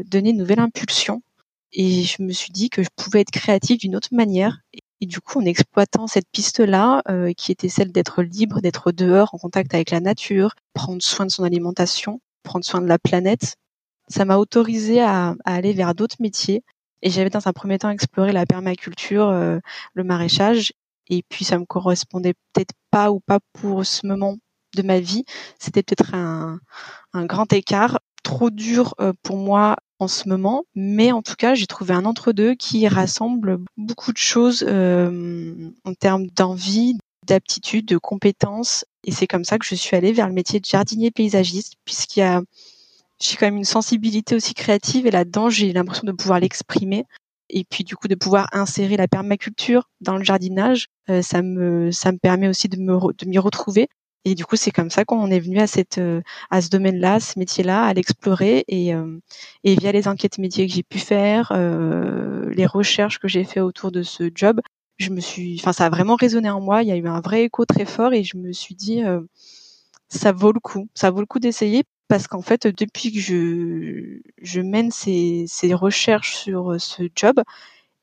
donné 0.07 0.31
une 0.31 0.39
nouvelle 0.39 0.61
impulsion. 0.61 1.23
Et 1.73 2.05
je 2.05 2.23
me 2.23 2.33
suis 2.33 2.53
dit 2.53 2.71
que 2.71 2.83
je 2.83 2.89
pouvais 2.97 3.21
être 3.21 3.31
créative 3.31 3.79
d'une 3.79 3.97
autre 3.97 4.09
manière 4.13 4.61
et 5.01 5.07
du 5.07 5.21
coup, 5.21 5.41
en 5.41 5.45
exploitant 5.45 6.07
cette 6.07 6.29
piste-là, 6.31 7.03
euh, 7.09 7.33
qui 7.33 7.53
était 7.53 7.69
celle 7.69 7.93
d'être 7.93 8.23
libre, 8.23 8.61
d'être 8.61 8.93
dehors, 8.93 9.35
en 9.35 9.39
contact 9.39 9.75
avec 9.75 9.91
la 9.91 10.01
nature, 10.01 10.55
prendre 10.73 11.03
soin 11.03 11.27
de 11.27 11.31
son 11.31 11.45
alimentation, 11.45 12.21
prendre 12.43 12.65
soin 12.65 12.81
de 12.81 12.87
la 12.87 12.99
planète, 12.99 13.57
ça 14.09 14.25
m'a 14.25 14.37
autorisé 14.39 15.01
à, 15.03 15.35
aller 15.45 15.73
vers 15.73 15.95
d'autres 15.95 16.17
métiers. 16.21 16.63
Et 17.03 17.11
j'avais 17.11 17.31
dans 17.31 17.47
un 17.49 17.53
premier 17.53 17.79
temps 17.79 17.91
exploré 17.91 18.33
la 18.33 18.47
permaculture, 18.47 19.29
euh, 19.29 19.59
le 19.95 20.05
maraîchage, 20.05 20.73
et 21.09 21.23
puis 21.29 21.45
ça 21.45 21.59
me 21.59 21.67
correspondait 21.67 22.35
peut-être 22.53 22.73
pas 22.91 23.11
ou 23.11 23.21
pas 23.21 23.41
pour 23.53 23.85
ce 23.85 24.07
moment 24.07 24.37
de 24.77 24.83
ma 24.83 25.01
vie. 25.01 25.25
C'était 25.59 25.83
peut-être 25.83 26.15
un, 26.15 26.61
un 27.13 27.27
grand 27.27 27.53
écart, 27.53 27.99
trop 28.23 28.51
dur 28.51 28.95
euh, 29.01 29.13
pour 29.23 29.37
moi 29.37 29.77
en 29.99 30.09
ce 30.09 30.29
moment, 30.29 30.65
mais 30.75 31.13
en 31.13 31.23
tout 31.23 31.37
cas, 31.37 31.55
j'ai 31.55 31.67
trouvé 31.67 31.95
un 31.95 32.05
entre-deux 32.05 32.55
qui 32.55 32.87
rassemble 32.89 33.61
beaucoup 33.77 34.13
de 34.13 34.19
choses 34.19 34.65
euh, 34.67 35.71
en 35.85 35.95
termes 35.95 36.27
d'envie, 36.27 36.99
d'aptitude, 37.27 37.87
de 37.87 37.97
compétences. 37.97 38.85
Et 39.05 39.13
c'est 39.13 39.27
comme 39.27 39.45
ça 39.45 39.59
que 39.59 39.65
je 39.65 39.75
suis 39.75 39.97
allée 39.97 40.13
vers 40.13 40.29
le 40.29 40.35
métier 40.35 40.61
de 40.61 40.65
jardinier 40.65 41.11
paysagiste, 41.11 41.75
puisqu'il 41.85 42.21
y 42.21 42.23
a, 42.23 42.43
j'ai 43.21 43.37
quand 43.37 43.47
même 43.47 43.57
une 43.57 43.65
sensibilité 43.65 44.35
aussi 44.35 44.55
créative 44.55 45.07
et 45.07 45.11
là-dedans, 45.11 45.49
j'ai 45.49 45.73
l'impression 45.73 46.07
de 46.07 46.13
pouvoir 46.13 46.41
l'exprimer. 46.41 47.05
Et 47.51 47.65
puis 47.65 47.85
du 47.85 47.95
coup 47.95 48.09
de 48.09 48.15
pouvoir 48.15 48.49
insérer 48.53 48.97
la 48.97 49.07
permaculture 49.07 49.91
dans 50.01 50.17
le 50.17 50.25
jardinage, 50.25 50.87
euh, 51.11 51.21
ça 51.23 51.43
me 51.43 52.19
permet 52.19 52.49
aussi 52.49 52.69
de 52.69 52.79
me 52.79 53.13
de 53.13 53.27
m'y 53.27 53.39
retrouver 53.39 53.89
et 54.25 54.35
du 54.35 54.45
coup, 54.47 54.57
c'est 54.57 54.71
comme 54.71 54.91
ça 54.91 55.05
qu'on 55.05 55.31
est 55.31 55.41
venu 55.41 55.59
à 55.59 55.67
cette 55.67 55.99
euh, 55.99 56.23
à 56.51 56.63
ce 56.63 56.71
domaine-là, 56.71 57.21
ce 57.21 57.39
métier-là, 57.39 57.85
à 57.85 57.93
l'explorer 57.95 58.65
et 58.69 58.95
euh, 58.95 59.19
et 59.65 59.75
via 59.77 59.93
les 59.93 60.09
enquêtes 60.09 60.39
métiers 60.39 60.67
que 60.67 60.73
j'ai 60.73 60.83
pu 60.83 60.99
faire, 60.99 61.53
euh, 61.55 62.51
les 62.55 62.67
recherches 62.67 63.19
que 63.19 63.29
j'ai 63.29 63.45
fait 63.45 63.61
autour 63.61 63.93
de 63.93 64.03
ce 64.03 64.31
job, 64.35 64.61
je 64.99 65.11
me 65.11 65.21
suis, 65.21 65.57
enfin, 65.61 65.73
ça 65.73 65.87
a 65.87 65.91
vraiment 65.91 66.17
résonné 66.17 66.49
en 66.51 66.61
moi. 66.61 66.83
Il 66.83 66.89
y 66.89 66.93
a 66.93 66.97
eu 66.97 67.07
un 67.09 67.21
vrai 67.21 67.45
écho 67.45 67.65
très 67.67 67.85
fort 67.85 68.13
et 68.15 68.25
je 68.25 68.37
me 68.39 68.53
suis 68.53 68.75
dit, 68.75 69.03
ça 70.09 70.33
vaut 70.33 70.53
le 70.53 70.61
coup, 70.61 70.89
ça 70.95 71.11
vaut 71.11 71.21
le 71.21 71.27
coup 71.27 71.39
d'essayer 71.41 71.85
parce 72.09 72.27
qu'en 72.29 72.43
fait, 72.43 72.67
depuis 72.67 73.13
que 73.13 73.21
je 73.21 74.21
je 74.43 74.61
mène 74.61 74.91
ces 74.91 75.45
ces 75.49 75.75
recherches 75.75 76.35
sur 76.37 76.81
ce 76.81 77.05
job, 77.17 77.43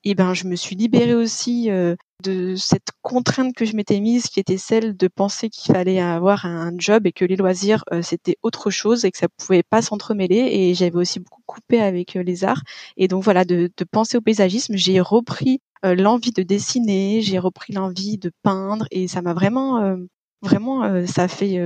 et 0.03 0.15
ben 0.15 0.33
je 0.33 0.47
me 0.47 0.55
suis 0.55 0.75
libérée 0.75 1.13
aussi 1.15 1.69
euh, 1.69 1.95
de 2.21 2.55
cette 2.55 2.89
contrainte 3.01 3.53
que 3.55 3.65
je 3.65 3.75
m'étais 3.75 3.99
mise 3.99 4.27
qui 4.27 4.39
était 4.39 4.57
celle 4.57 4.95
de 4.95 5.07
penser 5.07 5.49
qu'il 5.49 5.73
fallait 5.73 5.99
avoir 5.99 6.45
un 6.45 6.71
job 6.77 7.05
et 7.07 7.11
que 7.11 7.25
les 7.25 7.35
loisirs 7.35 7.83
euh, 7.91 8.01
c'était 8.01 8.37
autre 8.43 8.69
chose 8.69 9.05
et 9.05 9.11
que 9.11 9.17
ça 9.17 9.27
pouvait 9.27 9.63
pas 9.63 9.81
s'entremêler. 9.81 10.37
Et 10.51 10.73
j'avais 10.73 10.95
aussi 10.95 11.19
beaucoup 11.19 11.41
coupé 11.45 11.81
avec 11.81 12.15
euh, 12.15 12.23
les 12.23 12.43
arts. 12.43 12.61
Et 12.97 13.07
donc 13.07 13.23
voilà 13.23 13.45
de, 13.45 13.69
de 13.75 13.83
penser 13.83 14.17
au 14.17 14.21
paysagisme 14.21 14.75
j'ai 14.75 15.01
repris 15.01 15.59
l'envie 15.83 16.31
de 16.31 16.43
dessiner 16.43 17.21
j'ai 17.21 17.39
repris 17.39 17.73
l'envie 17.73 18.17
de 18.17 18.31
peindre. 18.43 18.85
Et 18.91 19.07
ça 19.07 19.21
m'a 19.21 19.33
vraiment 19.33 19.97
vraiment 20.43 21.05
ça 21.07 21.23
a 21.23 21.27
fait 21.27 21.59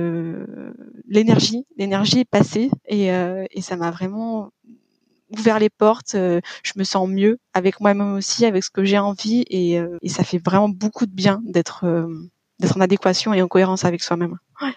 l'énergie 1.06 1.66
l'énergie 1.76 2.20
est 2.20 2.30
passée. 2.30 2.70
Et, 2.88 3.08
et 3.08 3.60
ça 3.60 3.76
m'a 3.76 3.90
vraiment 3.90 4.50
ouvert 5.30 5.58
les 5.58 5.70
portes, 5.70 6.14
euh, 6.14 6.40
je 6.62 6.72
me 6.76 6.84
sens 6.84 7.08
mieux 7.08 7.38
avec 7.54 7.80
moi-même 7.80 8.14
aussi, 8.14 8.44
avec 8.46 8.64
ce 8.64 8.70
que 8.70 8.84
j'ai 8.84 8.98
envie, 8.98 9.44
et, 9.48 9.78
euh, 9.78 9.98
et, 10.02 10.08
ça 10.08 10.24
fait 10.24 10.38
vraiment 10.38 10.68
beaucoup 10.68 11.06
de 11.06 11.12
bien 11.12 11.40
d'être 11.44 11.84
euh, 11.84 12.06
d'être 12.58 12.76
en 12.76 12.80
adéquation 12.80 13.34
et 13.34 13.42
en 13.42 13.48
cohérence 13.48 13.84
avec 13.84 14.02
soi-même. 14.02 14.38
Ouais. 14.62 14.74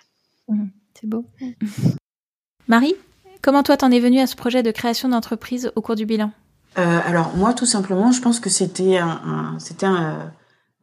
Mmh, 0.47 0.67
c'est 0.99 1.07
beau. 1.07 1.25
Marie, 2.67 2.95
comment 3.41 3.63
toi 3.63 3.77
t'en 3.77 3.91
es 3.91 3.99
venue 3.99 4.19
à 4.19 4.27
ce 4.27 4.35
projet 4.35 4.63
de 4.63 4.71
création 4.71 5.09
d'entreprise 5.09 5.71
au 5.75 5.81
cours 5.81 5.95
du 5.95 6.05
bilan? 6.05 6.31
Alors 6.75 7.35
moi, 7.35 7.53
tout 7.53 7.65
simplement, 7.65 8.13
je 8.13 8.21
pense 8.21 8.39
que 8.39 8.49
c'était 8.49 8.97
un, 8.97 9.57
c'était 9.59 9.85
un, 9.85 10.31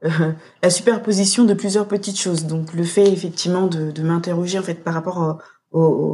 la 0.62 0.68
superposition 0.68 1.44
de 1.44 1.54
plusieurs 1.54 1.88
petites 1.88 2.18
choses. 2.18 2.44
Donc 2.44 2.74
le 2.74 2.84
fait 2.84 3.10
effectivement 3.10 3.66
de, 3.66 3.92
de 3.92 4.02
m'interroger 4.02 4.58
en 4.58 4.62
fait 4.62 4.84
par 4.84 4.92
rapport 4.92 5.40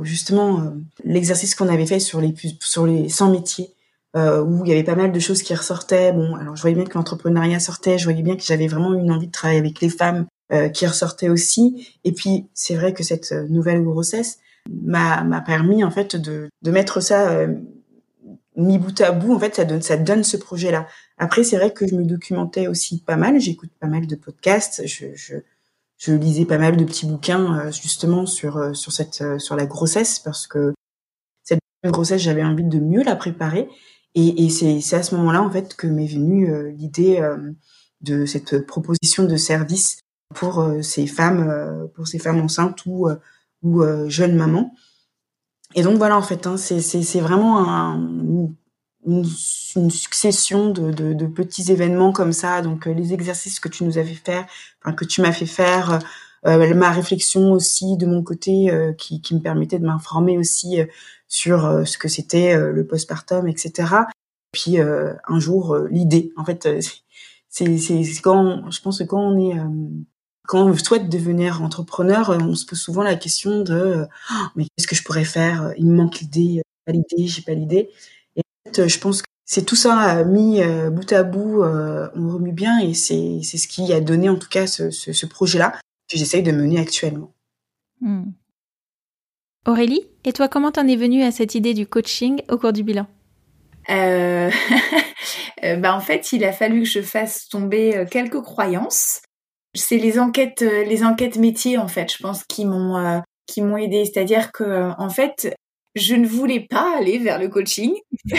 justement 0.03 0.61
euh, 0.61 0.71
l'exercice 1.05 1.55
qu'on 1.55 1.69
avait 1.69 1.87
fait 1.87 2.01
sur 2.01 2.21
les 2.21 2.35
sur 2.61 2.87
les 2.87 3.09
100 3.09 3.31
métiers 3.31 3.75
euh, 4.17 4.43
où 4.43 4.65
il 4.65 4.69
y 4.69 4.73
avait 4.73 4.85
pas 4.85 4.95
mal 4.95 5.13
de 5.13 5.21
choses 5.21 5.43
qui 5.43 5.55
ressortaient. 5.55 6.13
Bon, 6.13 6.35
alors 6.35 6.57
je 6.57 6.63
voyais 6.63 6.77
bien 6.77 6.85
que 6.85 6.95
l'entrepreneuriat 6.95 7.61
sortait, 7.61 7.99
je 7.99 8.05
voyais 8.05 8.23
bien 8.23 8.37
que 8.37 8.43
j'avais 8.43 8.67
vraiment 8.67 8.95
une 8.95 9.11
envie 9.11 9.29
de 9.29 9.33
travailler 9.33 9.61
avec 9.61 9.81
les 9.81 9.89
femmes 9.89 10.27
euh, 10.53 10.69
qui 10.69 10.87
ressortaient 10.87 11.29
aussi. 11.29 11.89
Et 12.05 12.13
puis 12.13 12.47
c'est 12.55 12.75
vrai 12.75 12.93
que 12.93 13.03
cette 13.03 13.33
nouvelle 13.33 13.83
grossesse 13.83 14.39
m'a 14.71 15.25
m'a 15.25 15.41
permis 15.41 15.83
en 15.85 15.91
fait 15.91 16.17
de 16.17 16.49
de 16.63 16.71
mettre 16.71 17.01
ça 17.01 17.31
euh, 17.31 17.55
mis 18.57 18.79
bout 18.79 19.01
à 19.01 19.13
bout. 19.13 19.35
En 19.35 19.39
fait, 19.39 19.55
ça 19.55 19.65
donne 19.65 19.83
ça 19.83 19.97
donne 19.97 20.25
ce 20.25 20.37
projet 20.37 20.71
là. 20.71 20.87
Après, 21.19 21.45
c'est 21.45 21.57
vrai 21.57 21.73
que 21.73 21.87
je 21.87 21.95
me 21.95 22.05
documentais 22.05 22.67
aussi 22.67 23.01
pas 23.01 23.17
mal. 23.17 23.41
J'écoute 23.41 23.71
pas 23.81 23.87
mal 23.87 24.07
de 24.07 24.17
podcasts. 24.17 24.83
Je, 24.87 25.07
je 25.15 25.37
je 26.03 26.13
lisais 26.13 26.47
pas 26.47 26.59
mal 26.59 26.77
de 26.77 26.85
petits 26.85 27.07
bouquins 27.07 27.59
euh, 27.59 27.71
justement 27.71 28.27
sur 28.27 28.57
euh, 28.57 28.73
sur 28.73 28.91
cette 28.91 29.23
euh, 29.23 29.39
sur 29.39 29.55
la 29.55 29.67
grossesse 29.67 30.19
parce 30.19 30.49
que 30.49 30.75
cette 31.45 31.61
grossesse 31.85 32.21
j'avais 32.21 32.43
envie 32.43 32.65
de 32.65 32.81
mieux 32.81 33.05
la 33.05 33.15
préparer. 33.15 33.69
Et, 34.15 34.45
et 34.45 34.51
c'est 34.51 34.97
à 34.97 35.03
ce 35.03 35.15
moment-là 35.15 35.43
en 35.43 35.51
fait 35.51 35.75
que 35.75 35.87
m'est 35.87 36.07
venue 36.07 36.71
l'idée 36.73 37.27
de 38.03 38.27
cette 38.27 38.67
proposition 38.67 39.25
de 39.25 39.37
service 39.37 40.01
pour 40.35 40.63
ces 40.83 41.07
femmes 41.07 41.89
pour 41.95 42.07
ces 42.07 42.19
femmes 42.19 42.39
enceintes 42.43 42.85
ou 42.85 43.09
ou 43.63 43.83
jeunes 44.09 44.37
mamans. 44.37 44.75
Et 45.75 45.83
donc 45.83 45.97
voilà 45.97 46.19
en 46.19 46.21
fait 46.21 46.47
hein, 46.47 46.59
c'est 46.59 46.83
c'est 46.83 47.21
vraiment 47.21 47.67
un, 47.67 47.97
une, 49.07 49.25
succession 49.25 50.71
de, 50.71 50.91
de, 50.91 51.13
de, 51.13 51.27
petits 51.27 51.73
événements 51.73 52.13
comme 52.13 52.33
ça. 52.33 52.63
Donc 52.63 52.87
euh, 52.87 52.93
les 52.93 53.13
exercices 53.13 53.61
que 53.61 53.69
tu 53.69 53.85
nous 53.85 53.99
avais 53.99 54.15
fait, 54.15 54.45
enfin, 54.83 54.95
que 54.95 55.05
tu 55.05 55.21
m'as 55.21 55.33
fait 55.33 55.47
faire, 55.47 55.99
euh, 56.47 56.75
ma 56.75 56.91
réflexion 56.91 57.53
aussi 57.53 57.97
de 57.97 58.07
mon 58.07 58.23
côté 58.23 58.71
euh, 58.71 58.93
qui, 58.93 59.21
qui 59.21 59.35
me 59.35 59.41
permettait 59.41 59.79
de 59.79 59.87
m'informer 59.87 60.39
aussi 60.39 60.79
sur 61.29 61.87
ce 61.87 61.97
que 61.97 62.09
c'était 62.09 62.57
le 62.59 62.87
postpartum, 62.87 63.49
etc. 63.49 63.95
Puis 64.53 64.79
un 64.79 65.41
jour 65.41 65.79
l'idée. 65.91 66.31
En 66.37 66.45
fait, 66.45 66.69
c'est 67.49 67.79
c'est 67.79 68.21
quand 68.23 68.71
je 68.71 68.81
pense 68.83 68.99
que 68.99 69.05
quand 69.05 69.21
on 69.21 69.39
est 69.39 69.57
quand 70.47 70.67
on 70.67 70.77
souhaite 70.77 71.09
devenir 71.09 71.63
entrepreneur, 71.63 72.37
on 72.39 72.55
se 72.55 72.67
pose 72.67 72.79
souvent 72.79 73.03
la 73.03 73.15
question 73.15 73.63
de 73.63 74.07
oh, 74.31 74.35
mais 74.57 74.65
qu'est-ce 74.65 74.87
que 74.87 74.95
je 74.95 75.05
pourrais 75.05 75.25
faire? 75.25 75.73
Il 75.79 75.87
me 75.87 75.97
manque 75.97 76.21
l'idée, 76.21 76.61
pas 76.85 76.93
l'idée, 76.93 77.27
j'ai 77.27 77.41
pas 77.41 77.55
l'idée 77.55 77.89
je 78.77 78.99
pense 78.99 79.23
que 79.23 79.29
c'est 79.45 79.67
tout 79.67 79.77
ça 79.77 80.17
euh, 80.17 80.25
mis 80.25 80.63
euh, 80.63 80.89
bout 80.91 81.13
à 81.13 81.25
bout, 81.25 81.63
euh, 81.63 82.09
on 82.15 82.29
remue 82.29 82.53
bien 82.53 82.79
et 82.79 82.95
c'est 82.95 83.41
c'est 83.43 83.59
ce 83.59 83.69
qui 83.69 83.93
a 83.93 84.01
donné 84.01 84.29
en 84.29 84.37
tout 84.37 84.49
cas 84.49 84.67
ce, 84.67 84.91
ce, 84.91 85.27
projet-là 85.27 85.73
que 86.11 86.17
j'essaye 86.17 86.43
de 86.43 86.53
mener 86.53 86.81
actuellement. 86.81 87.35
Hmm. 88.01 88.31
Aurélie, 89.67 90.09
et 90.25 90.33
toi, 90.33 90.49
comment 90.49 90.73
t'en 90.73 90.89
es 90.89 90.97
venue 90.97 91.23
à 91.23 91.31
cette 91.31 91.55
idée 91.55 91.75
du 91.75 91.87
coaching 91.87 92.43
au 92.49 92.59
cours 92.59 92.73
du 92.73 92.83
bilan? 92.83 93.07
Euh... 95.65 95.77
bah 95.77 95.95
en 95.95 96.01
fait, 96.01 96.33
il 96.33 96.45
a 96.45 96.53
fallu 96.53 96.83
que 96.83 96.89
je 96.89 97.03
fasse 97.03 97.49
tomber 97.49 98.05
quelques 98.11 98.41
croyances. 98.41 99.21
C'est 99.75 99.99
les 99.99 100.19
enquêtes, 100.19 100.63
les 100.63 101.05
enquêtes 101.05 101.37
métiers 101.37 101.79
en 101.79 101.89
fait, 101.89 102.13
je 102.13 102.19
pense, 102.19 102.43
qui 102.45 102.65
m'ont 102.65 103.23
qui 103.47 103.61
m'ont 103.63 103.77
aidé. 103.77 104.05
C'est-à-dire 104.05 104.51
que 104.51 104.91
en 104.99 105.09
fait, 105.09 105.55
je 105.95 106.15
ne 106.15 106.27
voulais 106.27 106.61
pas 106.61 106.97
aller 106.99 107.19
vers 107.19 107.39
le 107.39 107.49
coaching. 107.49 107.95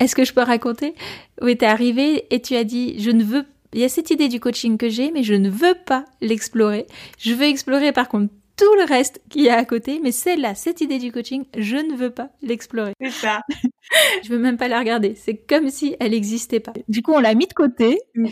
Est-ce 0.00 0.14
que 0.14 0.24
je 0.24 0.32
peux 0.32 0.42
raconter? 0.42 0.94
Oui, 1.40 1.56
t'es 1.56 1.66
arrivé 1.66 2.26
et 2.30 2.40
tu 2.40 2.56
as 2.56 2.64
dit, 2.64 3.00
je 3.00 3.10
ne 3.10 3.22
veux, 3.24 3.44
il 3.72 3.80
y 3.80 3.84
a 3.84 3.88
cette 3.88 4.10
idée 4.10 4.28
du 4.28 4.40
coaching 4.40 4.76
que 4.76 4.88
j'ai, 4.88 5.10
mais 5.12 5.22
je 5.22 5.34
ne 5.34 5.48
veux 5.48 5.74
pas 5.86 6.04
l'explorer. 6.20 6.86
Je 7.18 7.32
veux 7.32 7.46
explorer 7.46 7.92
par 7.92 8.08
contre 8.08 8.32
tout 8.56 8.74
le 8.76 8.84
reste 8.84 9.20
qui 9.30 9.46
est 9.46 9.50
à 9.50 9.64
côté, 9.64 10.00
mais 10.02 10.12
celle-là, 10.12 10.54
cette 10.54 10.80
idée 10.80 10.98
du 10.98 11.10
coaching, 11.10 11.44
je 11.56 11.76
ne 11.76 11.96
veux 11.96 12.10
pas 12.10 12.30
l'explorer. 12.42 12.92
C'est 13.00 13.10
ça. 13.10 13.40
je 14.24 14.28
veux 14.28 14.38
même 14.38 14.56
pas 14.56 14.68
la 14.68 14.78
regarder. 14.78 15.14
C'est 15.16 15.36
comme 15.36 15.70
si 15.70 15.96
elle 16.00 16.12
n'existait 16.12 16.60
pas. 16.60 16.72
Du 16.88 17.02
coup, 17.02 17.12
on 17.12 17.20
l'a 17.20 17.34
mis 17.34 17.46
de 17.46 17.52
côté. 17.52 17.98
Mm. 18.14 18.26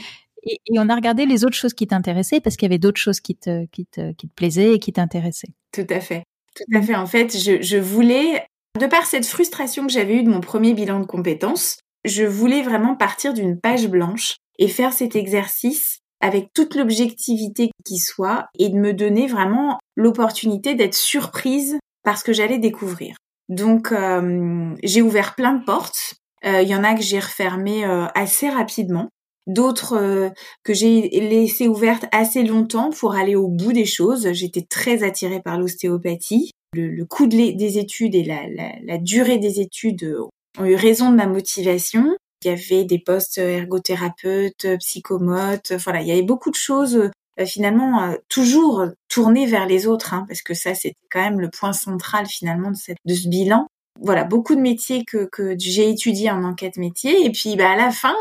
Et, 0.45 0.59
on 0.73 0.89
a 0.89 0.95
regardé 0.95 1.27
les 1.27 1.45
autres 1.45 1.57
choses 1.57 1.75
qui 1.75 1.87
t'intéressaient 1.87 2.41
parce 2.41 2.57
qu'il 2.57 2.67
y 2.67 2.71
avait 2.71 2.79
d'autres 2.79 3.01
choses 3.01 3.21
qui 3.21 3.37
te, 3.37 3.67
qui 3.67 3.87
te, 3.87 4.13
qui 4.13 4.29
te 4.29 4.35
plaisaient 4.35 4.75
et 4.75 4.79
qui 4.79 4.93
t'intéressaient. 4.93 5.53
Tout 5.73 5.87
à 5.89 6.01
fait. 6.01 6.25
Tout 6.57 6.77
à 6.77 6.83
fait. 6.83 6.95
En 6.95 7.07
fait, 7.07 7.37
je, 7.37 7.63
je 7.63 7.79
voulais, 7.79 8.47
de 8.79 8.87
par 8.87 9.07
cette 9.07 9.27
frustration 9.27 9.87
que 9.87 9.93
j'avais 9.93 10.17
eue 10.17 10.23
de 10.23 10.31
mon 10.31 10.41
premier 10.41 10.75
bilan 10.75 11.01
de 11.01 11.07
compétences, 11.07 11.79
je 12.05 12.25
voulais 12.25 12.63
vraiment 12.63 12.97
partir 12.97 13.33
d'une 13.33 13.59
page 13.59 13.89
blanche 13.89 14.37
et 14.59 14.69
faire 14.69 14.93
cet 14.93 15.17
exercice 15.17 16.01
avec 16.21 16.53
toute 16.55 16.75
l'objectivité 16.75 17.71
qui 17.85 17.99
soit 17.99 18.47
et 18.59 18.69
de 18.69 18.77
me 18.77 18.93
donner 18.93 19.27
vraiment 19.27 19.79
l'opportunité 19.97 20.75
d'être 20.75 20.95
surprise 20.95 21.79
par 22.05 22.19
ce 22.19 22.25
que 22.25 22.33
j'allais 22.33 22.59
découvrir. 22.59 23.17
Donc 23.49 23.93
euh, 23.93 24.75
j'ai 24.83 25.03
ouvert 25.03 25.35
plein 25.35 25.55
de 25.55 25.65
portes. 25.65 26.15
Il 26.45 26.67
y 26.67 26.75
en 26.75 26.83
a 26.83 26.95
que 26.95 27.03
j'ai 27.03 27.21
refermées 27.21 27.85
assez 28.17 28.49
rapidement 28.49 29.09
d'autres 29.47 29.97
euh, 29.97 30.31
que 30.63 30.75
j'ai 30.75 31.09
laissées 31.09 31.69
ouvertes 31.69 32.07
assez 32.13 32.43
longtemps 32.43 32.91
pour 32.91 33.15
aller 33.15 33.37
au 33.37 33.49
bout 33.49 33.73
des 33.73 33.85
choses. 33.85 34.33
J'étais 34.33 34.63
très 34.63 35.03
attirée 35.03 35.41
par 35.41 35.59
l'ostéopathie. 35.59 36.51
Le, 36.75 37.05
coût 37.05 37.27
des 37.27 37.79
études 37.79 38.15
et 38.15 38.25
la, 38.25 38.99
durée 38.99 39.39
des 39.39 39.61
études 39.61 40.17
ont 40.59 40.65
eu 40.65 40.75
raison 40.75 41.11
de 41.11 41.17
ma 41.17 41.27
motivation. 41.27 42.17
Il 42.45 42.49
y 42.49 42.51
avait 42.51 42.85
des 42.85 42.99
postes 42.99 43.39
ergothérapeutes, 43.39 44.79
psychomotes, 44.79 45.73
voilà, 45.85 46.01
il 46.01 46.09
y 46.09 46.13
avait 46.13 46.23
beaucoup 46.23 46.51
de 46.51 46.57
choses 46.57 47.11
euh, 47.41 47.47
finalement 47.47 48.03
euh, 48.03 48.17
toujours 48.29 48.87
tournées 49.09 49.47
vers 49.47 49.67
les 49.67 49.87
autres, 49.87 50.13
hein, 50.13 50.25
parce 50.29 50.43
que 50.43 50.55
ça 50.55 50.75
c'était 50.75 50.97
quand 51.11 51.23
même 51.23 51.41
le 51.41 51.51
point 51.51 51.73
central 51.73 52.27
finalement 52.27 52.71
de, 52.71 52.77
cette, 52.77 52.99
de 53.05 53.15
ce 53.15 53.29
bilan 53.29 53.69
voilà 54.01 54.25
beaucoup 54.25 54.55
de 54.55 54.61
métiers 54.61 55.05
que, 55.05 55.29
j'ai 55.59 55.91
étudiés 55.91 56.31
en 56.31 56.45
enquête 56.45 56.77
métier. 56.77 57.25
Et 57.25 57.31
puis 57.31 57.57
bah 57.57 57.71
à 57.71 57.77
la 57.77 57.91
fin 57.91 58.15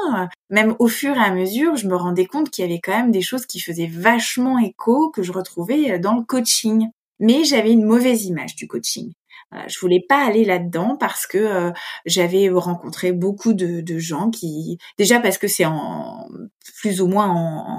même 0.49 0.75
au 0.79 0.87
fur 0.87 1.15
et 1.15 1.19
à 1.19 1.33
mesure 1.33 1.75
je 1.75 1.87
me 1.87 1.95
rendais 1.95 2.25
compte 2.25 2.49
qu'il 2.49 2.65
y 2.65 2.67
avait 2.67 2.81
quand 2.81 2.95
même 2.95 3.11
des 3.11 3.21
choses 3.21 3.45
qui 3.45 3.59
faisaient 3.59 3.89
vachement 3.91 4.59
écho 4.59 5.09
que 5.09 5.23
je 5.23 5.31
retrouvais 5.31 5.99
dans 5.99 6.15
le 6.15 6.23
coaching. 6.23 6.89
Mais 7.19 7.43
j'avais 7.43 7.71
une 7.71 7.85
mauvaise 7.85 8.25
image 8.25 8.55
du 8.55 8.67
coaching 8.67 9.13
je 9.67 9.79
voulais 9.79 10.03
pas 10.07 10.25
aller 10.25 10.45
là-dedans 10.45 10.95
parce 10.97 11.27
que 11.27 11.37
euh, 11.37 11.71
j'avais 12.05 12.49
rencontré 12.49 13.11
beaucoup 13.11 13.53
de, 13.53 13.83
gens 13.99 14.29
qui, 14.29 14.77
déjà 14.97 15.19
parce 15.19 15.37
que 15.37 15.47
c'est 15.47 15.65
en 15.65 16.29
plus 16.79 17.01
ou 17.01 17.07
moins 17.07 17.29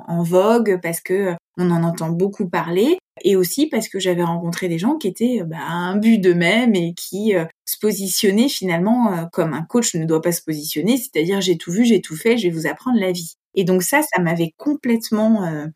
en, 0.06 0.22
vogue, 0.22 0.78
parce 0.82 1.00
que 1.00 1.14
euh, 1.14 1.34
on 1.56 1.70
en 1.70 1.82
entend 1.82 2.10
beaucoup 2.10 2.48
parler, 2.48 2.98
et 3.22 3.36
aussi 3.36 3.66
parce 3.66 3.88
que 3.88 3.98
j'avais 3.98 4.22
rencontré 4.22 4.68
des 4.68 4.78
gens 4.78 4.96
qui 4.96 5.08
étaient 5.08 5.42
bah, 5.44 5.58
un 5.60 5.96
but 5.96 6.18
d'eux-mêmes 6.18 6.74
et 6.74 6.94
qui 6.94 7.34
euh, 7.34 7.44
se 7.66 7.78
positionnaient 7.78 8.48
finalement 8.48 9.28
comme 9.32 9.54
un 9.54 9.62
coach 9.62 9.94
ne 9.94 10.04
doit 10.04 10.22
pas 10.22 10.32
se 10.32 10.42
positionner, 10.42 10.96
c'est-à-dire 10.96 11.40
j'ai 11.40 11.56
tout 11.56 11.72
vu, 11.72 11.84
j'ai 11.84 12.00
tout 12.00 12.16
fait, 12.16 12.36
je 12.36 12.48
vais 12.48 12.54
vous 12.54 12.66
apprendre 12.66 13.00
la 13.00 13.12
vie. 13.12 13.34
Et 13.54 13.64
donc 13.64 13.82
ça, 13.82 14.02
ça 14.02 14.20
m'avait 14.20 14.52
complètement 14.56 15.68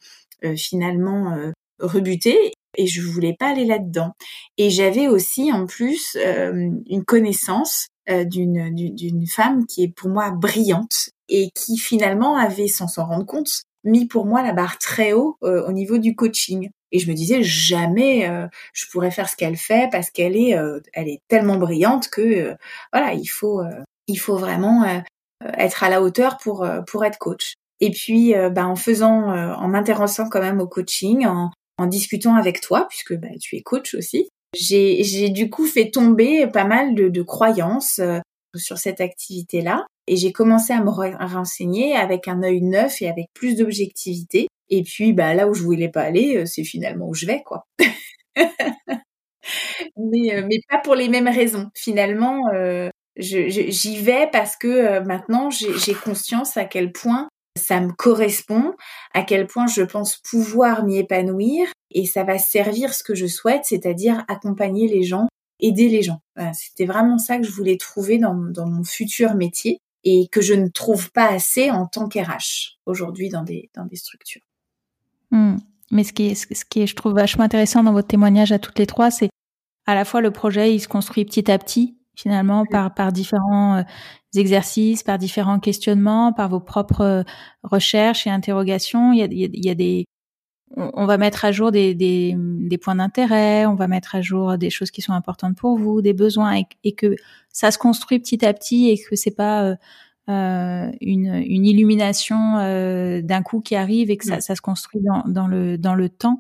finalement 0.57 1.37
rebuté 1.79 2.53
et 2.77 2.87
je 2.87 3.03
voulais 3.03 3.35
pas 3.39 3.49
aller 3.49 3.65
là-dedans. 3.65 4.13
Et 4.59 4.71
j'avais 4.71 5.09
aussi 5.09 5.53
en 5.53 5.67
plus 5.67 6.17
euh, 6.17 6.71
une 6.87 7.05
connaissance 7.05 7.89
euh, 8.09 8.25
d'une 8.25 8.75
d'une 8.75 9.27
femme 9.27 9.67
qui 9.67 9.83
est 9.83 9.89
pour 9.95 10.11
moi 10.11 10.31
brillante 10.31 11.11
et 11.29 11.51
qui 11.55 11.77
finalement 11.79 12.37
avait, 12.37 12.69
sans 12.69 12.89
s'en 12.89 13.07
rendre 13.07 13.27
compte, 13.27 13.63
mis 13.85 14.07
pour 14.07 14.27
moi 14.27 14.43
la 14.43 14.53
barre 14.53 14.79
très 14.79 15.13
haut 15.13 15.37
euh, 15.43 15.67
au 15.67 15.73
niveau 15.73 15.99
du 15.99 16.15
coaching. 16.15 16.71
Et 16.93 16.99
je 16.99 17.11
me 17.11 17.15
disais 17.15 17.43
jamais 17.43 18.31
je 18.73 18.87
pourrais 18.87 19.11
faire 19.11 19.29
ce 19.29 19.35
qu'elle 19.35 19.57
fait 19.57 19.89
parce 19.91 20.11
qu'elle 20.11 20.37
est 20.37 20.57
elle 20.95 21.09
est 21.09 21.21
tellement 21.27 21.57
brillante 21.57 22.09
que 22.09 22.55
voilà 22.93 23.13
il 23.13 23.27
faut 23.27 23.61
il 24.07 24.17
faut 24.17 24.37
vraiment 24.37 24.85
être 25.59 25.83
à 25.83 25.91
la 25.91 26.01
hauteur 26.01 26.39
pour 26.39 26.65
pour 26.87 27.05
être 27.05 27.19
coach. 27.19 27.55
Et 27.81 27.91
puis, 27.91 28.35
bah, 28.53 28.67
en 28.67 28.77
faisant, 28.77 29.35
en 29.35 29.69
m'intéressant 29.69 30.29
quand 30.29 30.41
même 30.41 30.61
au 30.61 30.69
coaching, 30.69 31.27
en, 31.27 31.51
en 31.79 31.87
discutant 31.87 32.35
avec 32.35 32.61
toi, 32.61 32.87
puisque 32.89 33.15
bah, 33.15 33.29
tu 33.41 33.57
es 33.57 33.63
coach 33.63 33.95
aussi, 33.95 34.29
j'ai 34.55 35.29
du 35.29 35.51
coup 35.51 35.67
fait 35.67 35.91
tomber 35.91 36.47
pas 36.47 36.65
mal 36.65 36.95
de, 36.95 37.09
de 37.09 37.23
croyances 37.23 37.99
euh, 37.99 38.19
sur 38.55 38.79
cette 38.79 39.01
activité-là. 39.01 39.87
Et 40.09 40.17
j'ai 40.17 40.33
commencé 40.33 40.73
à 40.73 40.81
me 40.83 40.91
renseigner 40.91 41.97
avec 41.97 42.29
un 42.29 42.43
œil 42.43 42.63
neuf 42.63 43.03
et 43.03 43.09
avec 43.09 43.27
plus 43.35 43.57
d'objectivité. 43.57 44.47
Et 44.69 44.83
puis, 44.83 45.13
bah, 45.13 45.35
là 45.35 45.49
où 45.49 45.55
je 45.55 45.63
voulais 45.63 45.89
pas 45.89 46.03
aller, 46.03 46.37
euh, 46.39 46.47
c'est 46.47 46.65
finalement 46.65 47.09
où 47.09 47.15
je 47.15 47.27
vais, 47.27 47.43
quoi. 47.45 47.67
mais, 49.97 50.35
euh, 50.35 50.47
mais 50.49 50.61
pas 50.69 50.79
pour 50.79 50.95
les 50.95 51.09
mêmes 51.09 51.29
raisons. 51.29 51.71
Finalement, 51.75 52.43
j'y 53.17 53.97
vais 53.97 54.29
parce 54.33 54.57
que 54.57 55.01
maintenant, 55.01 55.51
j'ai 55.51 55.95
conscience 55.95 56.57
à 56.57 56.65
quel 56.65 56.93
point 56.93 57.29
ça 57.57 57.81
me 57.81 57.93
correspond, 57.93 58.75
à 59.15 59.23
quel 59.23 59.47
point 59.47 59.67
je 59.67 59.83
pense 59.83 60.19
pouvoir 60.19 60.85
m'y 60.85 60.99
épanouir 60.99 61.69
et 61.91 62.07
ça 62.07 62.25
va 62.25 62.39
servir 62.39 62.95
ce 62.95 63.03
que 63.03 63.15
je 63.15 63.27
souhaite, 63.27 63.65
c'est-à-dire 63.65 64.25
accompagner 64.29 64.89
les 64.89 65.03
gens, 65.03 65.29
aider 65.61 65.89
les 65.89 66.03
gens. 66.03 66.21
C'était 66.53 66.85
vraiment 66.85 67.19
ça 67.19 67.39
que 67.39 67.45
je 67.45 67.53
voulais 67.53 67.77
trouver 67.77 68.19
dans, 68.19 68.35
mon 68.35 68.85
futur 68.85 69.35
métier 69.35 69.79
et 70.05 70.29
que 70.31 70.41
je 70.41 70.55
ne 70.55 70.69
trouve 70.69 71.11
pas 71.13 71.29
assez 71.29 71.71
en 71.71 71.87
tant 71.87 72.09
qu'RH 72.09 72.79
aujourd'hui 72.87 73.29
dans 73.29 73.43
des, 73.43 73.71
dans 73.75 73.85
des 73.85 73.97
structures. 73.97 74.43
Hmm. 75.31 75.57
Mais 75.91 76.05
ce 76.05 76.13
qui, 76.13 76.29
est, 76.29 76.35
ce 76.35 76.65
qui 76.65 76.83
est, 76.83 76.87
je 76.87 76.97
trouve, 76.97 77.15
vachement 77.15 77.45
intéressant 77.45 77.83
dans 77.83 77.93
votre 77.93 78.09
témoignage 78.09 78.53
à 78.53 78.59
toutes 78.59 78.79
les 78.79 78.87
trois, 78.87 79.11
c'est 79.11 79.31
à 79.87 79.95
la 79.95 80.05
fois 80.05 80.21
le 80.21 80.33
projet, 80.33 80.75
il 80.75 80.81
se 80.81 80.89
construit 80.89 81.25
petit 81.25 81.51
à 81.51 81.59
petit, 81.59 81.97
finalement, 82.17 82.67
par, 82.67 82.93
par 82.93 83.13
différents 83.13 83.77
euh, 83.77 83.83
exercices, 84.39 85.03
par 85.03 85.19
différents 85.19 85.61
questionnements, 85.61 86.33
par 86.33 86.49
vos 86.49 86.61
propres 86.61 87.01
euh, 87.01 87.23
recherches 87.63 88.27
et 88.27 88.31
interrogations. 88.31 89.13
Il 89.13 89.19
y 89.19 89.71
a, 89.71 89.75
des, 89.75 90.05
on 90.77 91.07
va 91.07 91.19
mettre 91.19 91.45
à 91.45 91.53
jour 91.53 91.71
des, 91.71 91.95
des, 91.95 92.35
des 92.37 92.79
points 92.79 92.97
d'intérêt, 92.97 93.67
on 93.67 93.75
va 93.75 93.89
mettre 93.89 94.15
à 94.15 94.21
jour 94.21 94.59
des 94.59 94.71
choses 94.71 94.91
qui 94.91 95.03
sont 95.03 95.13
importantes 95.13 95.57
pour 95.57 95.79
vous, 95.79 96.03
des 96.03 96.13
besoins, 96.13 96.61
et, 96.85 96.93
que 96.95 97.17
ça 97.53 97.71
se 97.71 97.79
construit 97.79 98.19
petit 98.19 98.45
à 98.45 98.53
petit 98.53 98.91
et 98.91 98.99
que 98.99 99.17
c'est 99.17 99.35
pas 99.35 99.65
euh, 99.65 99.77
euh 100.29 100.91
une, 101.01 101.35
une, 101.47 101.67
illumination 101.67 102.59
euh, 102.59 103.23
d'un 103.23 103.43
coup 103.43 103.61
qui 103.61 103.77
arrive 103.77 104.11
et 104.11 104.17
que 104.17 104.25
ça, 104.25 104.41
ça 104.41 104.55
se 104.55 104.61
construit 104.61 105.01
dans, 105.01 105.23
dans, 105.27 105.47
le, 105.47 105.79
dans 105.79 105.95
le 105.95 106.09
temps. 106.09 106.39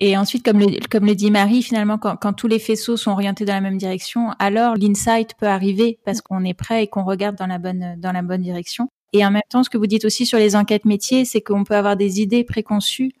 Et 0.00 0.16
ensuite, 0.16 0.44
comme 0.44 0.58
le, 0.58 0.78
comme 0.90 1.06
le 1.06 1.14
dit 1.14 1.30
Marie, 1.30 1.62
finalement, 1.62 1.98
quand, 1.98 2.16
quand 2.16 2.32
tous 2.32 2.48
les 2.48 2.58
faisceaux 2.58 2.96
sont 2.96 3.10
orientés 3.10 3.44
dans 3.44 3.54
la 3.54 3.60
même 3.60 3.78
direction, 3.78 4.30
alors 4.38 4.74
l'insight 4.76 5.34
peut 5.38 5.46
arriver 5.46 5.98
parce 6.04 6.20
qu'on 6.20 6.44
est 6.44 6.54
prêt 6.54 6.84
et 6.84 6.86
qu'on 6.86 7.04
regarde 7.04 7.36
dans 7.36 7.46
la 7.46 7.58
bonne, 7.58 7.96
dans 7.98 8.12
la 8.12 8.22
bonne 8.22 8.42
direction. 8.42 8.88
Et 9.12 9.24
en 9.24 9.30
même 9.30 9.42
temps, 9.48 9.62
ce 9.62 9.70
que 9.70 9.78
vous 9.78 9.86
dites 9.86 10.04
aussi 10.04 10.26
sur 10.26 10.38
les 10.38 10.56
enquêtes 10.56 10.84
métiers, 10.84 11.24
c'est 11.24 11.40
qu'on 11.40 11.64
peut 11.64 11.76
avoir 11.76 11.96
des 11.96 12.20
idées 12.20 12.44
préconçues 12.44 13.12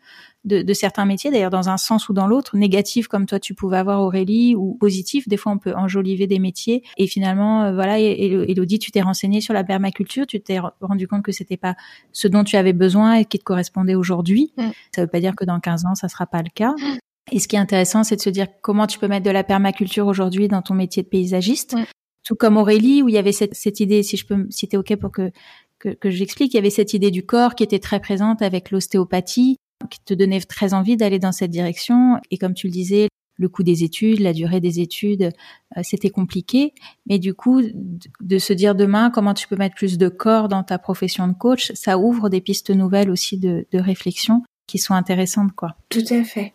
de, 0.46 0.62
de 0.62 0.72
certains 0.72 1.04
métiers, 1.04 1.30
d'ailleurs 1.30 1.50
dans 1.50 1.68
un 1.68 1.76
sens 1.76 2.08
ou 2.08 2.12
dans 2.12 2.26
l'autre, 2.26 2.56
négatif 2.56 3.08
comme 3.08 3.26
toi 3.26 3.38
tu 3.38 3.54
pouvais 3.54 3.76
avoir 3.76 4.00
Aurélie, 4.00 4.54
ou 4.54 4.74
positif. 4.74 5.28
Des 5.28 5.36
fois, 5.36 5.52
on 5.52 5.58
peut 5.58 5.74
enjoliver 5.74 6.26
des 6.26 6.38
métiers. 6.38 6.82
Et 6.96 7.06
finalement, 7.06 7.64
euh, 7.64 7.74
voilà, 7.74 7.98
Elodie, 7.98 8.78
tu 8.78 8.90
t'es 8.90 9.02
renseignée 9.02 9.40
sur 9.40 9.52
la 9.52 9.64
permaculture, 9.64 10.26
tu 10.26 10.40
t'es 10.40 10.58
rendu 10.80 11.08
compte 11.08 11.22
que 11.22 11.32
c'était 11.32 11.56
pas 11.56 11.74
ce 12.12 12.28
dont 12.28 12.44
tu 12.44 12.56
avais 12.56 12.72
besoin 12.72 13.14
et 13.14 13.24
qui 13.24 13.38
te 13.38 13.44
correspondait 13.44 13.94
aujourd'hui. 13.94 14.52
Mm. 14.56 14.62
Ça 14.94 15.02
veut 15.02 15.08
pas 15.08 15.20
dire 15.20 15.34
que 15.34 15.44
dans 15.44 15.60
15 15.60 15.84
ans, 15.86 15.94
ça 15.94 16.08
sera 16.08 16.26
pas 16.26 16.42
le 16.42 16.50
cas. 16.54 16.74
Et 17.32 17.40
ce 17.40 17.48
qui 17.48 17.56
est 17.56 17.58
intéressant, 17.58 18.04
c'est 18.04 18.16
de 18.16 18.20
se 18.20 18.30
dire 18.30 18.46
comment 18.62 18.86
tu 18.86 18.98
peux 19.00 19.08
mettre 19.08 19.26
de 19.26 19.30
la 19.30 19.42
permaculture 19.42 20.06
aujourd'hui 20.06 20.46
dans 20.46 20.62
ton 20.62 20.74
métier 20.74 21.02
de 21.02 21.08
paysagiste. 21.08 21.74
Mm. 21.74 21.84
Tout 22.24 22.34
comme 22.34 22.56
Aurélie, 22.56 23.02
où 23.02 23.08
il 23.08 23.14
y 23.14 23.18
avait 23.18 23.32
cette, 23.32 23.54
cette 23.54 23.80
idée, 23.80 24.02
si 24.02 24.16
je 24.16 24.26
peux, 24.26 24.46
si 24.50 24.66
t'es 24.68 24.76
ok 24.76 24.96
pour 24.96 25.12
que 25.12 25.30
que, 25.78 25.90
que 25.90 26.10
j'explique, 26.10 26.54
il 26.54 26.56
y 26.56 26.58
avait 26.58 26.70
cette 26.70 26.94
idée 26.94 27.10
du 27.10 27.24
corps 27.24 27.54
qui 27.54 27.62
était 27.62 27.78
très 27.78 28.00
présente 28.00 28.42
avec 28.42 28.70
l'ostéopathie, 28.70 29.58
qui 29.90 30.00
te 30.04 30.14
donnait 30.14 30.40
très 30.40 30.74
envie 30.74 30.96
d'aller 30.96 31.18
dans 31.18 31.32
cette 31.32 31.50
direction. 31.50 32.18
Et 32.30 32.38
comme 32.38 32.54
tu 32.54 32.66
le 32.66 32.72
disais, 32.72 33.08
le 33.38 33.48
coût 33.48 33.62
des 33.62 33.84
études, 33.84 34.20
la 34.20 34.32
durée 34.32 34.60
des 34.60 34.80
études, 34.80 35.30
euh, 35.76 35.80
c'était 35.82 36.10
compliqué. 36.10 36.72
Mais 37.06 37.18
du 37.18 37.34
coup, 37.34 37.62
de 38.20 38.38
se 38.38 38.52
dire 38.52 38.74
demain 38.74 39.10
comment 39.10 39.34
tu 39.34 39.46
peux 39.46 39.56
mettre 39.56 39.74
plus 39.74 39.98
de 39.98 40.08
corps 40.08 40.48
dans 40.48 40.62
ta 40.62 40.78
profession 40.78 41.28
de 41.28 41.34
coach, 41.34 41.72
ça 41.74 41.98
ouvre 41.98 42.28
des 42.28 42.40
pistes 42.40 42.70
nouvelles 42.70 43.10
aussi 43.10 43.38
de, 43.38 43.66
de 43.70 43.78
réflexion 43.78 44.42
qui 44.66 44.78
sont 44.78 44.94
intéressantes, 44.94 45.52
quoi. 45.52 45.76
Tout 45.90 46.04
à 46.10 46.24
fait. 46.24 46.54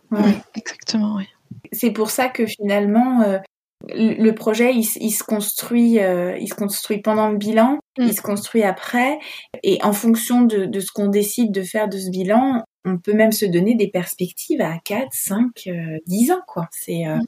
exactement, 0.54 1.16
oui. 1.16 1.24
C'est 1.72 1.90
pour 1.90 2.10
ça 2.10 2.28
que 2.28 2.46
finalement, 2.46 3.22
euh, 3.22 3.38
le 3.88 4.32
projet, 4.32 4.74
il, 4.74 4.84
se 4.84 5.24
construit, 5.24 5.98
euh, 5.98 6.36
il 6.38 6.48
se 6.48 6.54
construit 6.54 7.00
pendant 7.00 7.30
le 7.30 7.36
bilan, 7.36 7.78
mm. 7.98 8.02
il 8.02 8.14
se 8.14 8.22
construit 8.22 8.62
après, 8.62 9.18
et 9.62 9.78
en 9.82 9.92
fonction 9.92 10.42
de, 10.42 10.66
de 10.66 10.80
ce 10.80 10.92
qu'on 10.92 11.08
décide 11.08 11.52
de 11.52 11.62
faire 11.62 11.88
de 11.88 11.98
ce 11.98 12.10
bilan, 12.10 12.62
on 12.84 12.98
peut 12.98 13.12
même 13.12 13.32
se 13.32 13.46
donner 13.46 13.74
des 13.74 13.88
perspectives 13.88 14.60
à 14.60 14.78
4, 14.84 15.08
5, 15.12 15.68
10 16.06 16.32
ans 16.32 16.42
quoi. 16.46 16.68
C'est 16.72 17.06
euh, 17.06 17.18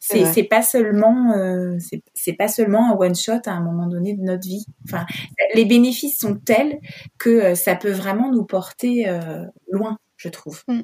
c'est 0.00 0.44
pas 0.44 0.62
seulement 0.62 1.32
euh, 1.32 1.76
c'est 2.14 2.32
pas 2.32 2.48
seulement 2.48 2.92
un 2.92 2.96
one 2.96 3.14
shot 3.14 3.40
à 3.46 3.52
un 3.52 3.60
moment 3.60 3.86
donné 3.86 4.14
de 4.14 4.22
notre 4.22 4.46
vie. 4.46 4.66
Enfin, 4.84 5.06
les 5.54 5.64
bénéfices 5.64 6.18
sont 6.18 6.36
tels 6.36 6.78
que 7.18 7.30
euh, 7.30 7.54
ça 7.54 7.76
peut 7.76 7.90
vraiment 7.90 8.30
nous 8.32 8.44
porter 8.44 9.08
euh, 9.08 9.44
loin, 9.70 9.98
je 10.16 10.28
trouve. 10.28 10.62
Mm. 10.68 10.80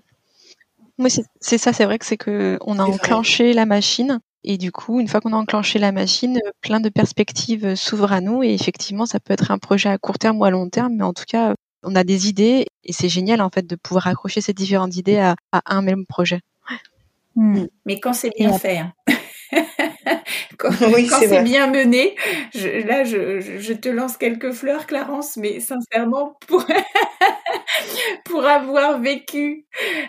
Oui, 0.99 1.11
c'est 1.41 1.59
ça, 1.59 1.73
c'est 1.73 1.87
vrai 1.87 1.99
que 1.99 2.05
c'est 2.05 2.19
que 2.19 2.59
on 2.61 2.79
a 2.79 2.85
enclenché 2.85 3.55
la 3.55 3.65
machine 3.65 4.21
et 4.45 4.59
du 4.59 4.71
coup, 4.71 5.01
une 5.01 5.09
fois 5.09 5.21
qu'on 5.21 5.33
a 5.33 5.37
enclenché 5.37 5.79
la 5.79 5.93
machine, 5.93 6.39
plein 6.61 6.81
de 6.81 6.91
perspectives 6.91 7.75
s'ouvrent 7.75 8.13
à 8.13 8.21
nous 8.21 8.43
et 8.43 8.53
effectivement, 8.53 9.07
ça 9.07 9.19
peut 9.19 9.33
être 9.33 9.51
un 9.51 9.59
projet 9.59 9.89
à 9.89 9.97
court 9.97 10.19
terme 10.19 10.39
ou 10.39 10.45
à 10.45 10.51
long 10.51 10.69
terme, 10.69 10.95
mais 10.97 11.05
en 11.05 11.15
tout 11.15 11.25
cas, 11.27 11.55
on 11.83 11.95
a 11.95 12.05
des 12.05 12.29
idées 12.29 12.67
et 12.85 12.93
c'est 12.93 13.09
génial 13.09 13.41
en 13.41 13.51
fait 13.51 13.67
de 13.67 13.77
pouvoir 13.77 14.07
accrocher 14.07 14.41
ces 14.41 14.53
différentes 14.53 14.97
idées 14.97 15.19
à, 15.19 15.37
un 15.67 15.83
même 15.83 16.07
projet. 16.07 16.41
Hmm. 17.37 17.65
Mais 17.87 18.01
quand 18.01 18.13
c'est 18.13 18.31
bien 18.37 18.53
fait. 18.53 18.79
Hein. 18.79 18.93
quand, 20.59 20.71
c'est 20.73 21.43
bien 21.43 21.67
mené, 21.69 22.15
je, 22.55 22.87
là 22.87 23.05
je, 23.05 23.41
je, 23.41 23.73
te 23.73 23.89
lance 23.89 24.17
quelques 24.17 24.53
fleurs, 24.53 24.87
Clarence, 24.87 25.37
mais 25.37 25.61
sincèrement, 25.61 26.37
pour 26.47 26.65
pour 28.25 28.45
avoir 28.45 29.01
vécu 29.01 29.67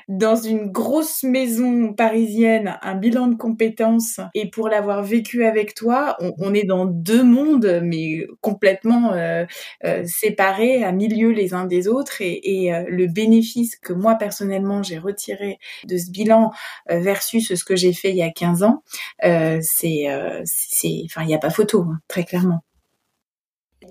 dans 0.07 0.35
une 0.35 0.71
grosse 0.71 1.23
maison 1.23 1.93
parisienne 1.93 2.77
un 2.81 2.95
bilan 2.95 3.27
de 3.27 3.35
compétences 3.35 4.19
et 4.33 4.49
pour 4.49 4.69
l'avoir 4.69 5.03
vécu 5.03 5.45
avec 5.45 5.73
toi, 5.73 6.17
on, 6.37 6.53
est 6.53 6.65
dans 6.65 6.85
deux 6.85 7.23
mondes 7.23 7.81
mais 7.83 8.27
complètement 8.41 9.13
euh, 9.13 9.45
euh, 9.85 10.03
séparés, 10.05 10.83
à 10.83 10.91
milieu 10.91 11.31
les 11.31 11.53
uns 11.53 11.65
des 11.65 11.87
autres 11.87 12.21
et, 12.21 12.73
euh, 12.73 12.83
le 12.87 13.07
bénéfice 13.07 13.75
que 13.75 13.93
moi 13.93 14.15
personnellement 14.15 14.83
j'ai 14.83 14.97
retiré 14.97 15.59
de 15.85 15.97
ce 15.97 16.11
bilan 16.11 16.51
versus 16.89 17.53
ce 17.53 17.63
que 17.63 17.75
j'ai 17.75 17.93
fait 17.93 18.09
il 18.09 18.17
y 18.17 18.23
a 18.23 18.31
15 18.31 18.63
ans, 18.63 18.83
c'est, 19.61 20.05
c'est, 20.45 21.01
enfin 21.05 21.23
il 21.23 21.27
n'y 21.27 21.36
a 21.36 21.39
pas 21.39 21.49
photo, 21.49 21.84
hein, 21.84 21.99
très 22.07 22.23
clairement. 22.23 22.61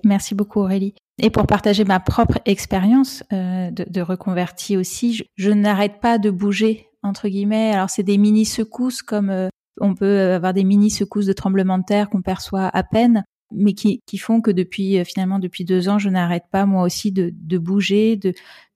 Merci 0.03 0.35
beaucoup 0.35 0.61
Aurélie. 0.61 0.95
Et 1.19 1.29
pour 1.29 1.45
partager 1.45 1.85
ma 1.85 1.99
propre 1.99 2.39
expérience 2.45 3.23
euh, 3.31 3.69
de, 3.71 3.85
de, 3.87 4.01
reconvertie 4.01 4.77
aussi, 4.77 5.21
je, 5.35 5.51
n'arrête 5.51 5.99
pas 6.01 6.17
de 6.17 6.31
bouger 6.31 6.87
entre 7.03 7.27
guillemets. 7.27 7.71
Alors 7.71 7.89
c'est 7.89 8.03
des 8.03 8.17
mini 8.17 8.45
secousses 8.45 9.01
comme 9.01 9.29
euh, 9.29 9.49
on 9.79 9.93
peut 9.93 10.33
avoir 10.33 10.53
des 10.53 10.63
mini 10.63 10.89
secousses 10.89 11.27
de 11.27 11.33
tremblement 11.33 11.77
de 11.77 11.83
terre 11.83 12.09
qu'on 12.09 12.21
perçoit 12.21 12.69
à 12.73 12.83
peine, 12.83 13.23
mais 13.51 13.73
qui, 13.73 14.01
font 14.17 14.41
que 14.41 14.51
depuis 14.51 14.99
euh, 14.99 15.03
finalement 15.03 15.39
depuis 15.39 15.65
deux 15.65 15.89
ans, 15.89 15.99
je 15.99 16.09
n'arrête 16.09 16.45
pas 16.51 16.65
moi 16.65 16.83
aussi 16.83 17.11
de, 17.11 17.57
bouger, 17.57 18.15
de 18.15 18.33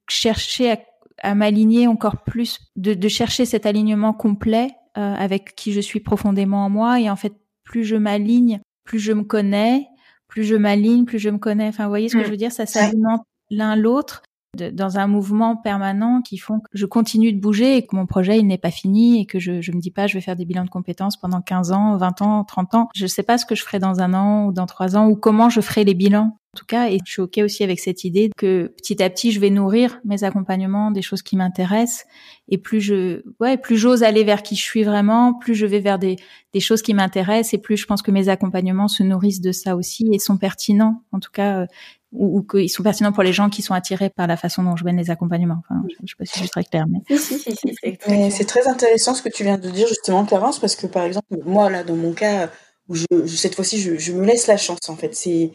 chercher 0.08 0.76
à, 1.22 1.34
m'aligner 1.34 1.88
encore 1.88 2.22
plus, 2.22 2.60
de, 2.76 3.08
chercher 3.08 3.44
cet 3.44 3.66
alignement 3.66 4.12
complet 4.12 4.70
avec 4.96 5.54
qui 5.54 5.72
je 5.72 5.80
suis 5.80 6.00
profondément 6.00 6.64
en 6.64 6.70
moi. 6.70 7.00
Et 7.00 7.10
en 7.10 7.16
fait, 7.16 7.34
plus 7.64 7.84
je 7.84 7.96
m'aligne, 7.96 8.60
plus 8.84 8.98
je 8.98 9.12
me 9.12 9.24
connais, 9.24 9.86
plus 10.28 10.44
je 10.44 10.54
m'aligne, 10.54 11.04
plus 11.04 11.18
je 11.18 11.30
me 11.30 11.38
connais. 11.38 11.68
Enfin, 11.68 11.84
vous 11.84 11.90
voyez 11.90 12.08
ce 12.08 12.16
que 12.16 12.22
mm. 12.22 12.24
je 12.24 12.30
veux 12.30 12.36
dire? 12.36 12.52
Ça 12.52 12.66
s'alimente 12.66 13.22
l'un 13.50 13.76
l'autre 13.76 14.22
dans 14.56 14.98
un 14.98 15.06
mouvement 15.06 15.56
permanent 15.56 16.22
qui 16.22 16.38
font 16.38 16.60
que 16.60 16.68
je 16.72 16.86
continue 16.86 17.32
de 17.32 17.38
bouger 17.38 17.76
et 17.76 17.86
que 17.86 17.94
mon 17.94 18.06
projet 18.06 18.38
il 18.38 18.46
n'est 18.46 18.58
pas 18.58 18.70
fini 18.70 19.20
et 19.20 19.26
que 19.26 19.38
je 19.38 19.60
je 19.60 19.70
me 19.72 19.80
dis 19.80 19.90
pas 19.90 20.06
je 20.06 20.14
vais 20.14 20.22
faire 20.22 20.36
des 20.36 20.46
bilans 20.46 20.64
de 20.64 20.70
compétences 20.70 21.18
pendant 21.18 21.42
15 21.42 21.72
ans, 21.72 21.96
20 21.96 22.22
ans, 22.22 22.44
30 22.44 22.74
ans. 22.74 22.88
Je 22.94 23.06
sais 23.06 23.22
pas 23.22 23.38
ce 23.38 23.44
que 23.44 23.54
je 23.54 23.62
ferai 23.62 23.78
dans 23.78 24.00
un 24.00 24.14
an 24.14 24.46
ou 24.46 24.52
dans 24.52 24.66
trois 24.66 24.96
ans 24.96 25.08
ou 25.08 25.16
comment 25.16 25.50
je 25.50 25.60
ferai 25.60 25.84
les 25.84 25.94
bilans 25.94 26.38
en 26.56 26.58
tout 26.58 26.64
cas. 26.64 26.88
Et 26.88 26.98
je 27.04 27.12
suis 27.12 27.20
OK 27.20 27.38
aussi 27.38 27.62
avec 27.62 27.78
cette 27.80 28.04
idée 28.04 28.30
que 28.34 28.72
petit 28.78 29.02
à 29.02 29.10
petit, 29.10 29.30
je 29.30 29.40
vais 29.40 29.50
nourrir 29.50 30.00
mes 30.04 30.24
accompagnements 30.24 30.90
des 30.90 31.02
choses 31.02 31.20
qui 31.20 31.36
m'intéressent. 31.36 32.06
Et 32.48 32.56
plus 32.56 32.80
je, 32.80 33.22
ouais, 33.40 33.58
plus 33.58 33.76
j'ose 33.76 34.02
aller 34.02 34.24
vers 34.24 34.42
qui 34.42 34.56
je 34.56 34.62
suis 34.62 34.84
vraiment, 34.84 35.34
plus 35.34 35.54
je 35.54 35.66
vais 35.66 35.80
vers 35.80 35.98
des, 35.98 36.16
des 36.54 36.60
choses 36.60 36.80
qui 36.80 36.94
m'intéressent 36.94 37.52
et 37.52 37.58
plus 37.58 37.76
je 37.76 37.84
pense 37.84 38.00
que 38.00 38.10
mes 38.10 38.30
accompagnements 38.30 38.88
se 38.88 39.02
nourrissent 39.02 39.42
de 39.42 39.52
ça 39.52 39.76
aussi 39.76 40.08
et 40.12 40.18
sont 40.18 40.38
pertinents. 40.38 41.02
En 41.12 41.20
tout 41.20 41.30
cas, 41.30 41.60
euh, 41.60 41.66
ou, 42.12 42.42
qu'ils 42.42 42.70
sont 42.70 42.82
pertinents 42.82 43.12
pour 43.12 43.24
les 43.24 43.34
gens 43.34 43.50
qui 43.50 43.60
sont 43.60 43.74
attirés 43.74 44.08
par 44.08 44.26
la 44.26 44.38
façon 44.38 44.62
dont 44.62 44.76
je 44.76 44.84
mène 44.84 44.96
les 44.96 45.10
accompagnements. 45.10 45.58
Enfin, 45.68 45.82
je 45.90 45.96
ne 46.00 46.06
sais 46.06 46.14
pas 46.18 46.24
si 46.24 46.34
je 46.36 46.40
suis 46.40 46.48
très 46.48 46.64
claire, 46.64 46.86
mais... 46.88 48.30
c'est 48.30 48.46
très 48.46 48.66
intéressant 48.68 49.14
ce 49.14 49.20
que 49.20 49.28
tu 49.28 49.44
viens 49.44 49.58
de 49.58 49.68
dire 49.68 49.86
justement, 49.86 50.24
Clarence, 50.24 50.58
parce 50.58 50.76
que 50.76 50.86
par 50.86 51.04
exemple, 51.04 51.36
moi, 51.44 51.68
là, 51.68 51.84
dans 51.84 51.96
mon 51.96 52.12
cas, 52.12 52.48
où 52.88 52.94
je, 52.94 53.04
cette 53.26 53.54
fois-ci, 53.54 53.80
je, 53.80 53.96
je, 53.96 54.12
me 54.12 54.24
laisse 54.24 54.46
la 54.46 54.56
chance, 54.56 54.88
en 54.88 54.96
fait. 54.96 55.14
C'est 55.14 55.50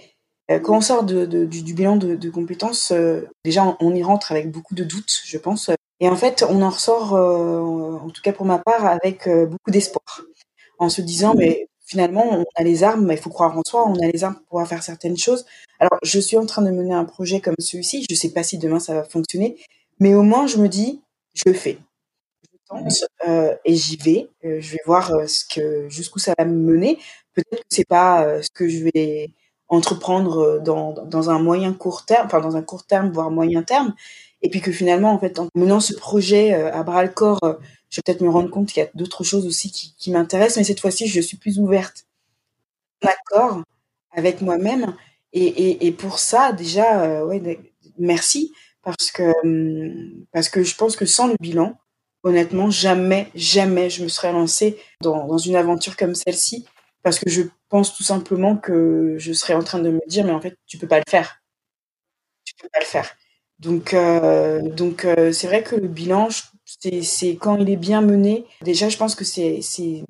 quand 0.60 0.78
on 0.78 0.82
sort 0.82 1.04
de, 1.04 1.26
du, 1.26 1.74
bilan 1.74 1.98
de, 1.98 2.30
compétences, 2.30 2.92
euh, 2.92 3.28
déjà 3.46 3.78
on, 3.80 3.94
y 3.94 4.04
rentre 4.04 4.32
avec 4.32 4.52
beaucoup 4.52 4.76
de 4.76 4.84
doutes, 4.84 5.22
je 5.24 5.38
pense. 5.38 5.70
Et 6.00 6.10
en 6.10 6.16
fait, 6.16 6.44
on 6.50 6.62
en 6.62 6.70
ressort, 6.70 7.14
euh, 7.14 7.98
en 8.04 8.10
tout 8.10 8.22
cas 8.22 8.34
pour 8.34 8.46
ma 8.46 8.58
part, 8.58 8.86
avec 8.86 9.30
beaucoup 9.30 9.72
d'espoir, 9.72 10.22
en 10.80 10.90
se 10.90 11.02
disant 11.02 11.34
mais 11.36 11.68
finalement 11.86 12.26
on 12.32 12.46
a 12.56 12.64
les 12.64 12.84
armes, 12.84 13.12
il 13.12 13.18
faut 13.18 13.30
croire 13.30 13.58
en 13.58 13.62
soi, 13.66 13.88
on 13.88 13.96
a 13.96 14.08
les 14.08 14.24
armes 14.24 14.36
pour 14.36 14.46
pouvoir 14.46 14.68
faire 14.68 14.84
certaines 14.84 15.18
choses. 15.18 15.46
Alors 15.80 16.00
je 16.04 16.20
suis 16.20 16.38
en 16.38 16.46
train 16.46 16.62
de 16.62 16.72
mener 16.72 16.94
un 16.94 17.06
projet 17.06 17.40
comme 17.40 17.56
celui-ci, 17.60 18.06
je 18.10 18.14
ne 18.14 18.18
sais 18.18 18.32
pas 18.32 18.44
si 18.44 18.58
demain 18.58 18.80
ça 18.80 18.94
va 18.94 19.04
fonctionner, 19.04 19.58
mais 20.00 20.16
au 20.16 20.24
moins 20.24 20.48
je 20.48 20.58
me 20.58 20.68
dis 20.68 21.02
je 21.34 21.44
le 21.46 21.54
fais. 21.54 21.78
Je 22.52 22.58
tente 22.68 23.60
et 23.66 23.76
j'y 23.76 23.98
vais. 23.98 24.30
je 24.44 24.72
vais 24.72 24.82
voir 24.86 25.30
ce 25.30 25.44
que 25.46 25.88
jusqu'où 25.90 26.20
ça 26.20 26.34
va 26.38 26.46
me 26.46 26.56
mener. 26.56 26.98
Peut-être 27.34 27.62
que 27.62 27.68
c'est 27.70 27.88
pas 27.88 28.42
ce 28.42 28.50
que 28.50 28.68
je 28.68 28.86
vais 28.86 29.34
entreprendre 29.72 30.38
euh, 30.40 30.60
dans, 30.60 30.92
dans 30.92 31.30
un 31.32 31.40
moyen 31.40 31.74
court 31.74 32.06
terme, 32.06 32.26
enfin 32.28 32.42
dans 32.42 32.56
un 32.56 32.62
court 32.62 32.86
terme, 32.86 33.10
voire 33.12 33.32
moyen 33.32 33.64
terme. 33.64 33.96
Et 34.44 34.50
puis 34.50 34.62
que 34.62 34.72
finalement, 34.72 35.12
en 35.12 35.20
fait, 35.20 35.40
en 35.40 35.48
menant 35.56 35.80
ce 35.80 35.94
projet 35.94 36.54
euh, 36.54 36.74
à 36.74 36.84
bras 36.84 37.04
le 37.04 37.10
corps, 37.10 37.40
euh, 37.44 37.54
je 37.90 37.98
vais 37.98 38.02
peut-être 38.06 38.22
me 38.22 38.30
rendre 38.30 38.50
compte 38.50 38.68
qu'il 38.68 38.84
y 38.84 38.86
a 38.86 38.90
d'autres 38.94 39.24
choses 39.24 39.48
aussi 39.48 39.72
qui, 39.72 39.96
qui 39.98 40.12
m'intéressent, 40.12 40.58
mais 40.58 40.64
cette 40.64 40.80
fois-ci, 40.80 41.08
je 41.08 41.22
suis 41.22 41.38
plus 41.38 41.60
ouverte, 41.60 42.06
d'accord 43.02 43.64
avec 44.12 44.42
moi-même. 44.42 44.96
Et, 45.34 45.88
et, 45.88 45.92
pour 45.94 46.20
ça, 46.20 46.52
déjà, 46.52 47.24
ouais, 47.24 47.60
merci, 47.98 48.52
parce 48.84 49.12
que, 49.12 49.32
hum, 49.46 50.26
parce 50.34 50.50
que 50.50 50.64
je 50.64 50.76
pense 50.76 50.98
que 50.98 51.06
sans 51.06 51.28
le 51.28 51.36
bilan, 51.40 51.78
honnêtement, 52.24 52.70
jamais, 52.70 53.30
jamais 53.36 53.90
je 53.90 54.04
me 54.04 54.10
serais 54.10 54.34
lancée 54.34 54.78
dans, 55.02 55.28
dans 55.28 55.38
une 55.38 55.56
aventure 55.56 55.96
comme 55.96 56.16
celle-ci 56.16 56.66
parce 57.04 57.20
que 57.20 57.30
je 57.30 57.44
pense 57.72 57.96
tout 57.96 58.04
simplement 58.04 58.58
que 58.58 59.16
je 59.18 59.34
serais 59.34 59.56
en 59.56 59.64
train 59.64 59.80
de 59.80 59.90
me 59.90 60.02
dire 60.08 60.26
mais 60.26 60.34
en 60.34 60.42
fait 60.42 60.56
tu 60.68 60.78
peux 60.78 60.88
pas 60.88 61.00
le 61.00 61.10
faire. 61.10 61.42
Tu 62.46 62.54
peux 62.56 62.70
pas 62.72 62.80
le 62.82 62.86
faire. 62.86 63.10
Donc 63.60 63.94
euh, 63.94 64.62
donc 64.62 65.06
euh, 65.06 65.32
c'est 65.32 65.48
vrai 65.48 65.64
que 65.64 65.76
le 65.76 65.88
bilan 65.88 66.30
c'est 66.66 67.36
quand 67.36 67.58
il 67.58 67.70
est 67.70 67.78
bien 67.78 68.02
mené. 68.02 68.46
Déjà 68.62 68.90
je 68.90 68.98
pense 68.98 69.16
que 69.16 69.24
c'est 69.24 69.62
il 69.78 70.04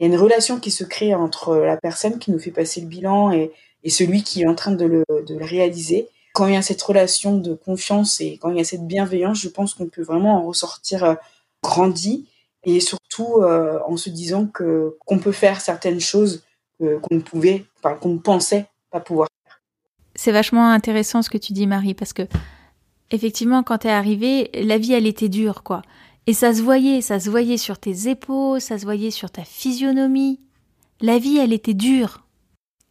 y 0.00 0.04
a 0.04 0.06
une 0.06 0.16
relation 0.16 0.58
qui 0.58 0.70
se 0.72 0.82
crée 0.82 1.14
entre 1.14 1.56
la 1.56 1.76
personne 1.76 2.18
qui 2.18 2.32
nous 2.32 2.40
fait 2.40 2.50
passer 2.50 2.80
le 2.80 2.88
bilan 2.88 3.32
et, 3.32 3.52
et 3.84 3.90
celui 3.90 4.24
qui 4.24 4.42
est 4.42 4.48
en 4.48 4.56
train 4.56 4.72
de 4.72 4.84
le, 4.84 5.04
de 5.08 5.34
le 5.36 5.44
réaliser. 5.44 6.08
Quand 6.32 6.48
il 6.48 6.54
y 6.54 6.56
a 6.56 6.62
cette 6.62 6.82
relation 6.82 7.36
de 7.36 7.54
confiance 7.54 8.20
et 8.20 8.38
quand 8.38 8.50
il 8.50 8.56
y 8.56 8.60
a 8.60 8.64
cette 8.64 8.86
bienveillance 8.88 9.40
je 9.40 9.48
pense 9.48 9.74
qu'on 9.74 9.86
peut 9.86 10.02
vraiment 10.02 10.38
en 10.38 10.46
ressortir 10.48 11.04
euh, 11.04 11.14
grandi. 11.62 12.26
Et 12.66 12.80
surtout 12.80 13.42
en 13.42 13.96
se 13.98 14.08
disant 14.08 14.46
que 14.46 14.96
qu'on 15.04 15.18
peut 15.18 15.32
faire 15.32 15.60
certaines 15.60 16.00
choses 16.00 16.43
qu'on 16.78 17.14
ne 17.14 17.20
pouvait, 17.20 17.64
enfin, 17.78 17.96
qu'on 17.96 18.18
pensait 18.18 18.66
pas 18.90 19.00
pouvoir 19.00 19.28
faire. 19.46 19.60
C'est 20.14 20.32
vachement 20.32 20.70
intéressant 20.70 21.22
ce 21.22 21.30
que 21.30 21.38
tu 21.38 21.52
dis, 21.52 21.66
Marie, 21.66 21.94
parce 21.94 22.12
que 22.12 22.22
effectivement, 23.10 23.62
quand 23.62 23.78
tu 23.78 23.88
es 23.88 23.90
arrivée, 23.90 24.50
la 24.54 24.78
vie, 24.78 24.92
elle 24.92 25.06
était 25.06 25.28
dure, 25.28 25.62
quoi. 25.62 25.82
Et 26.26 26.32
ça 26.32 26.54
se 26.54 26.62
voyait, 26.62 27.00
ça 27.00 27.20
se 27.20 27.28
voyait 27.28 27.58
sur 27.58 27.78
tes 27.78 28.08
épaules, 28.08 28.60
ça 28.60 28.78
se 28.78 28.84
voyait 28.84 29.10
sur 29.10 29.30
ta 29.30 29.44
physionomie. 29.44 30.40
La 31.00 31.18
vie, 31.18 31.36
elle 31.36 31.52
était 31.52 31.74
dure. 31.74 32.24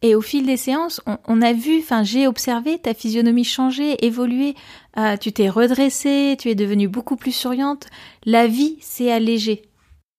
Et 0.02 0.14
au 0.14 0.20
fil 0.20 0.44
des 0.44 0.58
séances, 0.58 1.00
on, 1.26 1.40
a 1.40 1.54
vu, 1.54 1.78
enfin 1.78 2.02
j'ai 2.02 2.26
observé 2.26 2.78
ta 2.78 2.92
physionomie 2.92 3.42
changer, 3.42 4.04
évoluer. 4.04 4.54
Euh, 4.98 5.16
tu 5.16 5.32
t'es 5.32 5.48
redressée, 5.48 6.36
tu 6.38 6.50
es 6.50 6.54
devenue 6.54 6.88
beaucoup 6.88 7.16
plus 7.16 7.32
souriante. 7.32 7.86
La 8.26 8.46
vie 8.46 8.76
s'est 8.82 9.10
allégée. 9.10 9.62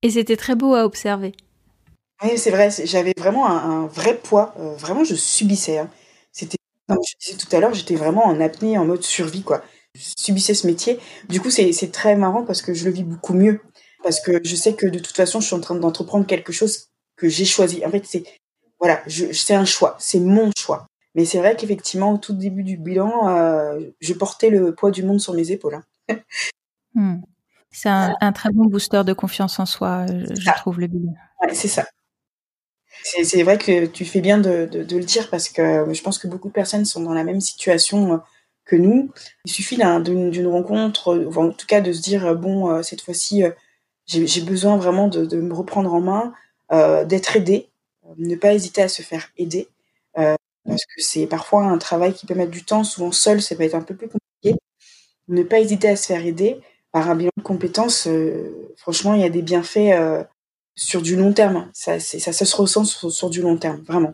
Et 0.02 0.10
c'était 0.10 0.38
très 0.38 0.56
beau 0.56 0.74
à 0.74 0.86
observer. 0.86 1.34
Oui, 2.24 2.38
c'est 2.38 2.52
vrai. 2.52 2.70
J'avais 2.84 3.14
vraiment 3.18 3.48
un, 3.48 3.88
vrai 3.88 4.18
poids. 4.18 4.54
Euh, 4.60 4.76
vraiment, 4.76 5.04
je 5.04 5.16
subissais. 5.16 5.80
Hein. 5.80 5.90
C'était, 6.32 6.58
comme 6.88 7.00
je 7.08 7.16
disais 7.20 7.38
tout 7.38 7.54
à 7.56 7.60
l'heure, 7.60 7.74
j'étais 7.74 7.96
vraiment 7.96 8.26
en 8.26 8.40
apnée, 8.40 8.78
en 8.78 8.86
mode 8.86 9.04
survie, 9.04 9.44
quoi. 9.44 9.64
Je 9.96 10.12
subissais 10.18 10.54
ce 10.54 10.68
métier. 10.68 11.00
Du 11.30 11.40
coup, 11.40 11.50
c'est 11.50 11.92
très 11.92 12.16
marrant 12.16 12.44
parce 12.44 12.62
que 12.62 12.74
je 12.74 12.86
le 12.86 12.92
vis 12.92 13.04
beaucoup 13.04 13.34
mieux. 13.34 13.62
Parce 14.04 14.20
que 14.20 14.40
je 14.44 14.56
sais 14.56 14.74
que 14.74 14.86
de 14.86 15.00
toute 15.00 15.16
façon, 15.16 15.40
je 15.40 15.48
suis 15.48 15.56
en 15.56 15.62
train 15.62 15.76
d'entreprendre 15.76 16.26
quelque 16.26 16.52
chose 16.52 16.90
que 17.16 17.30
j'ai 17.30 17.46
choisi. 17.46 17.86
En 17.86 17.90
fait, 17.90 18.04
c'est 18.06 18.24
voilà, 18.80 19.02
c'est 19.08 19.56
un 19.56 19.66
choix, 19.66 19.96
c'est 20.00 20.20
mon 20.20 20.52
choix. 20.56 20.88
Mais 21.16 21.24
c'est 21.24 21.40
vrai 21.40 21.56
qu'effectivement, 21.56 22.12
au 22.14 22.18
tout 22.18 22.34
début 22.34 22.64
du 22.64 22.78
bilan, 22.78 23.30
euh, 23.30 23.80
je 24.02 24.14
portais 24.14 24.50
le 24.50 24.76
poids 24.76 24.92
du 24.92 25.02
monde 25.02 25.20
sur 25.20 25.34
mes 25.34 25.52
épaules. 25.52 25.76
Hein. 26.10 26.18
Hmm. 26.94 27.22
C'est 27.72 27.90
un, 27.90 28.32
très 28.32 28.52
bon 28.52 28.68
booster 28.68 29.04
de 29.06 29.12
confiance 29.12 29.60
en 29.60 29.66
soi, 29.66 30.06
je, 30.08 30.52
trouve, 30.56 30.80
le 30.80 30.88
bilan. 30.88 31.14
Ouais, 31.42 31.54
c'est 31.54 31.68
ça. 31.68 31.86
C'est 33.08 33.44
vrai 33.44 33.58
que 33.58 33.86
tu 33.86 34.04
fais 34.04 34.22
bien 34.22 34.40
de, 34.40 34.68
le 34.72 35.04
dire 35.04 35.30
parce 35.30 35.50
que 35.50 35.86
je 35.94 36.02
pense 36.02 36.18
que 36.18 36.28
beaucoup 36.28 36.48
de 36.48 36.54
personnes 36.54 36.86
sont 36.86 37.02
dans 37.02 37.14
la 37.14 37.24
même 37.24 37.40
situation 37.40 38.14
euh, 38.14 38.18
que 38.66 38.76
nous. 38.76 39.12
Il 39.46 39.52
suffit 39.52 39.78
d'une 39.78 40.48
rencontre, 40.48 41.28
en 41.36 41.52
tout 41.52 41.68
cas 41.68 41.82
de 41.82 41.94
se 41.94 42.02
dire, 42.02 42.36
bon, 42.36 42.82
cette 42.82 43.02
fois-ci, 43.02 43.44
j'ai 44.08 44.42
besoin 44.42 44.76
vraiment 44.78 45.08
de, 45.08 45.26
de, 45.26 45.38
me 45.38 45.54
reprendre 45.54 45.94
en 45.94 46.02
main, 46.02 46.34
d'être 47.06 47.36
aidé 47.36 47.70
ne 48.18 48.36
pas 48.36 48.54
hésiter 48.54 48.82
à 48.82 48.88
se 48.88 49.02
faire 49.02 49.30
aider, 49.38 49.68
euh, 50.18 50.36
parce 50.66 50.86
que 50.86 51.02
c'est 51.02 51.28
parfois 51.28 51.64
un 51.64 51.78
travail 51.78 52.14
qui 52.14 52.26
peut 52.26 52.36
mettre 52.36 52.52
du 52.52 52.64
temps, 52.64 52.84
souvent 52.84 53.12
seul, 53.12 53.42
ça 53.42 53.56
peut 53.56 53.64
être 53.64 53.76
un 53.76 53.82
peu 53.82 53.96
plus 53.96 54.08
compliqué. 54.08 54.60
Ne 55.28 55.44
pas 55.44 55.60
hésiter 55.60 55.90
à 55.90 55.96
se 55.96 56.08
faire 56.08 56.26
aider 56.26 56.60
par 56.92 57.10
un 57.10 57.16
bilan 57.16 57.32
de 57.38 57.44
compétences, 57.44 58.08
euh, 58.08 58.74
franchement, 58.78 59.14
il 59.14 59.22
y 59.22 59.26
a 59.26 59.30
des 59.30 59.42
bienfaits 59.42 59.94
euh, 59.94 60.24
sur 60.76 61.02
du 61.02 61.16
long 61.16 61.34
terme. 61.34 61.70
Ça, 61.74 62.00
ça, 62.00 62.32
se 62.34 62.56
ressent 62.56 62.84
sur, 62.84 63.30
du 63.30 63.42
long 63.42 63.58
terme, 63.58 63.82
vraiment. 63.88 64.14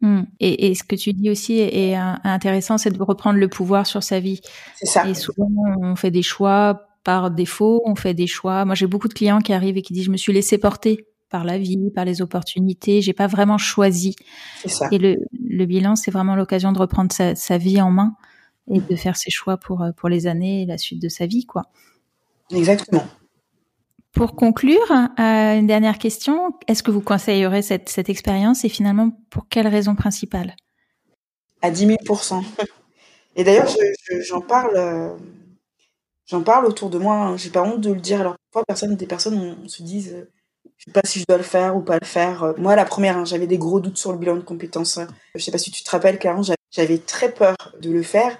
Hmm. 0.00 0.24
Et, 0.40 0.74
ce 0.74 0.84
que 0.84 0.96
tu 0.96 1.12
dis 1.12 1.30
aussi 1.30 1.58
est, 1.58 1.94
intéressant, 1.94 2.76
c'est 2.76 2.90
de 2.90 3.02
reprendre 3.02 3.38
le 3.38 3.48
pouvoir 3.48 3.86
sur 3.86 4.02
sa 4.02 4.20
vie. 4.20 4.40
C'est 4.76 4.86
ça. 4.86 5.08
Et 5.08 5.14
souvent, 5.14 5.48
on 5.80 5.96
fait 5.96 6.10
des 6.10 6.22
choix 6.22 6.88
par 7.04 7.30
défaut, 7.30 7.82
on 7.86 7.94
fait 7.94 8.14
des 8.14 8.26
choix. 8.26 8.64
Moi, 8.64 8.74
j'ai 8.74 8.88
beaucoup 8.88 9.08
de 9.08 9.14
clients 9.14 9.40
qui 9.40 9.52
arrivent 9.52 9.76
et 9.76 9.82
qui 9.82 9.92
disent, 9.92 10.06
je 10.06 10.10
me 10.10 10.16
suis 10.16 10.32
laissé 10.32 10.58
porter 10.58 11.06
par 11.30 11.44
la 11.44 11.56
vie, 11.58 11.90
par 11.94 12.04
les 12.04 12.20
opportunités. 12.20 13.00
J'ai 13.00 13.12
pas 13.12 13.28
vraiment 13.28 13.58
choisi. 13.58 14.16
Ça. 14.66 14.88
Et 14.90 14.98
le, 14.98 15.16
le 15.48 15.66
bilan, 15.66 15.96
c'est 15.96 16.10
vraiment 16.10 16.34
l'occasion 16.34 16.72
de 16.72 16.78
reprendre 16.78 17.12
sa, 17.12 17.34
sa, 17.34 17.58
vie 17.58 17.80
en 17.80 17.90
main 17.90 18.16
et 18.70 18.80
de 18.80 18.96
faire 18.96 19.16
ses 19.16 19.30
choix 19.30 19.56
pour, 19.56 19.84
pour 19.96 20.08
les 20.08 20.26
années 20.26 20.62
et 20.62 20.66
la 20.66 20.78
suite 20.78 21.00
de 21.00 21.08
sa 21.08 21.26
vie, 21.26 21.46
quoi. 21.46 21.62
Exactement. 22.50 23.04
Pour 24.16 24.34
conclure, 24.34 24.90
euh, 24.90 25.58
une 25.58 25.66
dernière 25.66 25.98
question. 25.98 26.52
Est-ce 26.68 26.82
que 26.82 26.90
vous 26.90 27.02
conseillerez 27.02 27.60
cette, 27.60 28.08
expérience 28.08 28.64
et 28.64 28.70
finalement 28.70 29.10
pour 29.28 29.46
quelle 29.50 29.68
raison 29.68 29.94
principale? 29.94 30.56
À 31.60 31.70
10 31.70 31.86
000 31.86 31.98
Et 33.36 33.44
d'ailleurs, 33.44 33.68
j'en 34.22 34.40
parle, 34.40 34.74
euh, 34.74 36.40
parle 36.46 36.64
autour 36.64 36.88
de 36.88 36.96
moi. 36.96 37.14
Hein. 37.14 37.36
J'ai 37.36 37.50
pas 37.50 37.62
honte 37.62 37.82
de 37.82 37.92
le 37.92 38.00
dire. 38.00 38.22
Alors 38.22 38.36
parfois, 38.54 38.88
des 38.88 39.06
personnes 39.06 39.54
se 39.68 39.82
disent, 39.82 40.14
euh, 40.14 40.30
je 40.78 40.86
sais 40.86 40.92
pas 40.92 41.02
si 41.04 41.20
je 41.20 41.26
dois 41.28 41.36
le 41.36 41.44
faire 41.44 41.76
ou 41.76 41.82
pas 41.82 41.98
le 42.00 42.06
faire. 42.06 42.54
Moi, 42.56 42.74
la 42.74 42.86
première, 42.86 43.18
hein, 43.18 43.26
j'avais 43.26 43.46
des 43.46 43.58
gros 43.58 43.80
doutes 43.80 43.98
sur 43.98 44.12
le 44.12 44.18
bilan 44.18 44.36
de 44.36 44.40
compétences. 44.40 44.98
Je 45.34 45.42
sais 45.42 45.52
pas 45.52 45.58
si 45.58 45.70
tu 45.70 45.84
te 45.84 45.90
rappelles, 45.90 46.18
Clarence, 46.18 46.50
j'avais 46.70 46.98
très 46.98 47.32
peur 47.32 47.54
de 47.82 47.90
le 47.90 48.02
faire 48.02 48.38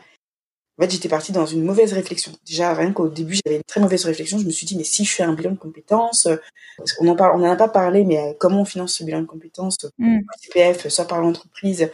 en 0.79 0.83
fait, 0.83 0.91
j'étais 0.91 1.09
partie 1.09 1.33
dans 1.33 1.47
une 1.47 1.65
mauvaise 1.65 1.95
réflexion. 1.95 2.33
Déjà, 2.47 2.75
rien 2.75 2.93
qu'au 2.93 3.09
début, 3.09 3.39
j'avais 3.45 3.57
une 3.57 3.63
très 3.63 3.81
mauvaise 3.81 4.05
réflexion. 4.05 4.39
Je 4.39 4.45
me 4.45 4.51
suis 4.51 4.67
dit, 4.67 4.77
mais 4.77 4.85
si 4.85 5.07
je 5.07 5.13
fais 5.13 5.23
un 5.23 5.33
bilan 5.33 5.53
de 5.53 5.57
compétences, 5.57 6.27
euh, 6.27 6.37
parce 6.77 6.93
qu'on 6.93 7.09
en 7.09 7.17
parle, 7.17 7.35
on 7.35 7.39
n'en 7.39 7.51
a 7.51 7.57
pas 7.57 7.69
parlé, 7.69 8.05
mais 8.05 8.19
euh, 8.19 8.33
comment 8.39 8.61
on 8.61 8.65
finance 8.67 8.95
ce 8.95 9.05
bilan 9.05 9.23
de 9.23 9.27
compétences, 9.27 9.79
mm. 9.99 10.19
CPF, 10.39 10.89
soit 10.89 11.07
par 11.07 11.23
l'entreprise, 11.23 11.91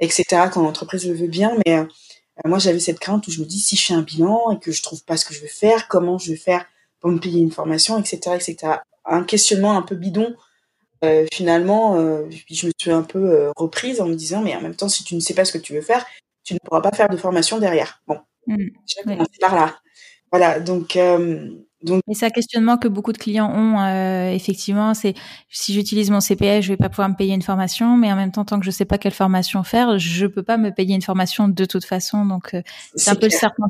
etc., 0.00 0.24
quand 0.52 0.62
l'entreprise 0.62 1.08
le 1.08 1.14
veut 1.14 1.28
bien. 1.28 1.56
Mais 1.64 1.78
euh, 1.78 1.84
moi, 2.44 2.58
j'avais 2.58 2.78
cette 2.78 2.98
crainte 2.98 3.26
où 3.26 3.30
je 3.30 3.40
me 3.40 3.46
dis, 3.46 3.58
si 3.58 3.74
je 3.74 3.86
fais 3.86 3.94
un 3.94 4.02
bilan 4.02 4.50
et 4.50 4.58
que 4.58 4.70
je 4.70 4.82
trouve 4.82 5.02
pas 5.04 5.16
ce 5.16 5.24
que 5.24 5.32
je 5.32 5.40
veux 5.40 5.46
faire, 5.46 5.88
comment 5.88 6.18
je 6.18 6.32
vais 6.32 6.36
faire 6.36 6.66
pour 7.00 7.10
me 7.10 7.18
payer 7.18 7.40
une 7.40 7.52
formation, 7.52 7.98
etc., 7.98 8.18
etc. 8.34 8.80
Un 9.06 9.24
questionnement 9.24 9.78
un 9.78 9.82
peu 9.82 9.94
bidon. 9.94 10.34
finalement, 11.32 11.96
je 12.28 12.66
me 12.66 12.72
suis 12.78 12.90
un 12.90 13.02
peu 13.02 13.50
reprise 13.56 14.00
en 14.02 14.06
me 14.06 14.14
disant, 14.14 14.42
mais 14.42 14.54
en 14.54 14.60
même 14.60 14.74
temps, 14.74 14.90
si 14.90 15.04
tu 15.04 15.14
ne 15.14 15.20
sais 15.20 15.32
pas 15.32 15.46
ce 15.46 15.52
que 15.52 15.58
tu 15.58 15.72
veux 15.72 15.80
faire, 15.80 16.04
tu 16.46 16.54
ne 16.54 16.58
pourras 16.64 16.80
pas 16.80 16.92
faire 16.92 17.08
de 17.08 17.16
formation 17.16 17.58
derrière. 17.58 18.00
Bon, 18.06 18.18
mmh, 18.46 18.68
par 19.40 19.54
là. 19.54 19.74
Voilà, 20.30 20.60
donc. 20.60 20.96
Euh, 20.96 21.50
donc... 21.82 22.02
Et 22.08 22.14
c'est 22.14 22.26
un 22.26 22.30
questionnement 22.30 22.78
que 22.78 22.88
beaucoup 22.88 23.12
de 23.12 23.18
clients 23.18 23.50
ont, 23.52 23.78
euh, 23.80 24.30
effectivement, 24.30 24.94
c'est 24.94 25.14
si 25.50 25.74
j'utilise 25.74 26.10
mon 26.10 26.20
CPF, 26.20 26.64
je 26.64 26.68
vais 26.68 26.76
pas 26.76 26.88
pouvoir 26.88 27.08
me 27.08 27.14
payer 27.14 27.34
une 27.34 27.42
formation, 27.42 27.96
mais 27.96 28.10
en 28.10 28.16
même 28.16 28.32
temps, 28.32 28.44
tant 28.44 28.58
que 28.58 28.64
je 28.64 28.70
sais 28.70 28.86
pas 28.86 28.96
quelle 28.96 29.12
formation 29.12 29.62
faire, 29.62 29.98
je 29.98 30.26
peux 30.26 30.42
pas 30.42 30.56
me 30.56 30.70
payer 30.70 30.94
une 30.94 31.02
formation 31.02 31.48
de 31.48 31.64
toute 31.64 31.84
façon. 31.84 32.24
Donc, 32.24 32.54
euh, 32.54 32.62
c'est 32.94 33.10
un 33.10 33.14
peu 33.14 33.26
le 33.26 33.30
serpent 33.30 33.66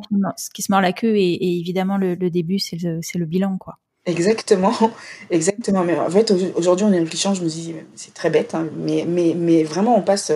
qui, 0.55 0.63
se 0.63 0.71
mord 0.71 0.81
la 0.81 0.93
queue, 0.93 1.17
et, 1.17 1.59
évidemment, 1.59 1.99
le, 1.99 2.17
début, 2.17 2.59
c'est 2.59 2.81
le, 2.81 3.01
le, 3.15 3.25
bilan, 3.27 3.59
quoi. 3.59 3.79
Exactement, 4.07 4.73
exactement. 5.31 5.83
Mais 5.83 5.99
en 5.99 6.09
fait, 6.09 6.33
aujourd'hui, 6.55 6.87
on 6.87 6.93
est 6.93 7.01
réfléchissant, 7.01 7.35
je 7.35 7.43
me 7.43 7.49
dis, 7.49 7.75
c'est 7.97 8.15
très 8.15 8.31
bête, 8.31 8.55
hein, 8.55 8.69
mais, 8.77 9.05
mais, 9.07 9.35
mais 9.37 9.65
vraiment, 9.65 9.99
on 9.99 10.03
passe 10.03 10.31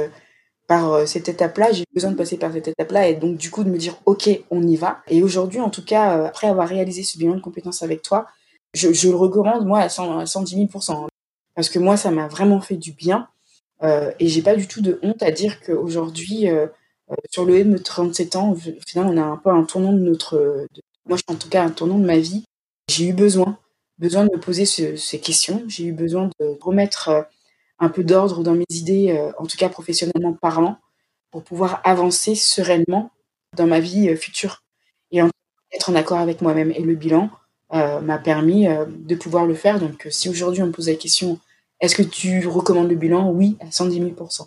par 0.70 0.92
euh, 0.92 1.04
cette 1.04 1.28
étape-là, 1.28 1.72
j'ai 1.72 1.84
besoin 1.92 2.12
de 2.12 2.16
passer 2.16 2.36
par 2.36 2.52
cette 2.52 2.68
étape-là 2.68 3.08
et 3.08 3.16
donc 3.16 3.36
du 3.36 3.50
coup 3.50 3.64
de 3.64 3.68
me 3.68 3.76
dire 3.76 3.96
ok, 4.06 4.30
on 4.52 4.62
y 4.62 4.76
va. 4.76 5.02
Et 5.08 5.20
aujourd'hui, 5.20 5.58
en 5.58 5.68
tout 5.68 5.84
cas, 5.84 6.16
euh, 6.16 6.26
après 6.26 6.46
avoir 6.46 6.68
réalisé 6.68 7.02
ce 7.02 7.18
bilan 7.18 7.34
de 7.34 7.40
compétences 7.40 7.82
avec 7.82 8.02
toi, 8.02 8.28
je, 8.72 8.86
le 9.08 9.16
recommande 9.16 9.66
moi 9.66 9.80
à, 9.80 9.88
110 9.88 10.24
000 10.54 10.68
hein. 10.90 11.08
parce 11.56 11.70
que 11.70 11.80
moi, 11.80 11.96
ça 11.96 12.12
m'a 12.12 12.28
vraiment 12.28 12.60
fait 12.60 12.76
du 12.76 12.92
bien 12.92 13.26
euh, 13.82 14.12
et 14.20 14.28
j'ai 14.28 14.42
pas 14.42 14.54
du 14.54 14.68
tout 14.68 14.80
de 14.80 15.00
honte 15.02 15.24
à 15.24 15.32
dire 15.32 15.60
qu'aujourd'hui, 15.60 16.48
euh, 16.48 16.68
sur 17.30 17.44
le 17.44 17.62
haut 17.62 17.64
de 17.64 17.76
37 17.76 18.36
ans, 18.36 18.52
au 18.52 18.54
final, 18.54 19.06
on 19.08 19.16
a 19.16 19.24
un 19.24 19.38
peu 19.38 19.50
un 19.50 19.64
tournant 19.64 19.92
de 19.92 19.98
notre, 19.98 20.36
de, 20.72 20.82
moi, 21.04 21.18
en 21.26 21.34
tout 21.34 21.48
cas, 21.48 21.64
un 21.64 21.70
tournant 21.70 21.98
de 21.98 22.06
ma 22.06 22.18
vie. 22.18 22.44
J'ai 22.88 23.08
eu 23.08 23.12
besoin, 23.12 23.58
besoin 23.98 24.24
de 24.24 24.30
me 24.32 24.38
poser 24.38 24.66
ces 24.66 25.18
questions. 25.18 25.64
J'ai 25.66 25.86
eu 25.86 25.92
besoin 25.92 26.30
de 26.38 26.56
remettre 26.60 27.26
un 27.80 27.88
peu 27.88 28.04
d'ordre 28.04 28.42
dans 28.42 28.54
mes 28.54 28.66
idées, 28.70 29.10
euh, 29.10 29.32
en 29.38 29.46
tout 29.46 29.56
cas 29.56 29.68
professionnellement 29.68 30.34
parlant, 30.34 30.78
pour 31.30 31.42
pouvoir 31.42 31.80
avancer 31.84 32.34
sereinement 32.34 33.10
dans 33.56 33.66
ma 33.66 33.80
vie 33.80 34.08
euh, 34.10 34.16
future 34.16 34.62
et 35.10 35.20
être 35.72 35.90
en 35.90 35.94
accord 35.94 36.18
avec 36.18 36.42
moi-même. 36.42 36.70
Et 36.72 36.82
le 36.82 36.94
bilan 36.94 37.30
euh, 37.72 38.00
m'a 38.00 38.18
permis 38.18 38.66
de 38.88 39.14
pouvoir 39.14 39.46
le 39.46 39.54
faire. 39.54 39.80
Donc 39.80 40.06
si 40.10 40.28
aujourd'hui 40.28 40.62
on 40.62 40.66
me 40.66 40.72
pose 40.72 40.88
la 40.88 40.94
question, 40.94 41.40
est-ce 41.80 41.96
que 41.96 42.02
tu 42.02 42.46
recommandes 42.46 42.90
le 42.90 42.96
bilan? 42.96 43.30
Oui, 43.30 43.56
à 43.60 43.70
110 43.70 44.00
000% 44.00 44.46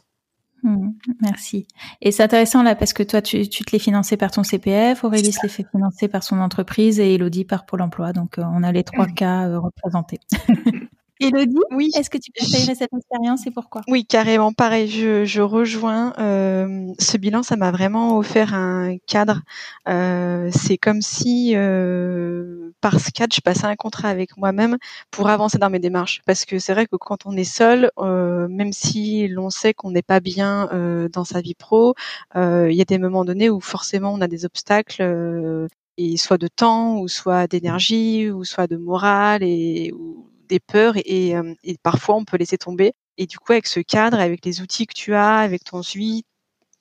mmh, 0.63 0.89
merci. 1.21 1.67
Et 2.01 2.11
c'est 2.11 2.23
intéressant 2.23 2.63
là 2.63 2.75
parce 2.75 2.93
que 2.93 3.03
toi, 3.03 3.21
tu, 3.21 3.49
tu 3.49 3.65
te 3.65 3.71
l'es 3.71 3.79
financé 3.79 4.15
par 4.15 4.31
ton 4.31 4.43
CPF, 4.43 5.03
Aurélie 5.03 5.33
se 5.33 5.39
l'est 5.43 5.49
fait 5.49 5.65
financer 5.69 6.07
par 6.07 6.23
son 6.23 6.39
entreprise 6.39 6.99
et 6.99 7.15
Elodie 7.15 7.45
par 7.45 7.65
Pôle 7.65 7.81
emploi. 7.81 8.13
Donc, 8.13 8.35
on 8.37 8.63
a 8.63 8.71
les 8.71 8.83
trois 8.83 9.07
cas 9.07 9.57
représentés. 9.57 10.19
Elodie, 11.19 11.55
oui. 11.71 11.89
est-ce 11.95 12.09
que 12.09 12.17
tu 12.17 12.31
conseillerais 12.31 12.75
cette 12.75 12.93
expérience 12.93 13.47
et 13.47 13.51
pourquoi? 13.51 13.81
Oui, 13.89 14.05
carrément. 14.05 14.53
Pareil, 14.53 14.87
je, 14.89 15.25
je 15.25 15.41
rejoins. 15.41 16.13
Euh, 16.17 16.93
ce 16.99 17.17
bilan, 17.17 17.43
ça 17.43 17.57
m'a 17.57 17.71
vraiment 17.71 18.17
offert 18.17 18.53
un 18.53 18.95
cadre. 19.07 19.41
Euh, 19.89 20.49
c'est 20.53 20.77
comme 20.77 21.01
si, 21.01 21.53
euh, 21.55 22.71
par 22.79 22.99
ce 23.01 23.11
cadre, 23.11 23.35
je 23.35 23.41
passais 23.41 23.65
un 23.65 23.75
contrat 23.75 24.07
avec 24.09 24.37
moi-même 24.37 24.77
pour 25.11 25.27
avancer 25.29 25.57
dans 25.57 25.69
mes 25.69 25.79
démarches. 25.79 26.21
Parce 26.25 26.45
que 26.45 26.59
c'est 26.59 26.73
vrai 26.73 26.87
que 26.87 26.95
quand 26.95 27.25
on 27.25 27.35
est 27.35 27.43
seul, 27.43 27.91
euh, 27.99 28.47
même 28.47 28.71
si 28.71 29.27
l'on 29.27 29.49
sait 29.49 29.73
qu'on 29.73 29.91
n'est 29.91 30.01
pas 30.01 30.21
bien 30.21 30.69
euh, 30.71 31.09
dans 31.09 31.25
sa 31.25 31.41
vie 31.41 31.55
pro, 31.55 31.93
euh, 32.37 32.69
il 32.71 32.77
y 32.77 32.81
a 32.81 32.85
des 32.85 32.97
moments 32.99 33.25
donnés 33.25 33.49
où 33.49 33.59
forcément 33.59 34.13
on 34.13 34.21
a 34.21 34.27
des 34.29 34.45
obstacles 34.45 35.67
et 35.97 36.17
soit 36.17 36.37
de 36.37 36.47
temps 36.47 36.97
ou 36.99 37.07
soit 37.07 37.47
d'énergie 37.47 38.31
ou 38.31 38.45
soit 38.45 38.67
de 38.67 38.77
morale 38.77 39.43
et 39.43 39.91
ou 39.93 40.25
des 40.53 40.59
peurs 40.59 40.93
et, 40.97 41.35
euh, 41.35 41.53
et, 41.63 41.77
parfois 41.81 42.15
on 42.15 42.25
peut 42.25 42.37
laisser 42.37 42.57
tomber. 42.57 42.93
Et 43.17 43.25
du 43.25 43.37
coup, 43.39 43.51
avec 43.53 43.67
ce 43.67 43.79
cadre, 43.79 44.19
avec 44.19 44.45
les 44.45 44.61
outils 44.61 44.85
que 44.87 44.93
tu 44.93 45.13
as, 45.15 45.37
avec 45.37 45.63
ton 45.63 45.81
suivi 45.81 46.23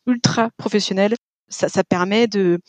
ultra 0.06 0.50
professionnel, 0.58 1.14
ça, 1.48 1.68
ça 1.68 1.84
permet 1.84 2.26
de 2.26 2.60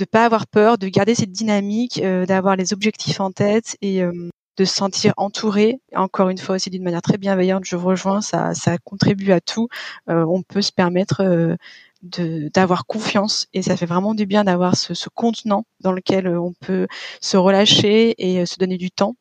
ne 0.00 0.04
pas 0.04 0.24
avoir 0.24 0.46
peur, 0.46 0.78
de 0.78 0.88
garder 0.88 1.14
cette 1.14 1.32
dynamique, 1.32 2.00
euh, 2.02 2.24
d'avoir 2.26 2.56
les 2.56 2.72
objectifs 2.72 3.20
en 3.20 3.30
tête 3.30 3.76
et 3.82 4.02
euh, 4.02 4.30
de 4.56 4.64
se 4.64 4.74
sentir 4.74 5.12
entouré. 5.18 5.80
Encore 5.94 6.30
une 6.30 6.38
fois 6.38 6.56
aussi 6.56 6.70
d'une 6.70 6.82
manière 6.82 7.02
très 7.02 7.18
bienveillante, 7.18 7.64
je 7.64 7.76
rejoins, 7.76 8.20
ça, 8.22 8.54
ça 8.54 8.78
contribue 8.78 9.32
à 9.32 9.40
tout. 9.40 9.68
on 10.08 10.42
peut 10.42 10.62
se 10.62 10.72
permettre 10.72 11.56
d'avoir 12.02 12.86
confiance 12.86 13.46
et 13.52 13.62
ça 13.62 13.76
fait 13.76 13.86
vraiment 13.86 14.14
du 14.14 14.26
bien 14.26 14.44
d'avoir 14.44 14.76
ce 14.76 15.08
contenant 15.10 15.64
dans 15.80 15.92
lequel 15.92 16.26
on 16.28 16.54
peut 16.54 16.88
se 17.20 17.36
relâcher 17.36 18.14
et 18.18 18.44
se 18.46 18.58
donner 18.58 18.78
du 18.78 18.90
temps 18.90 19.14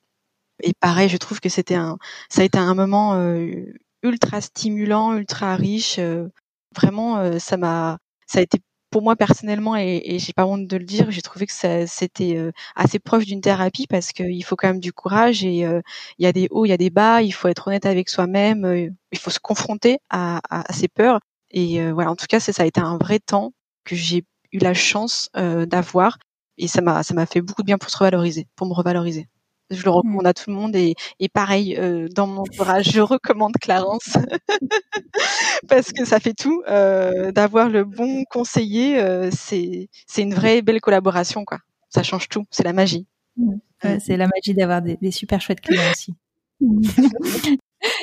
et 0.64 0.74
pareil, 0.80 1.10
je 1.10 1.18
trouve 1.18 1.40
que 1.40 1.50
c'était 1.50 1.76
un, 1.76 1.98
ça 2.30 2.42
a 2.42 2.46
été 2.46 2.58
un 2.58 2.74
moment 2.76 3.16
euh, 3.16 3.66
ultra 4.04 4.42
stimulant, 4.42 5.14
ultra 5.16 5.56
riche. 5.56 6.00
Euh, 6.00 6.28
vraiment, 6.76 7.18
euh, 7.20 7.40
ça 7.40 7.58
m'a, 7.58 8.00
ça 8.28 8.40
a 8.40 8.42
été 8.42 8.60
pour 8.90 9.02
moi 9.04 9.16
personnellement, 9.16 9.76
et, 9.76 10.02
et 10.06 10.20
j'ai 10.20 10.34
pas 10.34 10.46
honte 10.46 10.66
de 10.68 10.78
le 10.78 10.86
dire, 10.86 11.12
j'ai 11.12 11.22
trouvé 11.22 11.46
que 11.46 11.52
c'était 11.54 12.52
assez 12.76 13.00
proche 13.00 13.26
d'une 13.26 13.42
thérapie 13.42 13.86
parce 13.88 14.14
qu'il 14.14 14.44
faut 14.46 14.56
quand 14.56 14.70
même 14.70 14.80
du 14.80 14.94
courage 14.94 15.44
et 15.44 15.58
il 15.60 15.84
y 16.20 16.26
a 16.26 16.32
des 16.32 16.48
hauts, 16.52 16.66
il 16.66 16.70
y 16.70 16.74
a 16.74 16.78
des 16.78 16.90
bas, 16.90 17.22
il 17.22 17.32
faut 17.34 17.50
être 17.50 17.68
honnête 17.68 17.86
avec 17.86 18.08
soi-même, 18.10 18.66
il 19.12 19.20
faut 19.20 19.30
se 19.30 19.40
confronter 19.40 20.00
à, 20.10 20.40
à, 20.50 20.72
ses 20.74 20.88
peurs. 20.88 21.20
Et 21.52 21.92
voilà, 21.92 22.12
en 22.12 22.16
tout 22.16 22.28
cas, 22.30 22.40
ça, 22.40 22.54
ça 22.54 22.64
a 22.64 22.66
été 22.66 22.80
un 22.80 22.98
vrai 22.98 23.20
temps 23.20 23.52
que 23.84 23.96
j'ai 23.96 24.24
eu 24.54 24.60
la 24.60 24.74
chance 24.74 25.30
d'avoir 25.36 26.18
et 26.58 26.68
ça 26.70 26.82
m'a 26.82 27.04
ça 27.04 27.14
m'a 27.14 27.26
fait 27.26 27.42
beaucoup 27.42 27.64
de 27.64 27.68
bien 27.68 27.78
pour 27.78 27.90
se 27.90 27.98
revaloriser, 27.98 28.48
pour 28.56 28.68
me 28.68 28.74
revaloriser. 28.74 29.28
Je 29.70 29.84
le 29.84 29.90
recommande 29.90 30.24
mmh. 30.24 30.28
à 30.28 30.34
tout 30.34 30.50
le 30.50 30.56
monde 30.56 30.76
et, 30.76 30.96
et 31.20 31.28
pareil 31.28 31.76
euh, 31.78 32.08
dans 32.10 32.26
mon 32.26 32.42
entourage, 32.42 32.90
je 32.92 33.02
recommande 33.02 33.54
Clarence 33.60 34.18
parce 35.68 35.92
que 35.92 36.06
ça 36.06 36.20
fait 36.20 36.34
tout. 36.34 36.64
Euh, 36.70 37.32
D'avoir 37.32 37.70
le 37.70 37.84
bon 37.84 38.24
conseiller, 38.30 39.00
euh, 39.00 39.30
c'est 39.32 39.90
c'est 40.06 40.22
une 40.22 40.34
vraie 40.34 40.62
belle 40.62 40.80
collaboration 40.80 41.44
quoi. 41.44 41.60
Ça 41.90 42.04
change 42.04 42.30
tout, 42.30 42.46
c'est 42.50 42.64
la 42.64 42.74
magie. 42.74 43.08
Mmh. 43.36 43.56
Ouais, 43.84 44.00
c'est 44.00 44.18
la 44.18 44.28
magie 44.28 44.54
d'avoir 44.54 44.82
des, 44.82 44.98
des, 45.02 45.12
super 45.12 45.42
chouettes 45.42 45.62
clients 45.62 45.92
aussi. 45.92 46.14
je 46.62 47.58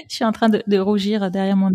suis 0.08 0.24
en 0.24 0.32
train 0.32 0.48
de, 0.48 0.62
de 0.66 0.78
rougir 0.78 1.30
derrière 1.30 1.56
mon. 1.56 1.70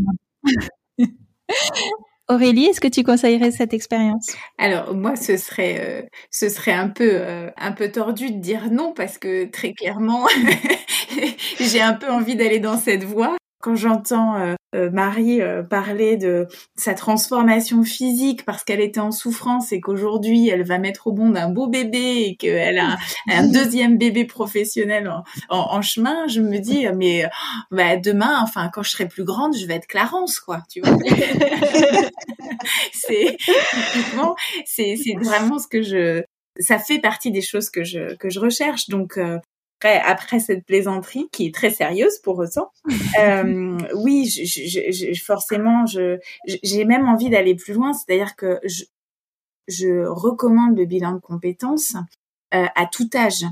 Aurélie, 2.30 2.66
est-ce 2.66 2.80
que 2.80 2.88
tu 2.88 3.04
conseillerais 3.04 3.50
cette 3.50 3.74
expérience? 3.74 4.28
Alors 4.60 4.94
moi, 4.94 5.16
ce 5.16 5.36
serait, 5.36 5.78
euh, 5.80 6.02
ce 6.30 6.48
serait 6.48 6.74
un 6.74 6.88
peu, 6.88 7.10
euh, 7.12 7.50
un 7.58 7.72
peu 7.72 7.92
tordu 7.92 8.30
de 8.30 8.38
dire 8.38 8.70
non 8.70 8.94
parce 8.94 9.18
que 9.18 9.46
très 9.46 9.74
clairement, 9.74 10.28
j'ai 11.60 11.82
un 11.82 11.94
peu 11.94 12.08
envie 12.08 12.36
d'aller 12.36 12.60
dans 12.60 12.78
cette 12.78 13.04
voie. 13.04 13.39
Quand 13.62 13.76
j'entends 13.76 14.38
euh, 14.38 14.56
euh, 14.74 14.90
Marie 14.90 15.42
euh, 15.42 15.64
parler 15.64 16.16
de 16.16 16.48
sa 16.78 16.94
transformation 16.94 17.84
physique 17.84 18.46
parce 18.46 18.64
qu'elle 18.64 18.80
était 18.80 19.02
en 19.02 19.12
souffrance 19.12 19.74
et 19.74 19.82
qu'aujourd'hui 19.82 20.48
elle 20.48 20.64
va 20.64 20.78
mettre 20.78 21.08
au 21.08 21.14
monde 21.14 21.36
un 21.36 21.50
beau 21.50 21.68
bébé 21.68 22.24
et 22.26 22.36
qu'elle 22.38 22.78
a 22.78 22.98
un, 23.28 23.48
deuxième 23.48 23.98
bébé 23.98 24.24
professionnel 24.24 25.10
en, 25.10 25.24
en, 25.50 25.82
chemin, 25.82 26.28
je 26.28 26.40
me 26.40 26.60
dis 26.60 26.86
mais 26.96 27.26
bah, 27.70 27.98
demain, 27.98 28.40
enfin 28.42 28.70
quand 28.74 28.84
je 28.84 28.92
serai 28.92 29.10
plus 29.10 29.26
grande, 29.26 29.58
je 29.58 29.66
vais 29.66 29.76
être 29.76 29.88
Clarence 29.88 30.40
quoi, 30.40 30.62
tu 30.70 30.80
vois. 30.80 30.98
c'est 32.94 33.36
c'est 34.66 35.16
vraiment 35.22 35.60
ce 35.60 35.68
que 35.68 35.82
je 35.82 36.24
ça 36.60 36.80
fait 36.80 37.00
partie 37.00 37.32
des 37.32 37.42
choses 37.42 37.70
que 37.70 37.84
je 37.84 38.16
que 38.16 38.30
je 38.30 38.40
recherche 38.40 38.88
donc 38.88 39.20
après, 39.80 40.02
après 40.02 40.40
cette 40.40 40.66
plaisanterie 40.66 41.30
qui 41.32 41.48
est 41.48 41.56
très 41.56 41.70
sérieuse 41.70 42.18
pour 42.20 42.38
autant, 42.38 42.72
euh, 43.20 43.78
oui, 43.96 44.26
je, 44.28 44.44
je, 44.44 45.14
je, 45.14 45.22
forcément, 45.22 45.86
je, 45.86 46.20
j'ai 46.46 46.84
même 46.86 47.08
envie 47.08 47.30
d'aller 47.30 47.56
plus 47.56 47.74
loin. 47.74 47.94
C'est-à-dire 47.94 48.36
que 48.36 48.60
je, 48.66 48.84
je 49.68 50.06
recommande 50.06 50.78
le 50.78 50.86
bilan 50.86 51.14
de 51.14 51.20
compétences 51.20 51.96
euh, 52.54 52.66
à 52.76 52.88
tout 52.88 53.10
âge, 53.16 53.46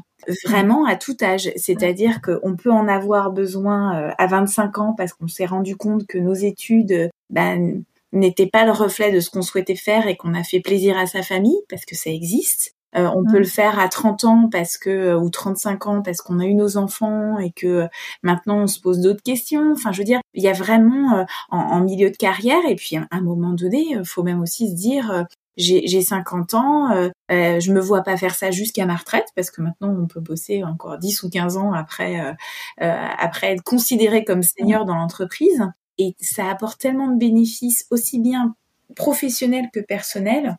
vraiment 0.45 0.85
à 0.85 0.97
tout 0.97 1.15
âge. 1.21 1.49
C'est-à-dire 1.55 2.21
qu'on 2.21 2.57
peut 2.57 2.71
en 2.71 2.89
avoir 2.89 3.31
besoin 3.31 3.97
euh, 3.97 4.11
à 4.17 4.27
25 4.27 4.77
ans 4.79 4.93
parce 4.97 5.13
qu'on 5.13 5.27
s'est 5.27 5.45
rendu 5.45 5.77
compte 5.77 6.07
que 6.07 6.17
nos 6.17 6.33
études 6.33 7.09
ben, 7.29 7.83
n'étaient 8.11 8.49
pas 8.49 8.65
le 8.65 8.71
reflet 8.71 9.11
de 9.11 9.21
ce 9.21 9.29
qu'on 9.29 9.41
souhaitait 9.41 9.75
faire 9.75 10.07
et 10.07 10.17
qu'on 10.17 10.33
a 10.33 10.43
fait 10.43 10.59
plaisir 10.59 10.97
à 10.97 11.05
sa 11.05 11.23
famille 11.23 11.59
parce 11.69 11.85
que 11.85 11.95
ça 11.95 12.09
existe. 12.09 12.76
Euh, 12.97 13.09
on 13.15 13.23
peut 13.23 13.39
le 13.39 13.45
faire 13.45 13.79
à 13.79 13.87
30 13.89 14.23
ans 14.23 14.49
parce 14.51 14.77
que 14.77 15.15
ou 15.15 15.29
35 15.29 15.87
ans 15.87 16.01
parce 16.01 16.21
qu'on 16.21 16.39
a 16.39 16.45
eu 16.45 16.53
nos 16.53 16.77
enfants 16.77 17.39
et 17.39 17.51
que 17.51 17.87
maintenant 18.23 18.59
on 18.59 18.67
se 18.67 18.79
pose 18.79 18.99
d'autres 18.99 19.23
questions. 19.23 19.71
Enfin, 19.73 19.91
je 19.91 19.99
veux 19.99 20.05
dire, 20.05 20.19
il 20.33 20.43
y 20.43 20.47
a 20.47 20.53
vraiment 20.53 21.25
en, 21.49 21.81
milieu 21.81 22.09
de 22.09 22.17
carrière 22.17 22.61
et 22.67 22.75
puis 22.75 22.97
à 22.97 23.07
un 23.11 23.21
moment 23.21 23.53
donné, 23.53 23.87
il 23.91 24.05
faut 24.05 24.23
même 24.23 24.41
aussi 24.41 24.69
se 24.69 24.75
dire 24.75 25.25
j'ai 25.57 26.01
50 26.01 26.53
ans, 26.53 26.91
euh, 26.91 27.09
euh, 27.31 27.59
je 27.59 27.71
me 27.71 27.79
vois 27.79 28.03
pas 28.03 28.15
faire 28.17 28.35
ça 28.35 28.51
jusqu'à 28.51 28.85
ma 28.85 28.95
retraite 28.95 29.27
parce 29.35 29.49
que 29.49 29.61
maintenant 29.61 29.89
on 29.89 30.07
peut 30.07 30.19
bosser 30.19 30.63
encore 30.63 30.97
10 30.97 31.23
ou 31.23 31.29
15 31.29 31.57
ans 31.57 31.73
après 31.73 32.19
euh, 32.21 32.33
euh, 32.81 33.07
après 33.17 33.53
être 33.53 33.63
considéré 33.63 34.23
comme 34.23 34.43
senior 34.43 34.85
dans 34.85 34.95
l'entreprise. 34.95 35.63
Et 35.97 36.15
ça 36.19 36.49
apporte 36.49 36.79
tellement 36.79 37.07
de 37.07 37.17
bénéfices 37.17 37.87
aussi 37.89 38.19
bien 38.19 38.55
professionnels 38.95 39.69
que 39.73 39.79
personnels 39.79 40.57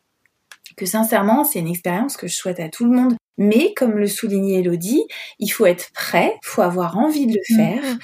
que 0.79 0.85
sincèrement 0.85 1.43
c'est 1.43 1.59
une 1.59 1.67
expérience 1.67 2.15
que 2.15 2.27
je 2.27 2.35
souhaite 2.35 2.61
à 2.61 2.69
tout 2.69 2.85
le 2.85 2.91
monde 2.91 3.15
mais 3.39 3.73
comme 3.73 3.93
le 3.97 4.05
soulignait 4.05 4.59
Elodie, 4.59 5.05
il 5.39 5.47
faut 5.47 5.65
être 5.65 5.91
prêt, 5.93 6.33
il 6.43 6.45
faut 6.45 6.61
avoir 6.61 6.97
envie 6.97 7.25
de 7.25 7.33
le 7.33 7.55
mmh. 7.55 7.55
faire 7.55 7.97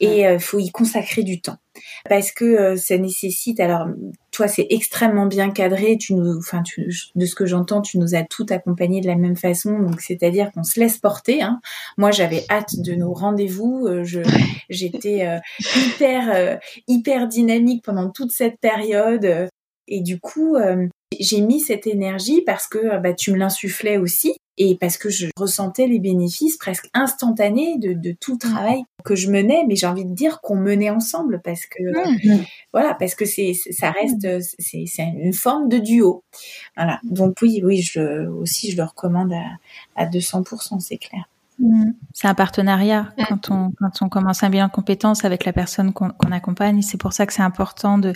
et 0.00 0.26
euh, 0.26 0.38
faut 0.38 0.58
y 0.58 0.70
consacrer 0.70 1.22
du 1.22 1.40
temps. 1.40 1.56
Parce 2.06 2.30
que 2.30 2.44
euh, 2.44 2.76
ça 2.76 2.98
nécessite, 2.98 3.58
alors 3.58 3.86
toi 4.30 4.48
c'est 4.48 4.66
extrêmement 4.68 5.24
bien 5.24 5.50
cadré, 5.50 5.96
tu 5.96 6.12
nous, 6.12 6.36
enfin 6.36 6.62
de 7.14 7.24
ce 7.24 7.34
que 7.34 7.46
j'entends, 7.46 7.80
tu 7.80 7.96
nous 7.96 8.14
as 8.14 8.22
tout 8.22 8.44
accompagné 8.50 9.00
de 9.00 9.06
la 9.06 9.16
même 9.16 9.36
façon, 9.36 9.78
donc 9.78 10.02
c'est-à-dire 10.02 10.52
qu'on 10.52 10.62
se 10.62 10.78
laisse 10.78 10.98
porter. 10.98 11.40
Hein. 11.40 11.60
Moi 11.96 12.10
j'avais 12.10 12.44
hâte 12.50 12.76
de 12.76 12.94
nos 12.94 13.14
rendez-vous, 13.14 13.86
euh, 13.86 14.04
je 14.04 14.20
j'étais 14.68 15.26
hyper 15.74 16.58
hyper 16.86 17.28
dynamique 17.28 17.82
pendant 17.82 18.10
toute 18.10 18.30
cette 18.30 18.60
période 18.60 19.48
et 19.92 20.00
du 20.00 20.18
coup 20.18 20.56
j'ai 21.20 21.40
mis 21.40 21.60
cette 21.60 21.86
énergie 21.86 22.42
parce 22.42 22.66
que 22.66 22.98
bah, 23.00 23.12
tu 23.12 23.32
me 23.32 23.36
l'insufflais 23.36 23.98
aussi 23.98 24.34
et 24.58 24.76
parce 24.76 24.98
que 24.98 25.08
je 25.08 25.28
ressentais 25.36 25.86
les 25.86 25.98
bénéfices 25.98 26.56
presque 26.58 26.88
instantanés 26.92 27.78
de, 27.78 27.94
de 27.94 28.14
tout 28.18 28.32
le 28.32 28.38
travail 28.38 28.82
que 29.04 29.14
je 29.14 29.30
menais, 29.30 29.64
mais 29.66 29.76
j'ai 29.76 29.86
envie 29.86 30.04
de 30.04 30.14
dire 30.14 30.40
qu'on 30.42 30.56
menait 30.56 30.90
ensemble 30.90 31.40
parce 31.42 31.64
que 31.66 31.82
mmh. 31.82 32.44
voilà, 32.72 32.94
parce 32.94 33.14
que 33.14 33.24
c'est 33.24 33.54
ça 33.54 33.90
reste 33.90 34.26
c'est 34.58 34.86
une 34.98 35.32
forme 35.32 35.68
de 35.68 35.78
duo. 35.78 36.22
Voilà. 36.76 37.00
Donc 37.02 37.38
oui, 37.40 37.62
oui, 37.64 37.80
je 37.80 38.26
aussi 38.28 38.70
je 38.70 38.76
le 38.76 38.84
recommande 38.84 39.32
à, 39.32 40.02
à 40.02 40.06
200%, 40.06 40.80
c'est 40.80 40.98
clair. 40.98 41.24
Mmh. 41.58 41.92
C'est 42.12 42.28
un 42.28 42.34
partenariat 42.34 43.12
quand 43.28 43.50
on 43.50 43.72
quand 43.78 44.02
on 44.02 44.08
commence 44.08 44.42
un 44.42 44.50
bilan 44.50 44.66
de 44.66 44.72
compétences 44.72 45.24
avec 45.24 45.44
la 45.44 45.52
personne 45.52 45.92
qu'on 45.92 46.10
accompagne. 46.30 46.82
C'est 46.82 46.98
pour 46.98 47.14
ça 47.14 47.26
que 47.26 47.32
c'est 47.32 47.42
important 47.42 47.96
de 47.96 48.12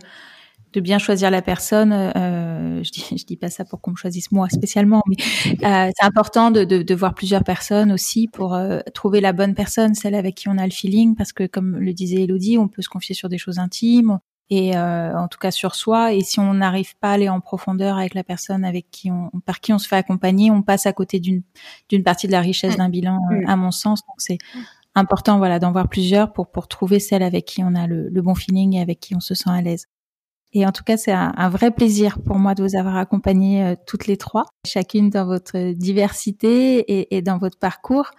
de 0.73 0.81
bien 0.81 0.99
choisir 0.99 1.31
la 1.31 1.43
personne. 1.43 1.93
Euh, 1.93 2.83
je 2.83 2.91
dis, 2.91 3.05
je 3.19 3.25
dis 3.25 3.37
pas 3.37 3.51
ça 3.51 3.65
pour 3.65 3.81
qu'on 3.81 3.93
me 3.93 3.97
choisisse 3.97 4.31
moi 4.33 4.49
spécialement, 4.51 5.03
mais 5.07 5.17
euh, 5.65 5.91
c'est 5.97 6.07
important 6.07 6.51
de, 6.51 6.65
de, 6.65 6.83
de, 6.83 6.95
voir 6.95 7.15
plusieurs 7.15 7.45
personnes 7.45 7.93
aussi 7.93 8.29
pour 8.29 8.55
euh, 8.55 8.81
trouver 8.95 9.21
la 9.21 9.33
bonne 9.33 9.55
personne, 9.55 9.95
celle 9.95 10.15
avec 10.15 10.35
qui 10.35 10.49
on 10.49 10.59
a 10.59 10.65
le 10.65 10.73
feeling, 10.73 11.15
parce 11.15 11.33
que 11.33 11.47
comme 11.47 11.77
le 11.77 11.93
disait 11.93 12.23
Elodie, 12.23 12.59
on 12.59 12.69
peut 12.69 12.83
se 12.83 12.89
confier 12.89 13.15
sur 13.15 13.29
des 13.29 13.39
choses 13.39 13.59
intimes 13.59 14.19
et 14.51 14.77
euh, 14.77 15.17
en 15.17 15.29
tout 15.29 15.39
cas 15.39 15.51
sur 15.51 15.75
soi. 15.75 16.13
Et 16.13 16.21
si 16.23 16.41
on 16.41 16.55
n'arrive 16.55 16.97
pas 16.99 17.11
à 17.11 17.13
aller 17.13 17.29
en 17.29 17.41
profondeur 17.41 17.99
avec 17.99 18.15
la 18.15 18.25
personne 18.25 18.65
avec 18.65 18.91
qui 18.91 19.11
on, 19.11 19.31
par 19.45 19.61
qui 19.61 19.73
on 19.73 19.79
se 19.79 19.89
fait 19.89 19.97
accompagner, 19.97 20.51
on 20.51 20.63
passe 20.63 20.87
à 20.87 20.93
côté 20.93 21.21
d'une 21.21 21.43
d'une 21.89 22.03
partie 22.03 22.27
de 22.27 22.33
la 22.33 22.41
richesse 22.41 22.77
d'un 22.77 22.89
bilan, 22.89 23.19
euh, 23.33 23.43
à 23.47 23.57
mon 23.57 23.71
sens. 23.71 24.01
Donc 24.07 24.17
c'est 24.19 24.39
important, 24.95 25.39
voilà, 25.39 25.59
d'en 25.59 25.73
voir 25.73 25.89
plusieurs 25.89 26.33
pour 26.33 26.51
pour 26.51 26.69
trouver 26.69 27.01
celle 27.01 27.23
avec 27.23 27.45
qui 27.47 27.63
on 27.65 27.75
a 27.75 27.87
le, 27.87 28.09
le 28.09 28.23
bon 28.23 28.35
feeling 28.35 28.75
et 28.75 28.81
avec 28.81 29.01
qui 29.01 29.15
on 29.15 29.21
se 29.21 29.35
sent 29.35 29.51
à 29.51 29.63
l'aise. 29.63 29.87
Et 30.53 30.67
en 30.67 30.73
tout 30.73 30.85
cas, 30.85 30.97
c'est 30.97 31.13
un, 31.13 31.49
vrai 31.49 31.71
plaisir 31.71 32.19
pour 32.23 32.39
moi 32.39 32.55
de 32.55 32.63
vous 32.63 32.77
avoir 32.77 32.97
accompagné 32.97 33.65
euh, 33.65 33.75
toutes 33.87 34.07
les 34.07 34.17
trois, 34.17 34.47
chacune 34.67 35.11
dans 35.11 35.27
votre 35.27 35.73
diversité 35.73 37.15
et, 37.15 37.23
dans 37.23 37.39
votre 37.39 37.59
parcours. 37.59 38.11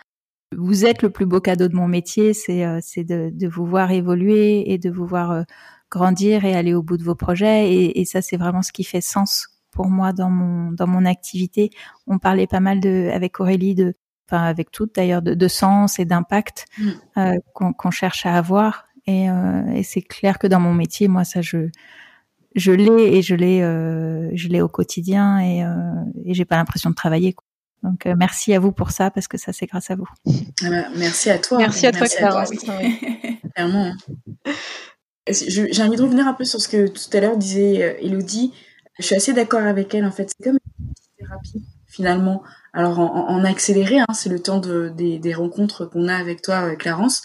Vous 0.55 0.86
êtes 0.86 1.01
le 1.01 1.09
plus 1.09 1.25
beau 1.25 1.41
cadeau 1.41 1.67
de 1.67 1.75
mon 1.75 1.88
métier, 1.88 2.34
c'est 2.34 2.65
euh, 2.65 2.80
de, 2.97 3.32
de, 3.34 3.47
vous 3.47 3.65
voir 3.65 3.91
évoluer 3.91 4.71
et 4.71 4.78
de 4.78 4.89
vous 4.89 5.05
voir 5.05 5.32
euh, 5.32 5.43
grandir 5.89 6.45
et 6.45 6.53
aller 6.53 6.73
au 6.73 6.84
bout 6.84 6.97
de 6.97 7.03
vos 7.03 7.15
projets. 7.15 7.73
Et, 7.73 7.99
et 7.99 8.05
ça, 8.05 8.21
c'est 8.21 8.38
vraiment 8.38 8.61
ce 8.61 8.71
qui 8.71 8.84
fait 8.84 9.01
sens 9.01 9.47
pour 9.71 9.88
moi 9.88 10.13
dans 10.13 10.30
mon 10.30 10.71
dans 10.71 10.88
mon 10.88 11.05
activité. 11.05 11.69
On 12.07 12.17
parlait 12.17 12.47
pas 12.47 12.59
mal 12.59 12.80
de 12.80 13.09
avec 13.13 13.39
Aurélie 13.39 13.75
de 13.75 13.95
enfin 14.30 14.43
avec 14.43 14.71
toutes 14.71 14.95
d'ailleurs 14.95 15.21
de, 15.21 15.34
de, 15.34 15.47
sens 15.47 15.99
et 15.99 16.05
d'impact 16.05 16.65
mmh. 16.80 17.39
qu'on 17.53 17.91
cherche 17.91 18.25
à 18.25 18.36
avoir. 18.36 18.88
Et, 19.07 19.30
euh, 19.30 19.65
et 19.73 19.84
c'est 19.84 20.01
clair 20.01 20.38
que 20.38 20.47
dans 20.47 20.59
mon 20.59 20.73
métier, 20.73 21.07
moi, 21.07 21.23
ça 21.23 21.41
je 21.41 21.69
je 22.55 22.71
l'ai 22.71 23.17
et 23.17 23.21
je 23.21 23.35
l'ai 23.35 23.61
euh, 23.61 24.29
je 24.33 24.47
l'ai 24.47 24.61
au 24.61 24.67
quotidien 24.67 25.39
et, 25.39 25.63
euh, 25.63 25.69
et 26.25 26.33
j'ai 26.33 26.45
pas 26.45 26.55
l'impression 26.55 26.89
de 26.89 26.95
travailler. 26.95 27.33
Quoi. 27.33 27.45
Donc 27.83 28.05
euh, 28.05 28.15
merci 28.17 28.53
à 28.53 28.59
vous 28.59 28.71
pour 28.71 28.91
ça 28.91 29.11
parce 29.11 29.27
que 29.27 29.37
ça 29.37 29.53
c'est 29.53 29.65
grâce 29.65 29.91
à 29.91 29.95
vous. 29.95 30.07
Ah 30.63 30.69
bah, 30.69 30.87
merci 30.95 31.29
à 31.29 31.37
toi. 31.37 31.57
Merci 31.57 31.85
à 31.85 31.91
toi 31.91 32.07
Clara. 32.07 32.45
Clairement. 33.55 33.93
J'ai 35.29 35.83
envie 35.83 35.97
de 35.97 36.01
revenir 36.01 36.27
un 36.27 36.33
peu 36.33 36.45
sur 36.45 36.59
ce 36.59 36.67
que 36.67 36.87
tout 36.87 37.15
à 37.15 37.19
l'heure 37.19 37.37
disait 37.37 37.97
Elodie. 38.01 38.53
Je 38.97 39.05
suis 39.05 39.15
assez 39.15 39.33
d'accord 39.33 39.61
avec 39.61 39.93
elle 39.93 40.05
en 40.05 40.11
fait. 40.11 40.31
C'est 40.35 40.43
comme 40.43 40.57
une 40.79 40.93
thérapie 41.19 41.65
finalement. 41.85 42.43
Alors 42.73 42.99
en, 42.99 43.43
accéléré, 43.43 43.99
hein, 43.99 44.13
c'est 44.13 44.29
le 44.29 44.39
temps 44.39 44.59
de, 44.59 44.89
des, 44.95 45.17
des 45.17 45.33
rencontres 45.33 45.85
qu'on 45.85 46.07
a 46.07 46.15
avec 46.15 46.41
toi, 46.41 46.75
Clarence. 46.75 47.23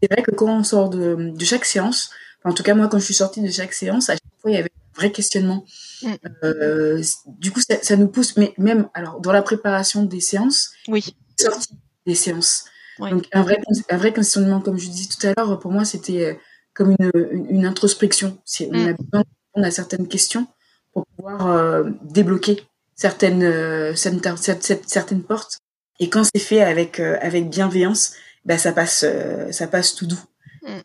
C'est 0.00 0.12
vrai 0.12 0.22
que 0.22 0.30
quand 0.30 0.46
on 0.46 0.62
sort 0.62 0.88
de, 0.88 1.32
de 1.36 1.44
chaque 1.44 1.64
séance, 1.64 2.10
en 2.44 2.52
tout 2.52 2.62
cas 2.62 2.74
moi 2.74 2.88
quand 2.88 2.98
je 2.98 3.04
suis 3.04 3.14
sortie 3.14 3.40
de 3.40 3.50
chaque 3.50 3.72
séance, 3.72 4.10
à 4.10 4.14
il 4.50 4.54
y 4.54 4.58
avait 4.58 4.70
un 4.70 4.96
vrai 4.96 5.12
questionnement. 5.12 5.64
Mm. 6.02 6.12
Euh, 6.44 7.02
du 7.26 7.50
coup, 7.50 7.60
ça, 7.60 7.76
ça, 7.82 7.96
nous 7.96 8.08
pousse, 8.08 8.36
mais 8.36 8.54
même 8.58 8.88
alors 8.94 9.20
dans 9.20 9.32
la 9.32 9.42
préparation 9.42 10.04
des 10.04 10.20
séances, 10.20 10.72
oui, 10.88 11.14
sortie 11.38 11.78
des 12.06 12.14
séances. 12.14 12.64
Donc 12.98 13.26
un 13.32 13.42
vrai, 13.42 13.58
un 13.90 13.96
vrai 13.96 14.12
questionnement, 14.12 14.60
comme 14.60 14.78
je 14.78 14.88
disais 14.88 15.08
tout 15.08 15.26
à 15.26 15.32
l'heure, 15.36 15.58
pour 15.58 15.72
moi 15.72 15.84
c'était 15.84 16.24
euh, 16.24 16.34
comme 16.74 16.94
une, 16.98 17.46
une, 17.50 17.66
introspection. 17.66 18.38
Si 18.44 18.68
on 18.70 18.74
a 18.74 18.92
mm. 18.92 18.96
besoin 18.96 19.20
de 19.20 19.26
répondre 19.52 19.66
à 19.66 19.70
certaines 19.70 20.08
questions 20.08 20.46
pour 20.94 21.06
pouvoir 21.06 21.46
euh, 21.48 21.90
débloquer 22.02 22.62
certaines, 22.94 23.42
euh, 23.42 23.94
certaines, 23.94 24.36
certaines 24.86 25.22
portes. 25.22 25.58
Et 26.00 26.08
quand 26.08 26.24
c'est 26.24 26.40
fait 26.40 26.62
avec 26.62 27.00
euh, 27.00 27.18
avec 27.20 27.50
bienveillance, 27.50 28.14
ben 28.44 28.58
ça 28.58 28.72
passe 28.72 29.04
ça 29.50 29.66
passe 29.66 29.94
tout 29.94 30.06
doux. 30.06 30.22
Mm. 30.62 30.80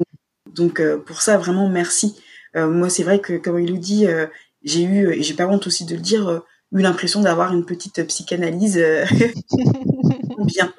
Donc 0.53 0.81
pour 1.05 1.21
ça 1.21 1.37
vraiment 1.37 1.69
merci 1.69 2.19
moi, 2.55 2.89
c'est 2.89 3.03
vrai 3.03 3.19
que, 3.19 3.37
comme 3.37 3.59
il 3.59 3.71
nous 3.71 3.79
dit, 3.79 4.07
euh, 4.07 4.27
j'ai 4.63 4.83
eu, 4.83 5.11
et 5.11 5.23
j'ai 5.23 5.33
pas 5.33 5.47
honte 5.47 5.67
aussi 5.67 5.85
de 5.85 5.95
le 5.95 6.01
dire, 6.01 6.27
euh, 6.27 6.39
eu 6.71 6.81
l'impression 6.81 7.21
d'avoir 7.21 7.53
une 7.53 7.65
petite 7.65 8.05
psychanalyse 8.07 8.77
bien. 10.45 10.73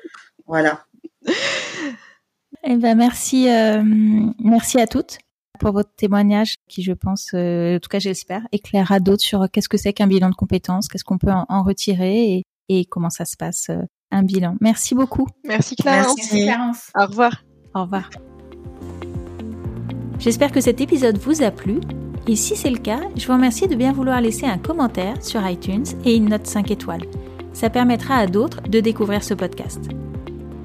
Voilà. 0.47 0.85
Eh 2.65 2.77
ben 2.77 2.97
merci, 2.97 3.49
merci 4.39 4.81
à 4.81 4.87
toutes 4.87 5.19
pour 5.59 5.73
votre 5.73 5.93
témoignage 5.97 6.55
qui, 6.69 6.83
je 6.83 6.93
pense, 6.93 7.35
en 7.35 7.79
tout 7.81 7.89
cas 7.89 7.99
j'espère, 7.99 8.43
éclairera 8.53 9.01
d'autres 9.01 9.23
sur 9.23 9.51
qu'est-ce 9.51 9.69
que 9.69 9.77
c'est 9.77 9.93
qu'un 9.93 10.07
bilan 10.07 10.31
de 10.31 10.35
compétences, 10.35 10.89
qu'est-ce 10.89 11.05
qu'on 11.05 11.19
peut 11.19 11.31
en, 11.31 11.63
retirer 11.63 12.35
et, 12.35 12.45
et, 12.69 12.85
comment 12.85 13.11
ça 13.11 13.25
se 13.25 13.37
passe 13.37 13.71
un 14.11 14.23
bilan. 14.23 14.57
Merci 14.61 14.95
beaucoup. 14.95 15.27
Merci 15.45 15.77
Clarence. 15.77 16.17
Merci 16.17 16.45
Clarence. 16.45 16.91
Au 16.97 17.07
revoir. 17.07 17.45
Au 17.75 17.83
revoir. 17.83 18.11
J'espère 20.21 20.53
que 20.53 20.61
cet 20.61 20.83
épisode 20.83 21.17
vous 21.19 21.43
a 21.43 21.51
plu 21.51 21.81
et 22.29 22.37
si 22.37 22.55
c'est 22.55 22.71
le 22.71 22.79
cas, 22.79 23.01
je 23.17 23.27
vous 23.27 23.33
remercie 23.33 23.67
de 23.69 23.75
bien 23.75 23.93
vouloir 23.93 24.21
laisser 24.21 24.45
un 24.47 24.59
commentaire 24.59 25.23
sur 25.25 25.45
iTunes 25.49 25.87
et 26.05 26.15
une 26.15 26.29
note 26.29 26.47
5 26.47 26.71
étoiles. 26.71 27.07
Ça 27.55 27.71
permettra 27.71 28.17
à 28.17 28.27
d'autres 28.27 28.61
de 28.63 28.81
découvrir 28.81 29.25
ce 29.25 29.33
podcast. 29.33 29.81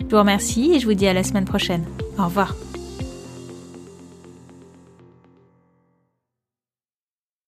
Je 0.02 0.14
vous 0.14 0.20
remercie 0.20 0.74
et 0.74 0.80
je 0.80 0.86
vous 0.86 0.94
dis 0.94 1.08
à 1.08 1.14
la 1.14 1.24
semaine 1.24 1.46
prochaine. 1.46 1.86
Au 2.20 2.26
revoir. 2.26 2.54